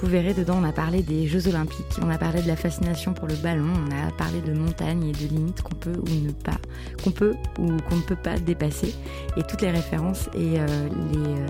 Vous 0.00 0.06
verrez 0.06 0.34
dedans, 0.34 0.58
on 0.60 0.64
a 0.64 0.72
parlé 0.72 1.02
des 1.02 1.26
Jeux 1.26 1.48
Olympiques, 1.48 1.98
on 2.02 2.10
a 2.10 2.18
parlé 2.18 2.42
de 2.42 2.48
la 2.48 2.56
fascination 2.56 3.14
pour 3.14 3.26
le 3.26 3.36
ballon, 3.36 3.72
on 3.86 3.90
a 3.90 4.10
parlé 4.12 4.42
de 4.42 4.52
montagnes 4.52 5.04
et 5.04 5.12
de 5.12 5.28
limites 5.34 5.62
qu'on 5.62 5.76
peut 5.76 5.98
ou 5.98 6.26
ne 6.26 6.32
pas, 6.32 6.58
qu'on 7.02 7.10
peut 7.10 7.34
ou 7.58 7.76
qu'on 7.88 7.96
ne 7.96 8.02
peut 8.02 8.16
pas 8.16 8.38
dépasser. 8.38 8.94
Et 9.38 9.42
toutes 9.44 9.62
les 9.62 9.70
références 9.70 10.28
et 10.34 10.60
euh, 10.60 10.66
les 11.12 11.18
euh, 11.18 11.46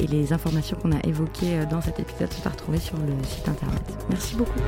et 0.00 0.06
les 0.06 0.32
informations 0.32 0.76
qu'on 0.80 0.92
a 0.92 1.00
évoquées 1.04 1.58
euh, 1.58 1.66
dans 1.66 1.80
cet 1.80 2.00
épisode 2.00 2.32
sont 2.32 2.46
à 2.46 2.50
retrouver 2.50 2.78
sur 2.78 2.96
le 2.96 3.12
site 3.24 3.48
internet. 3.48 3.82
Merci 4.08 4.36
beaucoup. 4.36 4.58